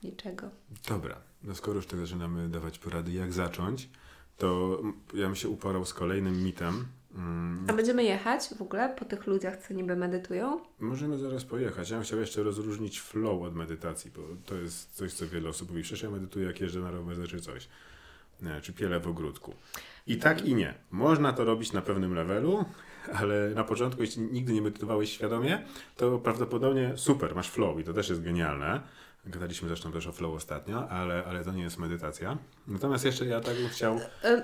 niczego. 0.04 0.50
Dobra, 0.90 1.16
no 1.44 1.56
skoro 1.56 1.76
już 1.76 1.86
tak 1.88 2.00
zaczynamy 2.00 2.50
dawać 2.50 2.80
porady, 2.80 3.12
jak 3.12 3.34
zacząć, 3.34 3.90
to 4.38 4.82
ja 5.14 5.26
bym 5.26 5.36
się 5.36 5.50
uporał 5.50 5.86
z 5.86 5.94
kolejnym 5.94 6.44
mitem. 6.44 6.86
Mm, 7.16 7.66
A 7.70 7.74
będziemy 7.74 8.04
jechać 8.04 8.42
w 8.58 8.62
ogóle 8.62 8.96
po 9.00 9.06
tych 9.06 9.28
ludziach, 9.28 9.68
co 9.68 9.74
niby 9.74 9.96
medytują? 9.96 10.60
Możemy 10.80 11.18
zaraz 11.18 11.46
pojechać. 11.46 11.90
Ja 11.90 11.98
bym 11.98 12.06
chciał 12.06 12.20
jeszcze 12.20 12.44
rozróżnić 12.44 13.02
flow 13.02 13.42
od 13.44 13.56
medytacji, 13.56 14.12
bo 14.16 14.22
to 14.46 14.56
jest 14.56 14.96
coś, 14.96 15.14
co 15.14 15.28
wiele 15.28 15.50
osób 15.50 15.70
mówi. 15.70 15.82
Przecież 15.84 16.04
ja 16.04 16.10
medytuję, 16.10 16.46
jak 16.48 16.62
jeżdżę 16.62 16.80
na 16.80 16.92
rowerze 16.92 17.28
czy 17.28 17.42
coś. 17.42 17.68
Nie, 18.42 18.62
czy 18.62 18.74
pielę 18.74 19.00
w 19.00 19.08
ogródku. 19.08 19.54
I 20.08 20.18
tak 20.18 20.46
i 20.46 20.56
nie. 20.56 20.74
Można 20.92 21.34
to 21.34 21.46
robić 21.46 21.72
na 21.72 21.82
pewnym 21.82 22.14
levelu, 22.14 22.66
ale 23.14 23.50
na 23.50 23.64
początku, 23.64 24.02
jeśli 24.02 24.22
nigdy 24.22 24.54
nie 24.54 24.62
medytowałeś 24.62 25.12
świadomie, 25.12 25.66
to 25.98 26.18
prawdopodobnie 26.20 26.94
super, 26.96 27.36
masz 27.36 27.50
flow 27.50 27.80
i 27.80 27.84
to 27.84 27.94
też 27.94 28.10
jest 28.10 28.24
genialne. 28.24 28.82
Gadaliśmy 29.26 29.68
zresztą 29.68 29.92
też 29.92 30.08
o 30.08 30.12
flow 30.12 30.36
ostatnio, 30.36 30.90
ale, 30.90 31.24
ale 31.26 31.44
to 31.44 31.52
nie 31.52 31.64
jest 31.64 31.78
medytacja. 31.78 32.38
Natomiast 32.68 33.06
jeszcze 33.06 33.26
ja 33.26 33.42
tak 33.42 33.56
bym 33.56 33.70
chciał... 33.70 34.00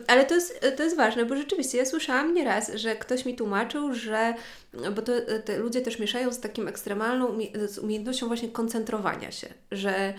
Ale 0.07 0.25
to 0.25 0.35
jest, 0.35 0.65
to 0.77 0.83
jest 0.83 0.97
ważne, 0.97 1.25
bo 1.25 1.35
rzeczywiście 1.35 1.77
ja 1.77 1.85
słyszałam 1.85 2.33
nieraz, 2.33 2.71
że 2.75 2.95
ktoś 2.95 3.25
mi 3.25 3.35
tłumaczył, 3.35 3.93
że, 3.93 4.33
bo 4.95 5.01
to 5.01 5.11
ludzie 5.59 5.81
też 5.81 5.99
mieszają 5.99 6.33
z 6.33 6.39
takim 6.39 6.67
ekstremalną, 6.67 7.37
z 7.67 7.77
umiejętnością 7.77 8.27
właśnie 8.27 8.49
koncentrowania 8.49 9.31
się, 9.31 9.47
że, 9.71 10.13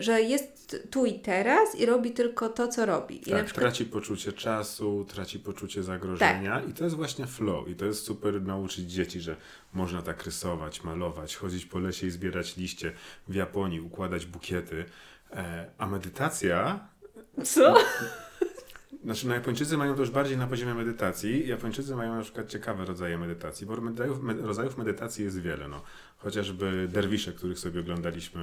że 0.00 0.22
jest 0.22 0.54
tu 0.90 1.06
i 1.06 1.18
teraz 1.18 1.74
i 1.74 1.86
robi 1.86 2.10
tylko 2.10 2.48
to, 2.48 2.68
co 2.68 2.86
robi. 2.86 3.28
I 3.28 3.32
Tak, 3.32 3.44
przykład 3.44 3.64
traci 3.64 3.84
poczucie 3.84 4.32
czasu, 4.32 5.06
traci 5.08 5.38
poczucie 5.38 5.82
zagrożenia 5.82 6.60
i 6.70 6.72
to 6.72 6.84
jest 6.84 6.96
właśnie 6.96 7.26
flow. 7.26 7.68
I 7.68 7.74
to 7.74 7.84
jest 7.84 8.04
super 8.04 8.42
nauczyć 8.42 8.92
dzieci, 8.92 9.20
że 9.20 9.36
można 9.72 10.02
tak 10.02 10.24
rysować, 10.24 10.84
malować, 10.84 11.36
chodzić 11.36 11.66
po 11.66 11.78
lesie 11.78 12.06
i 12.06 12.10
zbierać 12.10 12.56
liście 12.56 12.92
w 13.28 13.34
Japonii, 13.34 13.80
układać 13.80 14.26
bukiety. 14.26 14.84
E, 15.32 15.66
a 15.78 15.86
medytacja, 15.86 16.88
co? 17.44 17.74
Znaczy 19.04 19.28
no 19.28 19.34
Japończycy 19.34 19.76
mają 19.76 19.94
to 19.94 20.00
już 20.00 20.10
bardziej 20.10 20.36
na 20.36 20.46
poziomie 20.46 20.74
medytacji. 20.74 21.48
Japończycy 21.48 21.96
mają 21.96 22.14
na 22.14 22.22
przykład 22.22 22.48
ciekawe 22.48 22.84
rodzaje 22.84 23.18
medytacji, 23.18 23.66
bo 23.66 23.76
rodzajów, 23.76 24.22
me, 24.22 24.34
rodzajów 24.34 24.78
medytacji 24.78 25.24
jest 25.24 25.40
wiele. 25.40 25.68
No. 25.68 25.82
Chociażby 26.18 26.88
derwisze, 26.92 27.32
których 27.32 27.58
sobie 27.58 27.80
oglądaliśmy 27.80 28.40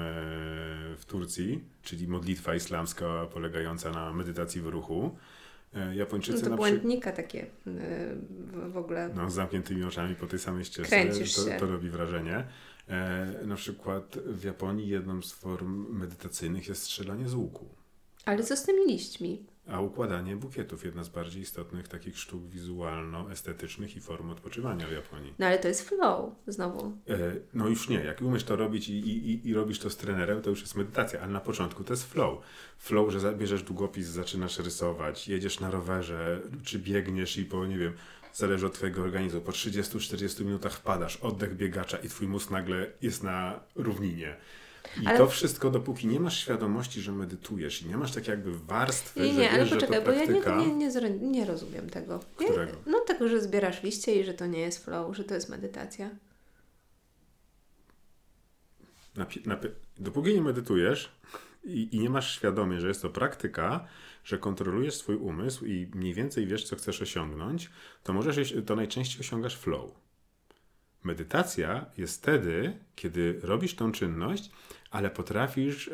w 0.97 1.05
Turcji, 1.07 1.63
czyli 1.83 2.07
modlitwa 2.07 2.55
islamska 2.55 3.25
polegająca 3.33 3.91
na 3.91 4.13
medytacji 4.13 4.61
w 4.61 4.67
ruchu. 4.67 5.17
E, 5.73 5.95
Japończycy 5.95 6.43
No 6.43 6.49
to 6.49 6.55
błędnika 6.55 7.11
takie 7.11 7.43
y, 7.43 7.49
w, 8.69 8.77
ogóle. 8.77 9.09
No, 9.15 9.29
z 9.29 9.33
zamkniętymi 9.33 9.83
oczami 9.83 10.15
po 10.15 10.27
tej 10.27 10.39
samej 10.39 10.65
ścieżce. 10.65 11.05
To, 11.05 11.25
się. 11.25 11.57
to 11.59 11.67
robi 11.67 11.89
wrażenie. 11.89 12.43
E, 12.89 13.45
na 13.45 13.55
przykład 13.55 14.17
w 14.25 14.43
Japonii 14.43 14.87
jedną 14.87 15.21
z 15.21 15.31
form 15.31 15.97
medytacyjnych 15.99 16.67
jest 16.67 16.83
strzelanie 16.83 17.29
z 17.29 17.33
łuku, 17.33 17.65
Ale 18.25 18.43
co 18.43 18.57
z 18.57 18.63
tymi 18.63 18.85
liśćmi? 18.87 19.45
A 19.71 19.81
układanie 19.81 20.35
bukietów, 20.35 20.85
jedna 20.85 21.03
z 21.03 21.09
bardziej 21.09 21.41
istotnych 21.41 21.87
takich 21.87 22.17
sztuk 22.19 22.43
wizualno-estetycznych 22.45 23.95
i 23.95 24.01
form 24.01 24.29
odpoczywania 24.29 24.87
w 24.87 24.91
Japonii. 24.91 25.33
No 25.39 25.45
ale 25.45 25.59
to 25.59 25.67
jest 25.67 25.89
flow 25.89 26.31
znowu. 26.47 26.85
E, 27.09 27.17
no 27.53 27.67
już 27.67 27.89
nie, 27.89 27.95
jak 28.03 28.21
umiesz 28.21 28.43
to 28.43 28.55
robić 28.55 28.89
i, 28.89 28.93
i, 28.99 29.47
i- 29.49 29.53
robisz 29.53 29.79
to 29.79 29.89
z 29.89 29.97
trenerem, 29.97 30.41
to 30.41 30.49
już 30.49 30.61
jest 30.61 30.75
medytacja, 30.75 31.21
ale 31.21 31.31
na 31.31 31.39
początku 31.39 31.83
to 31.83 31.93
jest 31.93 32.11
flow. 32.11 32.39
Flow, 32.77 33.11
że 33.11 33.19
zabierzesz 33.19 33.63
długopis, 33.63 34.07
zaczynasz 34.07 34.59
rysować, 34.59 35.27
jedziesz 35.27 35.59
na 35.59 35.71
rowerze, 35.71 36.41
czy 36.63 36.79
biegniesz 36.79 37.37
i 37.37 37.45
po, 37.45 37.65
nie 37.65 37.77
wiem, 37.77 37.93
zależy 38.33 38.65
od 38.65 38.73
twojego 38.73 39.01
organizmu, 39.01 39.41
po 39.41 39.51
30-40 39.51 40.45
minutach 40.45 40.73
wpadasz, 40.73 41.17
oddech 41.17 41.55
biegacza 41.55 41.97
i 41.97 42.09
twój 42.09 42.27
mózg 42.27 42.51
nagle 42.51 42.91
jest 43.01 43.23
na 43.23 43.59
równinie. 43.75 44.35
I 45.03 45.07
Ale- 45.07 45.17
to 45.17 45.27
wszystko, 45.27 45.69
dopóki 45.69 46.07
nie 46.07 46.19
masz 46.19 46.39
świadomości, 46.39 47.01
że 47.01 47.11
medytujesz 47.11 47.81
i 47.81 47.85
nie 47.87 47.97
masz 47.97 48.11
tak 48.11 48.27
jakby 48.27 48.59
warstwy, 48.59 49.19
Nie, 49.19 49.33
że 49.33 49.39
nie, 49.39 49.49
ale 49.49 49.59
wiesz, 49.59 49.69
że 49.69 49.75
poczekaj, 49.75 49.99
to 49.99 50.05
bo 50.05 50.11
ja 50.11 50.25
praktyka... 50.25 50.57
nie, 50.61 50.67
nie, 50.75 50.87
nie, 50.87 51.09
nie 51.19 51.45
rozumiem 51.45 51.89
tego. 51.89 52.19
Ja, 52.39 52.45
Którego? 52.45 52.71
no 52.85 52.99
tego, 52.99 53.27
że 53.27 53.41
zbierasz 53.41 53.83
liście 53.83 54.15
i 54.21 54.23
że 54.23 54.33
to 54.33 54.45
nie 54.45 54.59
jest 54.59 54.85
flow, 54.85 55.15
że 55.15 55.23
to 55.23 55.33
jest 55.33 55.49
medytacja. 55.49 56.09
Napi- 59.17 59.43
napi- 59.45 59.71
dopóki 59.99 60.33
nie 60.35 60.41
medytujesz 60.41 61.11
i, 61.63 61.95
i 61.95 61.99
nie 61.99 62.09
masz 62.09 62.35
świadomie, 62.35 62.79
że 62.79 62.87
jest 62.87 63.01
to 63.01 63.09
praktyka, 63.09 63.87
że 64.23 64.37
kontrolujesz 64.37 64.95
swój 64.95 65.15
umysł 65.15 65.65
i 65.65 65.87
mniej 65.95 66.13
więcej 66.13 66.47
wiesz, 66.47 66.63
co 66.63 66.75
chcesz 66.75 67.01
osiągnąć, 67.01 67.69
to 68.03 68.13
możesz, 68.13 68.53
to 68.65 68.75
najczęściej 68.75 69.19
osiągasz 69.21 69.57
flow. 69.57 69.91
Medytacja 71.03 71.85
jest 71.97 72.21
wtedy, 72.21 72.73
kiedy 72.95 73.39
robisz 73.43 73.75
tą 73.75 73.91
czynność, 73.91 74.51
ale 74.91 75.09
potrafisz 75.09 75.87
e, 75.87 75.91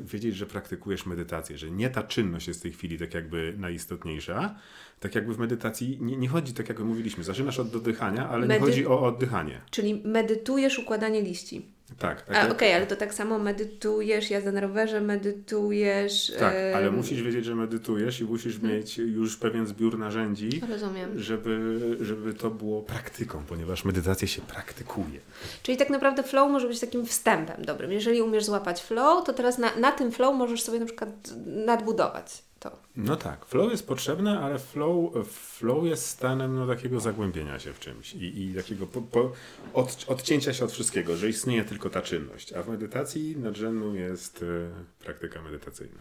wiedzieć, 0.00 0.36
że 0.36 0.46
praktykujesz 0.46 1.06
medytację, 1.06 1.58
że 1.58 1.70
nie 1.70 1.90
ta 1.90 2.02
czynność 2.02 2.48
jest 2.48 2.60
w 2.60 2.62
tej 2.62 2.72
chwili 2.72 2.98
tak 2.98 3.14
jakby 3.14 3.54
najistotniejsza. 3.58 4.58
Tak 5.00 5.14
jakby 5.14 5.34
w 5.34 5.38
medytacji 5.38 5.98
nie, 6.00 6.16
nie 6.16 6.28
chodzi, 6.28 6.54
tak 6.54 6.68
jak 6.68 6.78
mówiliśmy, 6.78 7.24
zaczynasz 7.24 7.58
od 7.58 7.70
dodychania, 7.70 8.28
ale 8.28 8.42
nie 8.42 8.54
Medy- 8.54 8.60
chodzi 8.60 8.86
o 8.86 9.00
oddychanie. 9.06 9.60
Czyli 9.70 10.02
medytujesz 10.04 10.78
układanie 10.78 11.22
liści. 11.22 11.75
Tak, 11.98 12.22
tak. 12.22 12.36
A 12.36 12.48
okej, 12.52 12.74
ale 12.74 12.86
to 12.86 12.96
tak 12.96 13.14
samo 13.14 13.38
medytujesz, 13.38 14.30
jazda 14.30 14.52
na 14.52 14.60
rowerze, 14.60 15.00
medytujesz. 15.00 16.32
Tak, 16.38 16.54
ale 16.74 16.86
em, 16.88 16.94
musisz 16.96 17.22
wiedzieć, 17.22 17.44
że 17.44 17.54
medytujesz 17.54 18.20
i 18.20 18.24
musisz 18.24 18.54
Mhm. 18.54 18.74
mieć 18.74 18.98
już 18.98 19.36
pewien 19.36 19.66
zbiór 19.66 19.98
narzędzi, 19.98 20.60
Rozumiem. 20.70 21.18
żeby, 21.18 21.80
żeby 22.00 22.34
to 22.34 22.50
było 22.50 22.82
praktyką, 22.82 23.42
ponieważ 23.48 23.84
medytację 23.84 24.28
się 24.28 24.42
praktykuje. 24.42 25.20
Czyli 25.62 25.78
tak 25.78 25.90
naprawdę 25.90 26.22
flow 26.22 26.50
może 26.52 26.68
być 26.68 26.80
takim 26.80 27.06
wstępem 27.06 27.64
dobrym. 27.64 27.92
Jeżeli 27.92 28.22
umiesz 28.22 28.44
złapać 28.44 28.82
flow, 28.82 29.24
to 29.26 29.32
teraz 29.32 29.58
na, 29.58 29.76
na 29.76 29.92
tym 29.92 30.12
flow 30.12 30.34
możesz 30.36 30.62
sobie 30.62 30.80
na 30.80 30.86
przykład 30.86 31.10
nadbudować 31.46 32.42
to. 32.70 32.78
No 32.96 33.16
tak, 33.16 33.46
flow 33.46 33.70
jest 33.70 33.86
potrzebne, 33.86 34.40
ale 34.40 34.58
flow, 34.58 35.26
flow 35.28 35.84
jest 35.84 36.06
stanem 36.06 36.56
no, 36.56 36.66
takiego 36.66 37.00
zagłębienia 37.00 37.58
się 37.58 37.72
w 37.72 37.80
czymś 37.80 38.14
i, 38.14 38.42
i 38.42 38.54
takiego 38.54 38.86
po, 38.86 39.02
po, 39.02 39.32
od, 39.74 40.04
odcięcia 40.08 40.52
się 40.52 40.64
od 40.64 40.72
wszystkiego, 40.72 41.16
że 41.16 41.28
istnieje 41.28 41.64
tylko 41.64 41.90
ta 41.90 42.02
czynność. 42.02 42.52
A 42.52 42.62
w 42.62 42.68
medytacji 42.68 43.36
nadrzędną 43.36 43.94
jest 43.94 44.42
e, 44.42 45.04
praktyka 45.04 45.42
medytacyjna. 45.42 45.98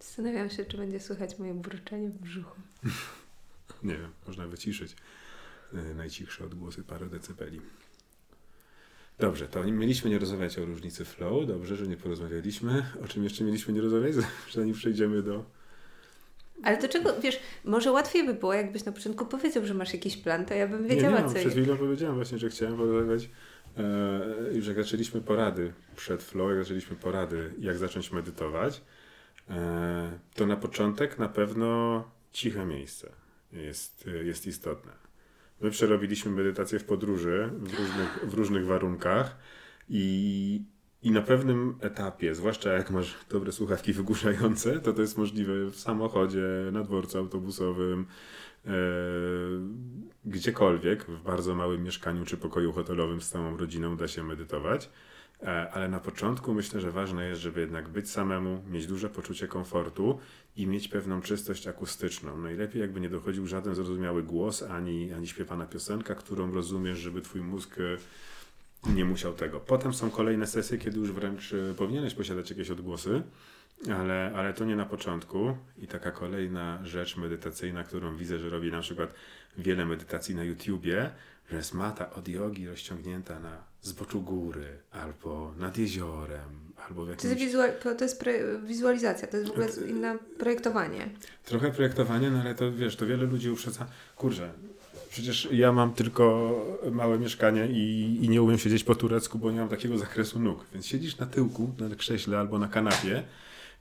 Zastanawiam 0.00 0.50
się, 0.50 0.64
czy 0.64 0.76
będzie 0.76 1.00
słychać 1.00 1.38
moje 1.38 1.54
burczenie 1.54 2.08
w 2.08 2.18
brzuchu. 2.18 2.60
Nie 3.82 3.96
wiem, 3.96 4.10
można 4.26 4.46
wyciszyć 4.46 4.96
e, 5.74 5.94
najcichsze 5.94 6.44
odgłosy 6.44 6.84
parę 6.84 7.06
decybeli. 7.06 7.60
Dobrze, 9.18 9.48
to 9.48 9.64
mieliśmy 9.64 10.10
nie 10.10 10.18
rozmawiać 10.18 10.58
o 10.58 10.64
różnicy 10.64 11.04
flow. 11.04 11.46
Dobrze, 11.46 11.76
że 11.76 11.86
nie 11.86 11.96
porozmawialiśmy. 11.96 12.86
O 13.04 13.08
czym 13.08 13.24
jeszcze 13.24 13.44
mieliśmy 13.44 13.74
nie 13.74 13.80
rozmawiać, 13.80 14.14
zanim 14.54 14.74
przejdziemy 14.74 15.22
do... 15.22 15.44
Ale 16.62 16.76
to 16.76 16.88
czego, 16.88 17.20
wiesz, 17.20 17.40
może 17.64 17.92
łatwiej 17.92 18.26
by 18.26 18.34
było, 18.34 18.54
jakbyś 18.54 18.84
na 18.84 18.92
początku 18.92 19.26
powiedział, 19.26 19.66
że 19.66 19.74
masz 19.74 19.92
jakiś 19.92 20.16
plan, 20.16 20.46
to 20.46 20.54
ja 20.54 20.68
bym 20.68 20.82
Nie, 20.82 20.88
wiedziała, 20.88 21.16
nie, 21.16 21.22
no, 21.22 21.28
co 21.28 21.34
przed 21.34 21.52
chwilą 21.52 21.76
powiedziałem 21.76 22.14
właśnie, 22.14 22.38
że 22.38 22.48
chciałem 22.48 22.76
porozmawiać 22.76 23.30
e, 23.78 24.58
jak 24.66 24.76
zaczęliśmy 24.76 25.20
porady 25.20 25.72
przed 25.96 26.22
flow, 26.22 26.50
jak 26.50 26.58
zaczęliśmy 26.58 26.96
porady, 26.96 27.54
jak 27.58 27.76
zacząć 27.76 28.12
medytować, 28.12 28.82
e, 29.50 30.18
to 30.34 30.46
na 30.46 30.56
początek 30.56 31.18
na 31.18 31.28
pewno 31.28 32.04
ciche 32.32 32.66
miejsce 32.66 33.12
jest, 33.52 34.04
jest 34.24 34.46
istotne. 34.46 34.92
My 35.60 35.70
przerobiliśmy 35.70 36.30
medytację 36.30 36.78
w 36.78 36.84
podróży 36.84 37.50
w 37.58 37.78
różnych, 37.78 38.18
w 38.22 38.34
różnych 38.34 38.66
warunkach 38.66 39.36
i, 39.88 40.62
i 41.02 41.10
na 41.10 41.22
pewnym 41.22 41.74
etapie, 41.80 42.34
zwłaszcza 42.34 42.72
jak 42.72 42.90
masz 42.90 43.14
dobre 43.30 43.52
słuchawki 43.52 43.92
wygłuszające, 43.92 44.80
to 44.80 44.92
to 44.92 45.00
jest 45.00 45.18
możliwe 45.18 45.66
w 45.66 45.76
samochodzie, 45.76 46.46
na 46.72 46.82
dworcu 46.82 47.18
autobusowym, 47.18 48.06
e, 48.66 48.70
gdziekolwiek, 50.24 51.04
w 51.04 51.22
bardzo 51.22 51.54
małym 51.54 51.82
mieszkaniu 51.82 52.24
czy 52.24 52.36
pokoju 52.36 52.72
hotelowym 52.72 53.20
z 53.20 53.28
całą 53.28 53.56
rodziną 53.56 53.96
da 53.96 54.08
się 54.08 54.24
medytować. 54.24 54.90
E, 55.42 55.70
Ale 55.72 55.88
na 55.88 56.00
początku 56.00 56.54
myślę, 56.54 56.80
że 56.80 56.90
ważne 56.90 57.28
jest, 57.28 57.40
żeby 57.40 57.60
jednak 57.60 57.88
być 57.88 58.10
samemu, 58.10 58.62
mieć 58.70 58.86
duże 58.86 59.10
poczucie 59.10 59.48
komfortu 59.48 60.18
i 60.56 60.66
mieć 60.66 60.88
pewną 60.88 61.20
czystość 61.20 61.66
akustyczną. 61.66 62.38
Najlepiej 62.38 62.80
jakby 62.80 63.00
nie 63.00 63.08
dochodził 63.10 63.46
żaden 63.46 63.74
zrozumiały 63.74 64.22
głos, 64.22 64.62
ani, 64.62 65.12
ani 65.12 65.26
śpiewana 65.26 65.66
piosenka, 65.66 66.14
którą 66.14 66.52
rozumiesz, 66.52 66.98
żeby 66.98 67.20
twój 67.22 67.40
mózg 67.40 67.76
nie 68.94 69.04
musiał 69.04 69.32
tego. 69.32 69.60
Potem 69.60 69.94
są 69.94 70.10
kolejne 70.10 70.46
sesje, 70.46 70.78
kiedy 70.78 70.98
już 70.98 71.12
wręcz 71.12 71.52
y, 71.52 71.74
powinieneś 71.76 72.14
posiadać 72.14 72.50
jakieś 72.50 72.70
odgłosy, 72.70 73.22
ale, 73.94 74.32
ale 74.36 74.54
to 74.54 74.64
nie 74.64 74.76
na 74.76 74.86
początku. 74.86 75.56
I 75.78 75.86
taka 75.86 76.10
kolejna 76.10 76.80
rzecz 76.84 77.16
medytacyjna, 77.16 77.84
którą 77.84 78.16
widzę, 78.16 78.38
że 78.38 78.50
robi 78.50 78.70
na 78.70 78.80
przykład 78.80 79.14
wiele 79.58 79.86
medytacji 79.86 80.34
na 80.34 80.44
YouTubie, 80.44 81.10
że 81.50 81.56
jest 81.56 81.74
mata 81.74 82.10
od 82.10 82.28
jogi 82.28 82.68
rozciągnięta 82.68 83.40
na 83.40 83.64
zboczu 83.82 84.20
góry, 84.22 84.78
albo 84.92 85.54
nad 85.58 85.78
jeziorem, 85.78 86.72
albo 86.88 87.02
w 87.02 87.06
To 87.06 87.10
jakimś... 87.10 87.30
jest, 87.30 87.44
wizual, 87.44 87.70
to 87.98 88.04
jest 88.04 88.24
wizualizacja, 88.64 89.28
to 89.28 89.36
jest 89.36 89.48
w 89.48 89.52
ogóle 89.52 89.68
inne 89.88 90.18
projektowanie. 90.38 91.10
Trochę 91.44 91.70
projektowanie, 91.70 92.30
no 92.30 92.40
ale 92.40 92.54
to 92.54 92.72
wiesz, 92.72 92.96
to 92.96 93.06
wiele 93.06 93.24
ludzi 93.26 93.50
uprzedza. 93.50 93.86
Kurczę, 94.16 94.52
przecież 95.16 95.48
ja 95.52 95.72
mam 95.72 95.92
tylko 95.92 96.54
małe 96.92 97.18
mieszkanie 97.18 97.66
i, 97.66 98.18
i 98.22 98.28
nie 98.28 98.42
umiem 98.42 98.58
siedzieć 98.58 98.84
po 98.84 98.94
turecku, 98.94 99.38
bo 99.38 99.50
nie 99.50 99.60
mam 99.60 99.68
takiego 99.68 99.98
zakresu 99.98 100.40
nóg. 100.40 100.66
Więc 100.72 100.86
siedzisz 100.86 101.18
na 101.18 101.26
tyłku, 101.26 101.72
na 101.78 101.96
krześle 101.96 102.38
albo 102.38 102.58
na 102.58 102.68
kanapie 102.68 103.22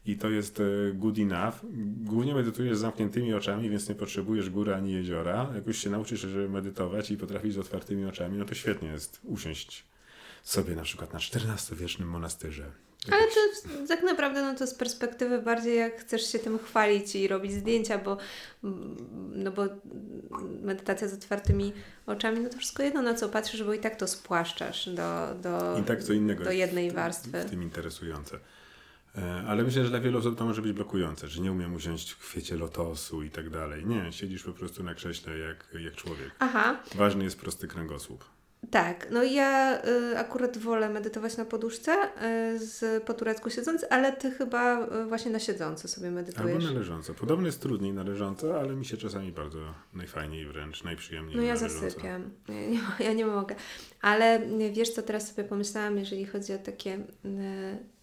i 0.05 0.15
to 0.15 0.29
jest 0.29 0.59
e, 0.59 0.63
good 0.93 1.19
enough. 1.19 1.55
Głównie 2.03 2.35
medytujesz 2.35 2.77
z 2.77 2.81
zamkniętymi 2.81 3.33
oczami, 3.33 3.69
więc 3.69 3.89
nie 3.89 3.95
potrzebujesz 3.95 4.49
góry 4.49 4.75
ani 4.75 4.91
jeziora. 4.91 5.51
Jak 5.55 5.67
już 5.67 5.77
się 5.77 5.89
nauczysz 5.89 6.19
żeby 6.19 6.49
medytować 6.49 7.11
i 7.11 7.17
potrafisz 7.17 7.53
z 7.53 7.57
otwartymi 7.57 8.05
oczami, 8.05 8.37
no 8.37 8.45
to 8.45 8.55
świetnie 8.55 8.87
jest 8.87 9.19
usiąść 9.23 9.85
sobie 10.43 10.75
na 10.75 10.83
przykład 10.83 11.13
na 11.13 11.19
XIV-wiecznym 11.19 12.09
monastyrze. 12.09 12.71
Ale 13.11 13.23
to 13.23 13.69
tak 13.87 14.03
naprawdę 14.03 14.41
no 14.41 14.55
to 14.55 14.67
z 14.67 14.73
perspektywy 14.73 15.41
bardziej 15.41 15.77
jak 15.77 16.01
chcesz 16.01 16.31
się 16.31 16.39
tym 16.39 16.59
chwalić 16.59 17.15
i 17.15 17.27
robić 17.27 17.51
zdjęcia, 17.53 17.97
bo, 17.97 18.17
no 19.35 19.51
bo 19.51 19.63
medytacja 20.61 21.07
z 21.07 21.13
otwartymi 21.13 21.73
oczami, 22.05 22.39
no 22.39 22.49
to 22.49 22.57
wszystko 22.57 22.83
jedno 22.83 23.01
na 23.01 23.13
co 23.13 23.29
patrzysz, 23.29 23.63
bo 23.63 23.73
i 23.73 23.79
tak 23.79 23.95
to 23.95 24.07
spłaszczasz 24.07 24.89
do, 24.89 25.35
do, 25.43 25.77
I 25.79 25.83
tak 25.83 26.03
co 26.03 26.13
innego 26.13 26.43
do 26.43 26.51
jednej 26.51 26.83
jest 26.85 26.95
w- 26.95 26.99
warstwy. 26.99 27.43
W 27.43 27.49
tym 27.49 27.63
interesujące. 27.63 28.39
E, 29.17 29.43
Ale 29.47 29.63
myślę, 29.63 29.83
że 29.83 29.89
dla 29.89 29.99
wielu 29.99 30.19
osób 30.19 30.37
to 30.37 30.45
może 30.45 30.61
być 30.61 30.71
blokujące, 30.73 31.27
że 31.27 31.41
nie 31.41 31.51
umiem 31.51 31.73
usiąść 31.75 32.11
w 32.11 32.19
kwiecie 32.19 32.55
lotosu 32.57 33.23
i 33.23 33.29
tak 33.29 33.49
dalej. 33.49 33.85
Nie, 33.85 34.11
siedzisz 34.11 34.43
po 34.43 34.51
prostu 34.53 34.83
na 34.83 34.93
krześle 34.93 35.37
jak, 35.37 35.67
jak 35.83 35.95
człowiek. 35.95 36.31
Aha, 36.39 36.79
Ważny 36.95 37.23
jest 37.23 37.39
prosty 37.39 37.67
kręgosłup. 37.67 38.25
Tak. 38.71 39.07
No 39.11 39.23
ja 39.23 39.81
y, 40.11 40.17
akurat 40.17 40.57
wolę 40.57 40.89
medytować 40.89 41.37
na 41.37 41.45
poduszce 41.45 41.91
y, 41.93 42.59
z 42.59 43.03
po 43.03 43.13
turecku 43.13 43.49
siedząc, 43.49 43.85
ale 43.89 44.13
ty 44.13 44.31
chyba 44.31 44.87
y, 44.87 45.05
właśnie 45.05 45.31
na 45.31 45.39
siedząco 45.39 45.87
sobie 45.87 46.07
Albo 46.07 46.19
medytujesz. 46.19 46.63
na 46.65 46.71
leżąco. 46.71 47.13
Podobno 47.13 47.45
jest 47.45 47.61
trudniej 47.61 47.93
na 47.93 48.03
leżąco, 48.03 48.59
ale 48.59 48.75
mi 48.75 48.85
się 48.85 48.97
czasami 48.97 49.31
bardzo 49.31 49.59
najfajniej 49.93 50.45
wręcz, 50.45 50.83
najprzyjemniej 50.83 51.37
No 51.37 51.43
ja 51.43 51.55
zasypiam. 51.55 52.31
Ja 52.47 52.53
nie, 52.55 52.79
ja 52.99 53.13
nie 53.13 53.25
mogę. 53.25 53.55
Ale 54.01 54.41
y, 54.41 54.71
wiesz 54.71 54.89
co, 54.89 55.01
teraz 55.01 55.27
sobie 55.27 55.43
pomyślałam, 55.47 55.97
jeżeli 55.97 56.25
chodzi 56.25 56.53
o 56.53 56.57
takie 56.57 56.95
y, 56.95 56.99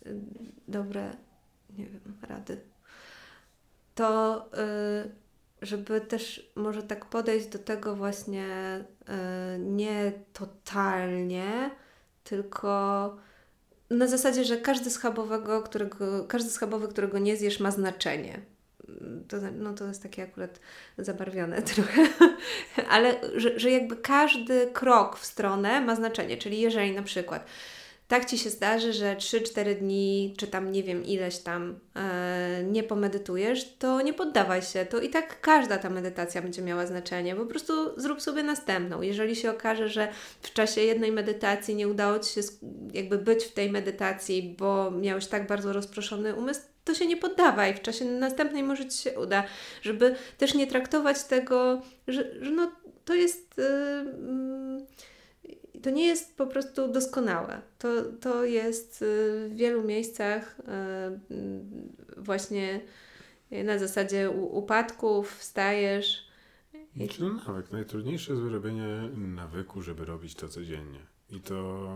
y, 0.07 0.21
dobre, 0.69 1.17
nie 1.79 1.87
wiem, 1.87 2.17
rady, 2.23 2.61
to 3.95 4.51
żeby 5.63 6.01
też 6.01 6.51
może 6.57 6.83
tak 6.83 7.05
podejść 7.05 7.47
do 7.47 7.59
tego 7.59 7.97
właśnie 7.97 8.47
y, 8.81 9.59
nie 9.59 10.13
totalnie, 10.33 11.71
tylko 12.25 13.17
na 13.91 14.07
zasadzie, 14.07 14.45
że 14.45 14.57
każdy 14.57 14.91
schabowego, 14.91 15.63
którego, 15.63 16.25
każdy 16.25 16.51
schabowy, 16.51 16.89
którego 16.89 17.19
nie 17.19 17.37
zjesz, 17.37 17.61
ma 17.61 17.71
znaczenie. 17.71 18.41
To, 19.29 19.37
no 19.59 19.75
to 19.75 19.87
jest 19.87 20.03
takie 20.03 20.23
akurat 20.23 20.61
zabarwione 20.99 21.63
trochę, 21.73 22.09
ale 22.89 23.21
że, 23.37 23.59
że 23.59 23.71
jakby 23.71 23.97
każdy 23.97 24.67
krok 24.73 25.19
w 25.19 25.25
stronę 25.25 25.81
ma 25.81 25.97
znaczenie. 25.97 26.37
Czyli 26.37 26.61
jeżeli 26.61 26.93
na 26.93 27.03
przykład 27.03 27.47
tak 28.13 28.25
Ci 28.25 28.39
się 28.39 28.51
zdarzy, 28.51 28.93
że 28.93 29.17
3-4 29.17 29.75
dni, 29.75 30.35
czy 30.39 30.47
tam 30.47 30.73
nie 30.73 30.83
wiem 30.83 31.05
ileś 31.05 31.39
tam 31.39 31.79
e, 31.97 32.65
nie 32.65 32.83
pomedytujesz, 32.83 33.77
to 33.79 34.03
nie 34.03 34.15
poddawaj 34.15 34.63
się. 34.63 34.87
To 34.87 35.01
i 35.01 35.11
tak 35.11 35.41
każda 35.41 35.79
ta 35.79 35.91
medytacja 35.91 36.43
będzie 36.43 36.63
miała 36.63 36.87
znaczenie. 36.87 37.37
Po 37.37 37.47
prostu 37.47 38.01
zrób 38.01 38.23
sobie 38.23 38.43
następną. 38.43 39.03
Jeżeli 39.03 39.37
się 39.37 39.51
okaże, 39.51 39.89
że 39.89 40.09
w 40.43 40.53
czasie 40.53 40.81
jednej 40.81 41.13
medytacji 41.13 41.75
nie 41.75 41.89
udało 41.89 42.19
Ci 42.19 42.35
się 42.35 42.41
jakby 42.95 43.19
być 43.19 43.45
w 43.45 43.53
tej 43.53 43.71
medytacji, 43.71 44.57
bo 44.59 44.91
miałeś 44.91 45.27
tak 45.27 45.47
bardzo 45.47 45.73
rozproszony 45.73 46.35
umysł, 46.35 46.61
to 46.85 46.95
się 46.95 47.07
nie 47.07 47.17
poddawaj. 47.17 47.75
W 47.75 47.83
czasie 47.83 48.05
następnej 48.05 48.63
może 48.63 48.89
Ci 48.89 48.99
się 48.99 49.19
uda, 49.19 49.45
żeby 49.83 50.17
też 50.39 50.55
nie 50.55 50.67
traktować 50.67 51.25
tego, 51.25 51.83
że, 52.09 52.45
że 52.45 52.51
no, 52.51 52.73
to 53.05 53.15
jest. 53.15 53.59
Yy, 53.59 55.12
to 55.83 55.91
nie 55.91 56.07
jest 56.07 56.37
po 56.37 56.47
prostu 56.47 56.93
doskonałe. 56.93 57.63
To, 57.79 57.89
to 58.21 58.45
jest 58.45 59.03
y, 59.03 59.07
w 59.49 59.57
wielu 59.57 59.85
miejscach 59.85 60.61
y, 61.31 62.21
właśnie 62.21 62.81
na 63.65 63.79
zasadzie 63.79 64.31
upadków, 64.31 65.37
wstajesz. 65.39 66.29
I, 66.97 67.07
Znaczy, 67.07 67.23
no 67.23 67.33
nawyk. 67.33 67.73
Najtrudniejsze 67.73 68.33
jest 68.33 68.45
wyrobienie 68.45 68.87
nawyku, 69.17 69.83
żeby 69.83 70.05
robić 70.05 70.35
to 70.35 70.49
codziennie. 70.49 71.01
I 71.31 71.41
to 71.41 71.89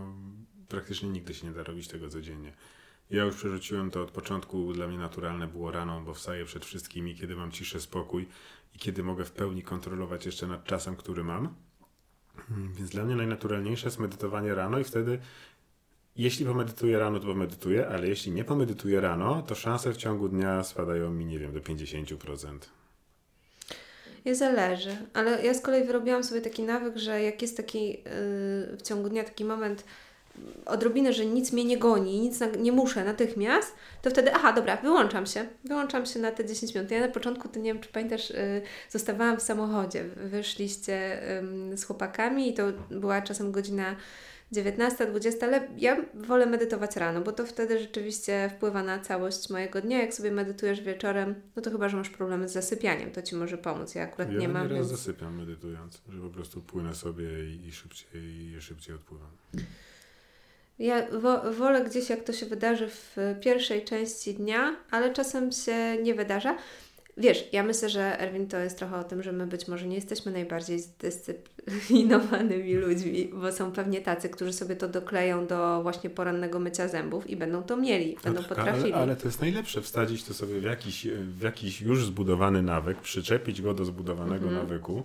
praktycznie 0.67 1.09
nigdy 1.09 1.33
się 1.33 1.47
nie 1.47 1.53
da 1.53 1.63
robić 1.63 1.87
tego 1.87 2.09
codziennie. 2.09 2.53
Ja 3.09 3.23
już 3.23 3.35
przerzuciłem 3.35 3.91
to 3.91 4.03
od 4.03 4.11
początku. 4.11 4.73
Dla 4.73 4.87
mnie 4.87 4.97
naturalne 4.97 5.47
było 5.47 5.71
rano, 5.71 6.01
bo 6.01 6.13
wstaję 6.13 6.45
przed 6.45 6.65
wszystkimi, 6.65 7.15
kiedy 7.15 7.35
mam 7.35 7.51
ciszę, 7.51 7.81
spokój 7.81 8.27
i 8.75 8.79
kiedy 8.79 9.03
mogę 9.03 9.25
w 9.25 9.31
pełni 9.31 9.63
kontrolować 9.63 10.25
jeszcze 10.25 10.47
nad 10.47 10.63
czasem, 10.63 10.95
który 10.95 11.23
mam. 11.23 11.55
Mm, 12.51 12.73
Więc 12.73 12.89
dla 12.89 13.03
mnie 13.03 13.15
najnaturalniejsze 13.15 13.87
jest 13.87 13.99
medytowanie 13.99 14.55
rano 14.55 14.79
i 14.79 14.83
wtedy 14.83 15.19
jeśli 16.15 16.45
pomedytuję 16.45 16.99
rano, 16.99 17.19
to 17.19 17.25
pomedytuję, 17.25 17.87
ale 17.87 18.07
jeśli 18.07 18.31
nie 18.31 18.43
pomedytuję 18.43 19.01
rano, 19.01 19.41
to 19.41 19.55
szanse 19.55 19.93
w 19.93 19.97
ciągu 19.97 20.29
dnia 20.29 20.63
spadają 20.63 21.11
mi, 21.11 21.25
nie 21.25 21.39
wiem, 21.39 21.53
do 21.53 21.59
50%. 21.59 22.59
Nie 24.25 24.35
zależy, 24.35 24.97
ale 25.13 25.45
ja 25.45 25.53
z 25.53 25.61
kolei 25.61 25.83
wyrobiłam 25.83 26.23
sobie 26.23 26.41
taki 26.41 26.63
nawyk, 26.63 26.97
że 26.97 27.21
jak 27.23 27.41
jest 27.41 27.57
taki 27.57 27.89
yy, 27.89 27.97
w 28.77 28.81
ciągu 28.81 29.09
dnia 29.09 29.23
taki 29.23 29.45
moment 29.45 29.83
odrobinę, 30.65 31.13
że 31.13 31.25
nic 31.25 31.51
mnie 31.51 31.65
nie 31.65 31.77
goni, 31.77 32.19
nic 32.19 32.39
na, 32.39 32.47
nie 32.47 32.71
muszę 32.71 33.05
natychmiast, 33.05 33.75
to 34.01 34.09
wtedy, 34.09 34.33
aha, 34.33 34.53
dobra, 34.53 34.77
wyłączam 34.77 35.25
się. 35.25 35.45
Wyłączam 35.63 36.05
się 36.05 36.19
na 36.19 36.31
te 36.31 36.45
10 36.45 36.75
minut. 36.75 36.91
Ja 36.91 36.99
na 36.99 37.07
początku, 37.07 37.49
ty 37.49 37.59
nie 37.59 37.73
wiem, 37.73 37.83
czy 37.83 37.89
pamiętasz, 37.89 38.29
yy, 38.29 38.61
zostawałam 38.89 39.37
w 39.37 39.41
samochodzie. 39.41 40.03
Wyszliście 40.03 41.21
ym, 41.39 41.77
z 41.77 41.83
chłopakami 41.83 42.49
i 42.49 42.53
to 42.53 42.63
była 42.91 43.21
czasem 43.21 43.51
godzina 43.51 43.95
19, 44.51 45.05
20, 45.05 45.45
ale 45.45 45.67
ja 45.77 45.97
wolę 46.13 46.45
medytować 46.45 46.95
rano, 46.95 47.21
bo 47.21 47.31
to 47.31 47.45
wtedy 47.45 47.79
rzeczywiście 47.79 48.51
wpływa 48.55 48.83
na 48.83 48.99
całość 48.99 49.49
mojego 49.49 49.81
dnia. 49.81 50.01
Jak 50.01 50.13
sobie 50.13 50.31
medytujesz 50.31 50.81
wieczorem, 50.81 51.35
no 51.55 51.61
to 51.61 51.71
chyba, 51.71 51.89
że 51.89 51.97
masz 51.97 52.09
problemy 52.09 52.49
z 52.49 52.51
zasypianiem, 52.51 53.11
to 53.11 53.21
Ci 53.21 53.35
może 53.35 53.57
pomóc. 53.57 53.95
Ja 53.95 54.03
akurat 54.03 54.31
Ja 54.31 54.39
nie 54.39 54.47
mam, 54.47 54.63
nieraz 54.63 54.77
więc... 54.77 54.99
zasypiam 54.99 55.35
medytując, 55.37 56.01
że 56.09 56.21
po 56.21 56.29
prostu 56.29 56.61
płynę 56.61 56.95
sobie 56.95 57.49
i, 57.49 57.67
i 57.67 57.71
szybciej, 57.71 58.21
i 58.57 58.61
szybciej 58.61 58.95
odpływam. 58.95 59.29
Ja 60.79 61.07
wo, 61.19 61.53
wolę 61.53 61.83
gdzieś, 61.83 62.09
jak 62.09 62.23
to 62.23 62.33
się 62.33 62.45
wydarzy 62.45 62.87
w 62.89 63.17
pierwszej 63.41 63.85
części 63.85 64.33
dnia, 64.33 64.75
ale 64.91 65.13
czasem 65.13 65.51
się 65.51 65.97
nie 66.03 66.15
wydarza. 66.15 66.57
Wiesz, 67.19 67.45
ja 67.51 67.63
myślę, 67.63 67.89
że 67.89 68.19
Erwin 68.19 68.47
to 68.47 68.57
jest 68.57 68.77
trochę 68.77 68.97
o 68.97 69.03
tym, 69.03 69.23
że 69.23 69.31
my 69.31 69.47
być 69.47 69.67
może 69.67 69.87
nie 69.87 69.95
jesteśmy 69.95 70.31
najbardziej 70.31 70.79
zdyscyplinowanymi 70.79 72.73
ludźmi, 72.87 73.29
bo 73.33 73.51
są 73.51 73.71
pewnie 73.71 74.01
tacy, 74.01 74.29
którzy 74.29 74.53
sobie 74.53 74.75
to 74.75 74.87
dokleją 74.87 75.47
do 75.47 75.81
właśnie 75.81 76.09
porannego 76.09 76.59
mycia 76.59 76.87
zębów 76.87 77.29
i 77.29 77.35
będą 77.35 77.63
to 77.63 77.77
mieli, 77.77 78.17
będą 78.23 78.39
tak, 78.39 78.49
potrafili. 78.49 78.93
ale, 78.93 79.03
ale 79.03 79.15
to 79.15 79.27
jest 79.27 79.41
najlepsze, 79.41 79.81
wsadzić 79.81 80.23
to 80.23 80.33
sobie 80.33 80.59
w 80.59 80.63
jakiś, 80.63 81.07
w 81.07 81.41
jakiś 81.41 81.81
już 81.81 82.05
zbudowany 82.05 82.61
nawyk, 82.61 82.97
przyczepić 82.97 83.61
go 83.61 83.73
do 83.73 83.85
zbudowanego 83.85 84.47
Mhm. 84.47 84.67
nawyku. 84.67 85.03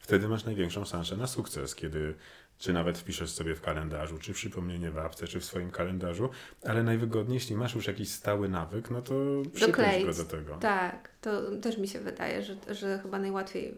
Wtedy 0.00 0.28
masz 0.28 0.44
największą 0.44 0.84
szansę 0.84 1.16
na 1.16 1.26
sukces, 1.26 1.74
kiedy 1.74 2.14
czy 2.58 2.72
nawet 2.72 2.98
wpiszesz 2.98 3.30
sobie 3.30 3.54
w 3.54 3.60
kalendarzu, 3.60 4.18
czy 4.18 4.32
przypomnienie 4.32 4.90
w 4.90 4.98
apce, 4.98 5.26
czy 5.26 5.40
w 5.40 5.44
swoim 5.44 5.70
kalendarzu, 5.70 6.30
ale 6.64 6.82
najwygodniej, 6.82 7.34
jeśli 7.34 7.56
masz 7.56 7.74
już 7.74 7.86
jakiś 7.86 8.08
stały 8.08 8.48
nawyk, 8.48 8.90
no 8.90 9.02
to 9.02 9.14
przypiąć 9.42 9.76
Dokleić. 9.76 10.06
go 10.06 10.14
do 10.14 10.24
tego. 10.24 10.56
Tak, 10.56 11.10
to 11.20 11.56
też 11.62 11.78
mi 11.78 11.88
się 11.88 12.00
wydaje, 12.00 12.42
że, 12.42 12.56
że 12.70 12.98
chyba 13.02 13.18
najłatwiej. 13.18 13.74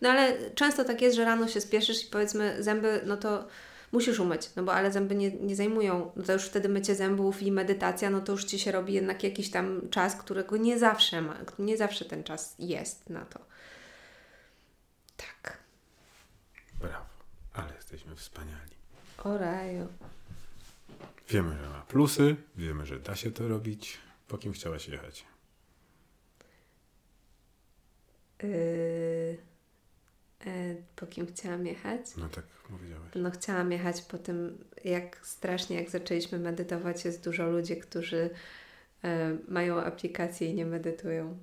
No 0.00 0.08
ale 0.08 0.50
często 0.54 0.84
tak 0.84 1.02
jest, 1.02 1.16
że 1.16 1.24
rano 1.24 1.48
się 1.48 1.60
spieszysz 1.60 2.04
i 2.04 2.10
powiedzmy 2.10 2.62
zęby, 2.62 3.00
no 3.06 3.16
to 3.16 3.46
musisz 3.92 4.20
umyć, 4.20 4.50
no 4.56 4.62
bo 4.62 4.74
ale 4.74 4.92
zęby 4.92 5.14
nie, 5.14 5.30
nie 5.30 5.56
zajmują, 5.56 6.12
no 6.16 6.22
to 6.24 6.32
już 6.32 6.44
wtedy 6.44 6.68
mycie 6.68 6.94
zębów 6.94 7.42
i 7.42 7.52
medytacja, 7.52 8.10
no 8.10 8.20
to 8.20 8.32
już 8.32 8.44
Ci 8.44 8.58
się 8.58 8.72
robi 8.72 8.92
jednak 8.92 9.24
jakiś 9.24 9.50
tam 9.50 9.88
czas, 9.90 10.16
którego 10.16 10.56
nie 10.56 10.78
zawsze 10.78 11.22
ma, 11.22 11.36
nie 11.58 11.76
zawsze 11.76 12.04
ten 12.04 12.24
czas 12.24 12.54
jest 12.58 13.10
na 13.10 13.24
to. 13.24 13.40
Tak. 15.16 15.65
Jesteśmy 17.86 18.16
wspaniali. 18.16 18.70
O 19.24 19.38
raju. 19.38 19.86
Wiemy, 21.28 21.58
że 21.58 21.68
ma 21.68 21.82
plusy, 21.82 22.36
wiemy, 22.56 22.86
że 22.86 23.00
da 23.00 23.16
się 23.16 23.30
to 23.30 23.48
robić. 23.48 23.98
Po 24.28 24.38
kim 24.38 24.52
chciałaś 24.52 24.88
jechać? 24.88 25.24
Yy, 28.42 28.48
yy, 30.46 30.82
po 30.96 31.06
kim 31.06 31.26
chciałam 31.26 31.66
jechać? 31.66 32.16
No 32.16 32.28
tak 32.28 32.44
powiedziałeś. 32.44 33.10
No 33.14 33.30
chciałam 33.30 33.72
jechać 33.72 34.02
po 34.02 34.18
tym, 34.18 34.64
jak 34.84 35.26
strasznie, 35.26 35.76
jak 35.76 35.90
zaczęliśmy 35.90 36.38
medytować, 36.38 37.04
jest 37.04 37.24
dużo 37.24 37.50
ludzi, 37.50 37.76
którzy 37.76 38.30
e, 39.04 39.36
mają 39.48 39.80
aplikacje 39.80 40.50
i 40.50 40.54
nie 40.54 40.66
medytują, 40.66 41.38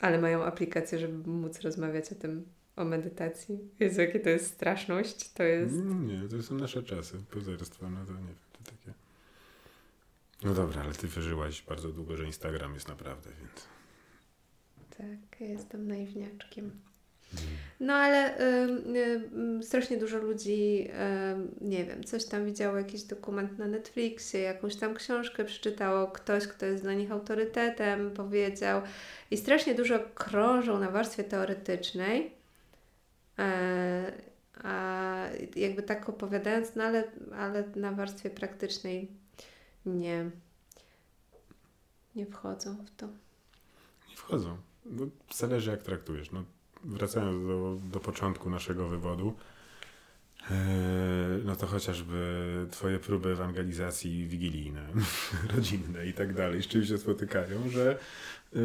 ale 0.00 0.20
mają 0.20 0.44
aplikację, 0.44 0.98
żeby 0.98 1.30
móc 1.30 1.60
rozmawiać 1.60 2.12
o 2.12 2.14
tym, 2.14 2.44
o 2.76 2.84
medytacji. 2.84 3.58
Jezu, 3.80 4.00
jakie 4.00 4.20
to 4.20 4.28
jest 4.28 4.46
straszność, 4.46 5.32
to 5.32 5.42
jest... 5.42 5.74
Mm, 5.74 6.06
Nie, 6.06 6.28
to 6.28 6.42
są 6.42 6.54
nasze 6.54 6.82
czasy. 6.82 7.18
Pozerstwo, 7.30 7.90
no 7.90 8.04
to 8.06 8.12
nie 8.12 8.18
wiem, 8.18 8.34
to 8.52 8.70
takie... 8.70 8.92
No 10.42 10.54
dobra, 10.54 10.82
ale 10.82 10.92
ty 10.92 11.08
wyżyłaś 11.08 11.62
bardzo 11.62 11.88
długo, 11.88 12.16
że 12.16 12.24
Instagram 12.24 12.74
jest 12.74 12.88
naprawdę, 12.88 13.30
więc... 13.40 13.68
Tak, 14.98 15.40
ja 15.40 15.46
jestem 15.46 15.88
naiwniaczkiem. 15.88 16.70
No 17.80 17.94
ale 17.94 18.38
ym, 18.64 18.96
ym, 19.34 19.62
strasznie 19.62 19.96
dużo 19.96 20.18
ludzi, 20.18 20.88
ym, 21.32 21.54
nie 21.60 21.84
wiem, 21.84 22.04
coś 22.04 22.24
tam 22.24 22.44
widziało, 22.46 22.76
jakiś 22.76 23.02
dokument 23.02 23.58
na 23.58 23.66
Netflixie, 23.66 24.40
jakąś 24.40 24.76
tam 24.76 24.94
książkę 24.94 25.44
przeczytało, 25.44 26.06
ktoś, 26.06 26.46
kto 26.46 26.66
jest 26.66 26.82
dla 26.82 26.94
nich 26.94 27.12
autorytetem, 27.12 28.10
powiedział. 28.10 28.82
I 29.30 29.36
strasznie 29.36 29.74
dużo 29.74 29.98
krążą 30.14 30.78
na 30.80 30.90
warstwie 30.90 31.24
teoretycznej, 31.24 32.33
a 34.62 35.26
jakby 35.56 35.82
tak 35.82 36.08
opowiadając, 36.08 36.74
no 36.76 36.84
ale, 36.84 37.04
ale 37.36 37.64
na 37.76 37.92
warstwie 37.92 38.30
praktycznej 38.30 39.10
nie, 39.86 40.30
nie 42.16 42.26
wchodzą 42.26 42.76
w 42.86 42.90
to. 42.96 43.06
Nie 44.10 44.16
wchodzą. 44.16 44.56
No, 44.84 45.06
zależy 45.34 45.70
jak 45.70 45.82
traktujesz. 45.82 46.32
No, 46.32 46.44
wracając 46.84 47.46
do, 47.46 47.78
do 47.92 48.00
początku 48.00 48.50
naszego 48.50 48.88
wywodu, 48.88 49.34
e, 50.50 50.54
no 51.44 51.56
to 51.56 51.66
chociażby 51.66 52.66
twoje 52.70 52.98
próby 52.98 53.28
ewangelizacji 53.32 54.26
wigilijne, 54.26 54.86
rodzinne 55.54 56.06
i 56.06 56.12
tak 56.12 56.34
dalej, 56.34 56.62
z 56.62 56.66
czym 56.66 56.84
się 56.84 56.98
spotykają, 56.98 57.68
że 57.68 57.98
y, 58.56 58.58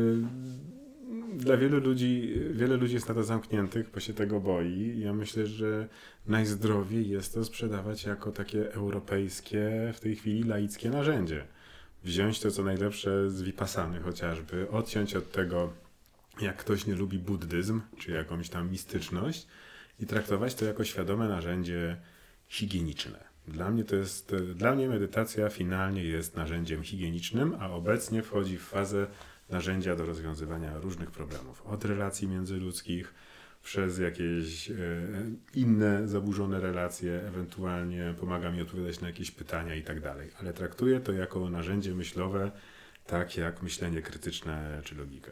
dla 1.34 1.58
wielu 1.58 1.80
ludzi, 1.80 2.34
wiele 2.52 2.78
ludzi 2.78 2.94
jest 2.94 3.10
na 3.10 3.16
to 3.16 3.24
zamkniętych, 3.24 3.92
bo 3.94 4.00
się 4.00 4.14
tego 4.14 4.40
boi. 4.40 5.00
Ja 5.00 5.14
myślę, 5.14 5.48
że 5.48 5.88
najzdrowiej 6.28 7.10
jest 7.10 7.34
to 7.34 7.46
sprzedawać 7.46 8.04
jako 8.04 8.32
takie 8.32 8.74
europejskie, 8.74 9.92
w 9.94 10.00
tej 10.00 10.16
chwili 10.16 10.44
laickie 10.44 10.90
narzędzie. 10.90 11.44
Wziąć 12.04 12.40
to, 12.40 12.52
co 12.52 12.64
najlepsze 12.64 13.30
z 13.30 13.42
Vipassany 13.42 14.00
chociażby, 14.00 14.70
odciąć 14.70 15.16
od 15.16 15.32
tego, 15.32 15.74
jak 16.42 16.58
ktoś 16.58 16.88
nie 16.88 16.96
lubi 16.96 17.20
buddyzm, 17.20 17.82
czy 17.98 18.12
jakąś 18.12 18.50
tam 18.50 18.72
mistyczność 18.72 19.48
i 20.00 20.06
traktować 20.06 20.56
to 20.56 20.66
jako 20.66 20.84
świadome 20.84 21.28
narzędzie 21.28 21.98
higieniczne. 22.48 23.30
Dla 23.48 23.72
mnie 23.72 23.84
to 23.84 23.96
jest, 23.96 24.36
dla 24.36 24.76
mnie 24.76 24.88
medytacja 24.88 25.50
finalnie 25.50 26.04
jest 26.04 26.36
narzędziem 26.36 26.84
higienicznym, 26.84 27.56
a 27.60 27.70
obecnie 27.70 28.24
wchodzi 28.24 28.58
w 28.58 28.64
fazę 28.64 29.08
narzędzia 29.50 29.96
do 29.96 30.06
rozwiązywania 30.06 30.80
różnych 30.80 31.12
problemów. 31.12 31.62
Od 31.66 31.86
relacji 31.86 32.28
międzyludzkich, 32.28 33.14
przez 33.64 34.00
jakieś 34.00 34.72
e, 34.72 34.76
inne 35.56 36.08
zaburzone 36.08 36.60
relacje, 36.60 37.22
ewentualnie 37.28 38.14
pomaga 38.20 38.52
mi 38.52 38.62
odpowiadać 38.62 39.02
na 39.02 39.08
jakieś 39.08 39.32
pytania 39.32 39.76
i 39.76 39.84
tak 39.84 40.00
dalej. 40.00 40.30
Ale 40.40 40.54
traktuję 40.54 41.00
to 41.00 41.12
jako 41.12 41.50
narzędzie 41.50 41.94
myślowe, 41.94 42.52
tak 43.06 43.38
jak 43.38 43.62
myślenie 43.62 44.02
krytyczne 44.02 44.82
czy 44.84 44.96
logika. 44.96 45.32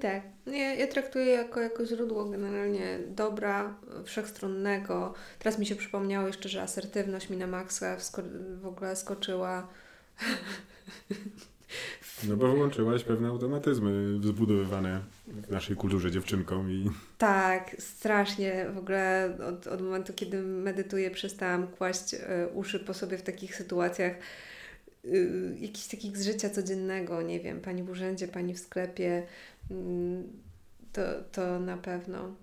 Tak, 0.00 0.22
ja, 0.46 0.74
ja 0.74 0.86
traktuję 0.86 1.26
jako, 1.26 1.60
jako 1.60 1.86
źródło 1.86 2.24
generalnie 2.24 2.98
dobra, 3.08 3.74
wszechstronnego. 4.04 5.14
Teraz 5.38 5.58
mi 5.58 5.66
się 5.66 5.76
przypomniało 5.76 6.26
jeszcze, 6.26 6.48
że 6.48 6.62
asertywność 6.62 7.30
mi 7.30 7.36
na 7.36 7.46
maksa 7.46 7.96
w 8.60 8.66
ogóle 8.66 8.96
skoczyła. 8.96 9.68
No 12.28 12.36
bo 12.36 12.52
wyłączyłaś 12.52 13.04
pewne 13.04 13.28
automatyzmy 13.28 14.18
zbudowywane 14.22 15.00
w 15.26 15.50
naszej 15.50 15.76
kulturze 15.76 16.10
dziewczynkom 16.10 16.70
i... 16.70 16.90
Tak, 17.18 17.76
strasznie. 17.78 18.66
W 18.74 18.78
ogóle 18.78 19.36
od, 19.48 19.66
od 19.66 19.82
momentu, 19.82 20.12
kiedy 20.16 20.42
medytuję, 20.42 21.10
przestałam 21.10 21.66
kłaść 21.66 22.14
y, 22.14 22.18
uszy 22.54 22.80
po 22.80 22.94
sobie 22.94 23.18
w 23.18 23.22
takich 23.22 23.56
sytuacjach 23.56 24.12
y, 25.04 25.56
jakichś 25.60 25.86
takich 25.86 26.16
z 26.18 26.24
życia 26.24 26.50
codziennego, 26.50 27.22
nie 27.22 27.40
wiem, 27.40 27.60
pani 27.60 27.82
w 27.82 27.90
urzędzie, 27.90 28.28
pani 28.28 28.54
w 28.54 28.58
sklepie, 28.58 29.22
y, 29.70 29.74
to, 30.92 31.02
to 31.32 31.60
na 31.60 31.76
pewno. 31.76 32.34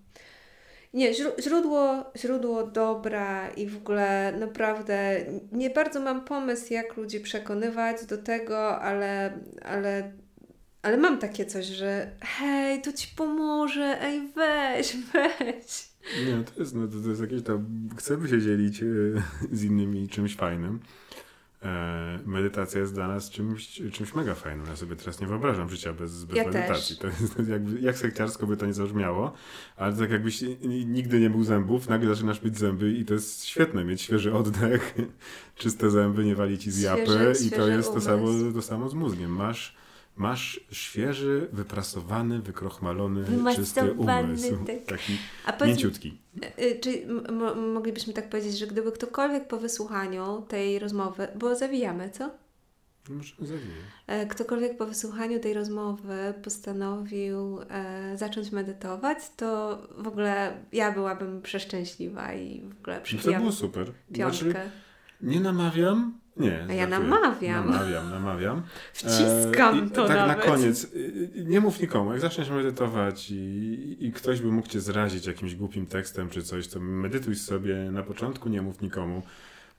Nie, 0.94 1.14
źródło, 1.40 2.12
źródło 2.18 2.68
dobra 2.68 3.50
i 3.50 3.68
w 3.68 3.78
ogóle 3.78 4.34
naprawdę 4.40 5.26
nie 5.52 5.70
bardzo 5.70 6.00
mam 6.00 6.26
pomysł, 6.26 6.74
jak 6.74 6.98
ludzi 6.98 7.20
przekonywać 7.20 8.06
do 8.06 8.18
tego, 8.18 8.80
ale, 8.82 9.40
ale, 9.62 10.12
ale 10.82 10.98
mam 10.98 11.18
takie 11.18 11.46
coś, 11.46 11.66
że 11.66 12.12
hej, 12.22 12.82
to 12.82 12.94
ci 12.94 13.08
pomoże, 13.16 14.02
ej, 14.02 14.22
weź, 14.36 14.96
weź. 15.14 15.90
Nie, 16.26 16.44
to 16.44 16.60
jest, 16.60 16.76
no, 16.76 16.88
to, 16.88 16.94
to 17.04 17.10
jest 17.10 17.22
jakieś 17.22 17.44
tam, 17.44 17.90
chcemy 17.98 18.28
się 18.28 18.42
dzielić 18.42 18.84
z 19.52 19.64
innymi 19.64 20.08
czymś 20.08 20.36
fajnym. 20.36 20.80
E, 21.64 22.20
medytacja 22.26 22.82
jest 22.82 22.94
dla 22.94 23.08
nas 23.08 23.30
czymś, 23.30 23.82
czymś 23.92 24.14
mega 24.14 24.36
fajnym. 24.36 24.66
Ja 24.66 24.76
sobie 24.76 24.96
teraz 24.96 25.22
nie 25.22 25.28
wyobrażam 25.28 25.70
życia 25.70 25.94
bez, 25.94 26.24
bez 26.24 26.38
Ja 26.38 26.44
medytacji. 26.44 26.98
też. 26.98 27.16
To 27.18 27.24
jest 27.24 27.50
jakby, 27.50 27.82
jak 27.82 27.98
sekciarsko 27.98 28.48
by 28.48 28.58
to 28.58 28.66
nie 28.66 28.74
zabrzmiało, 28.74 29.34
ale 29.76 29.94
tak 29.94 30.12
jakbyś 30.12 30.44
nigdy 30.86 31.20
nie 31.20 31.30
był 31.30 31.44
zębów, 31.44 31.90
nagle 31.90 32.10
zaczynasz 32.10 32.42
mieć 32.44 32.58
zęby 32.58 32.92
i 32.94 33.06
to 33.06 33.14
jest 33.14 33.46
świetne, 33.46 33.86
mieć 33.86 34.02
świeży 34.02 34.34
oddech, 34.34 34.96
czyste 35.56 35.90
zęby, 35.90 36.26
nie 36.26 36.36
wali 36.36 36.58
ci 36.58 36.72
z 36.72 36.82
japy 36.82 37.34
i 37.46 37.52
to 37.52 37.68
jest 37.68 37.94
to 37.94 38.02
samo, 38.02 38.28
to 38.54 38.62
samo 38.62 38.90
z 38.90 38.94
mózgiem. 38.94 39.32
Masz, 39.32 39.76
masz 40.20 40.60
świeży, 40.72 41.48
wyprasowany, 41.52 42.40
wykrochmalony, 42.40 43.26
czysty 43.56 43.92
umysł. 43.94 44.66
tak. 44.66 44.86
Taki 44.86 45.18
A 45.46 45.54
powiedz, 45.54 45.76
mięciutki. 45.78 46.18
y, 46.62 46.80
czy 46.82 47.04
m- 47.04 47.38
mo- 47.38 47.56
moglibyśmy 47.56 48.14
tak 48.14 48.30
powiedzieć, 48.30 48.58
że 48.58 48.68
gdyby 48.68 48.92
ktokolwiek 48.92 49.48
po 49.48 49.58
wysłuchaniu 49.58 50.42
tej 50.48 50.80
rozmowy, 50.80 51.28
bo 51.36 51.56
zawijamy, 51.56 52.10
co? 52.10 52.30
No, 53.10 53.16
Możemy 53.16 53.48
zawijać. 53.48 53.76
E, 54.08 54.26
Ktokolwiek 54.28 54.78
po 54.78 54.86
wysłuchaniu 54.86 55.40
tej 55.40 55.54
rozmowy 55.54 56.34
postanowił 56.44 57.60
e, 57.70 58.18
zacząć 58.18 58.52
medytować, 58.52 59.18
to 59.38 59.78
w 59.98 60.08
ogóle 60.08 60.58
ja 60.72 60.92
byłabym 60.92 61.42
przeszczęśliwa 61.42 62.34
i 62.34 62.62
w 62.62 62.80
ogóle 62.82 63.02
No 63.14 63.20
to 63.34 63.40
było 63.40 63.52
super. 63.52 63.92
piątkę. 64.14 64.52
Znaczy, 64.52 64.70
Nie 65.22 65.40
namawiam. 65.40 66.20
Nie. 66.40 66.66
A 66.70 66.74
ja 66.74 66.88
namawiam. 66.88 67.66
Namawiam, 67.72 68.10
namawiam. 68.10 68.62
Wciskam 68.94 69.84
E, 69.84 69.90
to 69.90 70.08
tak 70.08 70.18
nawet. 70.18 70.38
na 70.38 70.44
koniec. 70.44 70.84
y, 70.84 71.30
Nie 71.36 71.60
mów 71.62 71.80
nikomu. 71.82 72.12
Jak 72.12 72.22
zaczniesz 72.22 72.50
medytować 72.50 73.32
i, 73.32 73.98
i 74.00 74.12
ktoś 74.12 74.42
by 74.42 74.48
mógł 74.52 74.68
cię 74.68 74.80
zrazić 74.82 75.26
jakimś 75.26 75.56
głupim 75.56 75.86
tekstem 75.86 76.30
czy 76.30 76.44
coś, 76.44 76.68
to 76.68 76.80
medytuj 76.80 77.36
sobie. 77.36 77.76
Na 77.76 78.04
początku 78.04 78.50
nie 78.50 78.62
mów 78.62 78.82
nikomu. 78.82 79.22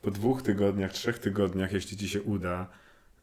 Po 0.02 0.10
dwóch 0.10 0.42
tygodniach, 0.42 0.92
trzech 0.92 1.18
tygodniach, 1.18 1.72
jeśli 1.72 1.96
ci 1.96 2.08
się 2.08 2.22
uda, 2.22 2.66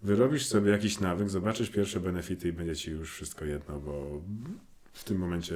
wyrobisz 0.02 0.46
sobie 0.46 0.72
jakiś 0.72 1.00
nawyk, 1.00 1.30
zobaczysz 1.30 1.70
pierwsze 1.70 2.00
benefity 2.00 2.48
i 2.48 2.54
będzie 2.54 2.76
ci 2.76 2.92
już 2.92 3.14
wszystko 3.14 3.46
jedno, 3.46 3.80
bo 3.80 4.22
w 4.94 5.04
tym 5.04 5.18
momencie 5.18 5.56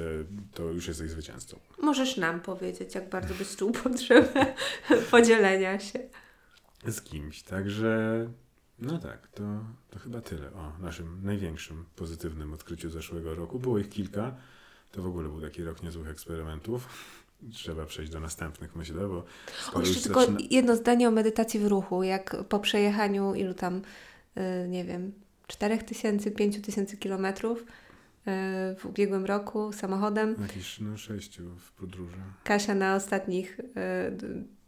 to 0.54 0.62
już 0.62 0.88
jesteś 0.88 1.10
zwycięzcą. 1.10 1.58
Możesz 1.82 2.16
nam 2.16 2.40
powiedzieć, 2.40 2.94
jak 2.94 3.08
bardzo 3.08 3.34
byś 3.34 3.56
czuł 3.56 3.72
potrzebę 3.84 4.46
podzielenia 5.10 5.78
się. 5.80 5.98
Z 6.88 7.02
kimś. 7.02 7.42
Także 7.42 8.26
no 8.78 8.98
tak, 8.98 9.28
to, 9.28 9.42
to 9.90 9.98
chyba 9.98 10.20
tyle 10.20 10.52
o 10.52 10.72
naszym 10.80 11.20
największym 11.24 11.84
pozytywnym 11.96 12.52
odkryciu 12.52 12.90
zeszłego 12.90 13.34
roku. 13.34 13.58
Było 13.58 13.78
ich 13.78 13.88
kilka. 13.88 14.34
To 14.92 15.02
w 15.02 15.06
ogóle 15.06 15.28
był 15.28 15.40
taki 15.40 15.64
rok 15.64 15.82
niezłych 15.82 16.08
eksperymentów. 16.08 16.88
Trzeba 17.52 17.86
przejść 17.86 18.12
do 18.12 18.20
następnych, 18.20 18.76
myślę, 18.76 19.08
bo 19.08 19.24
O, 19.72 19.80
jeszcze 19.80 20.02
tylko 20.02 20.20
zaczyna... 20.20 20.38
jedno 20.50 20.76
zdanie 20.76 21.08
o 21.08 21.10
medytacji 21.10 21.60
w 21.60 21.66
ruchu. 21.66 22.02
Jak 22.02 22.44
po 22.48 22.58
przejechaniu 22.58 23.34
ilu 23.34 23.54
tam, 23.54 23.82
y, 24.36 24.68
nie 24.68 24.84
wiem, 24.84 25.12
4000, 25.46 26.30
5000 26.30 26.96
kilometrów 26.96 27.64
w 28.78 28.86
ubiegłym 28.86 29.24
roku 29.24 29.72
samochodem, 29.72 30.36
Jakiś 30.42 30.80
no, 30.80 30.96
sześciu 30.96 31.42
w 31.58 31.72
podróży. 31.72 32.16
Kasia 32.44 32.74
na 32.74 32.96
ostatnich 32.96 33.60
y, 33.60 33.64
d- 34.10 34.26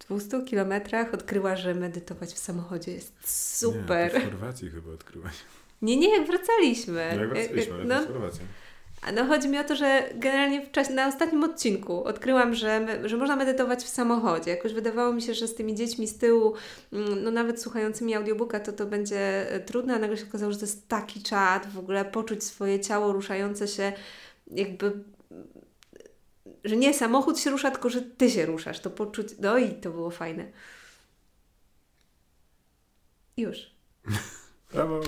200 0.08 0.42
kilometrach 0.42 1.14
odkryła, 1.14 1.56
że 1.56 1.74
medytować 1.74 2.32
w 2.32 2.38
samochodzie 2.38 2.92
jest 2.92 3.12
Nie, 3.14 3.26
super. 3.28 4.12
to 4.12 4.20
w 4.20 4.24
Chorwacji 4.24 4.70
chyba 4.70 4.90
odkryłaś. 4.92 5.34
Nie, 5.82 5.96
nie, 5.96 6.18
jak 6.18 6.26
wracaliśmy. 6.26 7.10
No 7.16 7.20
jak 7.20 7.28
wracaliśmy, 7.28 7.72
Y, 7.72 7.74
ale 7.74 7.84
no, 7.84 8.00
No 9.12 9.24
chodzi 9.24 9.48
mi 9.48 9.58
o 9.58 9.64
to, 9.64 9.76
że 9.76 10.10
generalnie 10.14 10.62
w 10.66 10.70
czasie, 10.70 10.92
na 10.92 11.08
ostatnim 11.08 11.44
odcinku 11.44 12.04
odkryłam, 12.04 12.54
że, 12.54 13.00
że 13.04 13.16
można 13.16 13.36
medytować 13.36 13.84
w 13.84 13.88
samochodzie. 13.88 14.50
Jakoś 14.50 14.72
wydawało 14.72 15.12
mi 15.12 15.22
się, 15.22 15.34
że 15.34 15.48
z 15.48 15.54
tymi 15.54 15.74
dziećmi 15.74 16.08
z 16.08 16.18
tyłu, 16.18 16.54
mm, 16.92 17.22
no 17.22 17.30
nawet 17.30 17.62
słuchającymi 17.62 18.14
audiobooka, 18.14 18.60
to 18.60 18.72
to 18.72 18.86
będzie 18.86 19.50
e, 19.50 19.60
trudne, 19.60 19.94
a 19.94 19.98
nagle 19.98 20.16
się 20.16 20.24
okazało, 20.28 20.52
że 20.52 20.58
to 20.58 20.64
jest 20.64 20.88
taki 20.88 21.22
czad, 21.22 21.66
w 21.66 21.78
ogóle 21.78 22.04
poczuć 22.04 22.44
swoje 22.44 22.80
ciało 22.80 23.12
ruszające 23.12 23.68
się 23.68 23.92
jakby 24.50 24.92
że 26.64 26.76
nie 26.76 26.94
samochód 26.94 27.38
się 27.38 27.50
rusza, 27.50 27.70
tylko 27.70 27.90
że 27.90 28.02
ty 28.02 28.30
się 28.30 28.46
ruszasz. 28.46 28.80
To 28.80 28.90
poczuć, 28.90 29.28
no 29.38 29.58
i 29.58 29.74
to 29.74 29.90
było 29.90 30.10
fajne. 30.10 30.52
Już. 33.36 33.70
Brawo. 34.72 35.00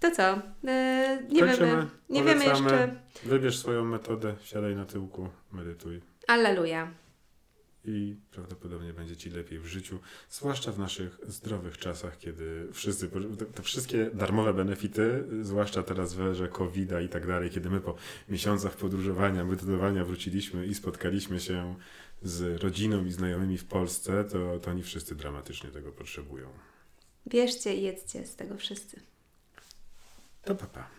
To 0.00 0.10
co? 0.10 0.22
E, 0.68 1.22
nie 1.28 1.40
Kończymy. 1.40 1.66
wiemy. 1.66 1.86
Nie 2.10 2.24
wiemy 2.24 2.44
jeszcze. 2.44 3.00
Wybierz 3.24 3.58
swoją 3.58 3.84
metodę, 3.84 4.34
siadaj 4.42 4.76
na 4.76 4.84
tyłku, 4.84 5.28
medytuj 5.52 6.00
Alleluja. 6.26 6.90
i 7.84 8.16
prawdopodobnie 8.30 8.92
będzie 8.92 9.16
Ci 9.16 9.30
lepiej 9.30 9.58
w 9.58 9.66
życiu, 9.66 9.98
zwłaszcza 10.28 10.72
w 10.72 10.78
naszych 10.78 11.18
zdrowych 11.26 11.78
czasach, 11.78 12.18
kiedy 12.18 12.68
wszyscy, 12.72 13.08
te, 13.38 13.44
te 13.46 13.62
wszystkie 13.62 14.10
darmowe 14.14 14.54
benefity, 14.54 15.24
zwłaszcza 15.42 15.82
teraz 15.82 16.14
w 16.14 16.20
erze 16.20 16.48
covid 16.48 16.90
i 17.04 17.08
tak 17.08 17.26
dalej, 17.26 17.50
kiedy 17.50 17.70
my 17.70 17.80
po 17.80 17.94
miesiącach 18.28 18.76
podróżowania, 18.76 19.44
medytowania 19.44 20.04
wróciliśmy 20.04 20.66
i 20.66 20.74
spotkaliśmy 20.74 21.40
się 21.40 21.74
z 22.22 22.62
rodziną 22.62 23.04
i 23.04 23.10
znajomymi 23.12 23.58
w 23.58 23.64
Polsce, 23.64 24.24
to, 24.24 24.58
to 24.58 24.70
oni 24.70 24.82
wszyscy 24.82 25.14
dramatycznie 25.14 25.70
tego 25.70 25.92
potrzebują. 25.92 26.48
Bierzcie 27.28 27.74
i 27.76 27.82
jedzcie 27.82 28.26
z 28.26 28.36
tego 28.36 28.56
wszyscy. 28.56 29.00
To 30.48 30.54
papa. 30.54 30.97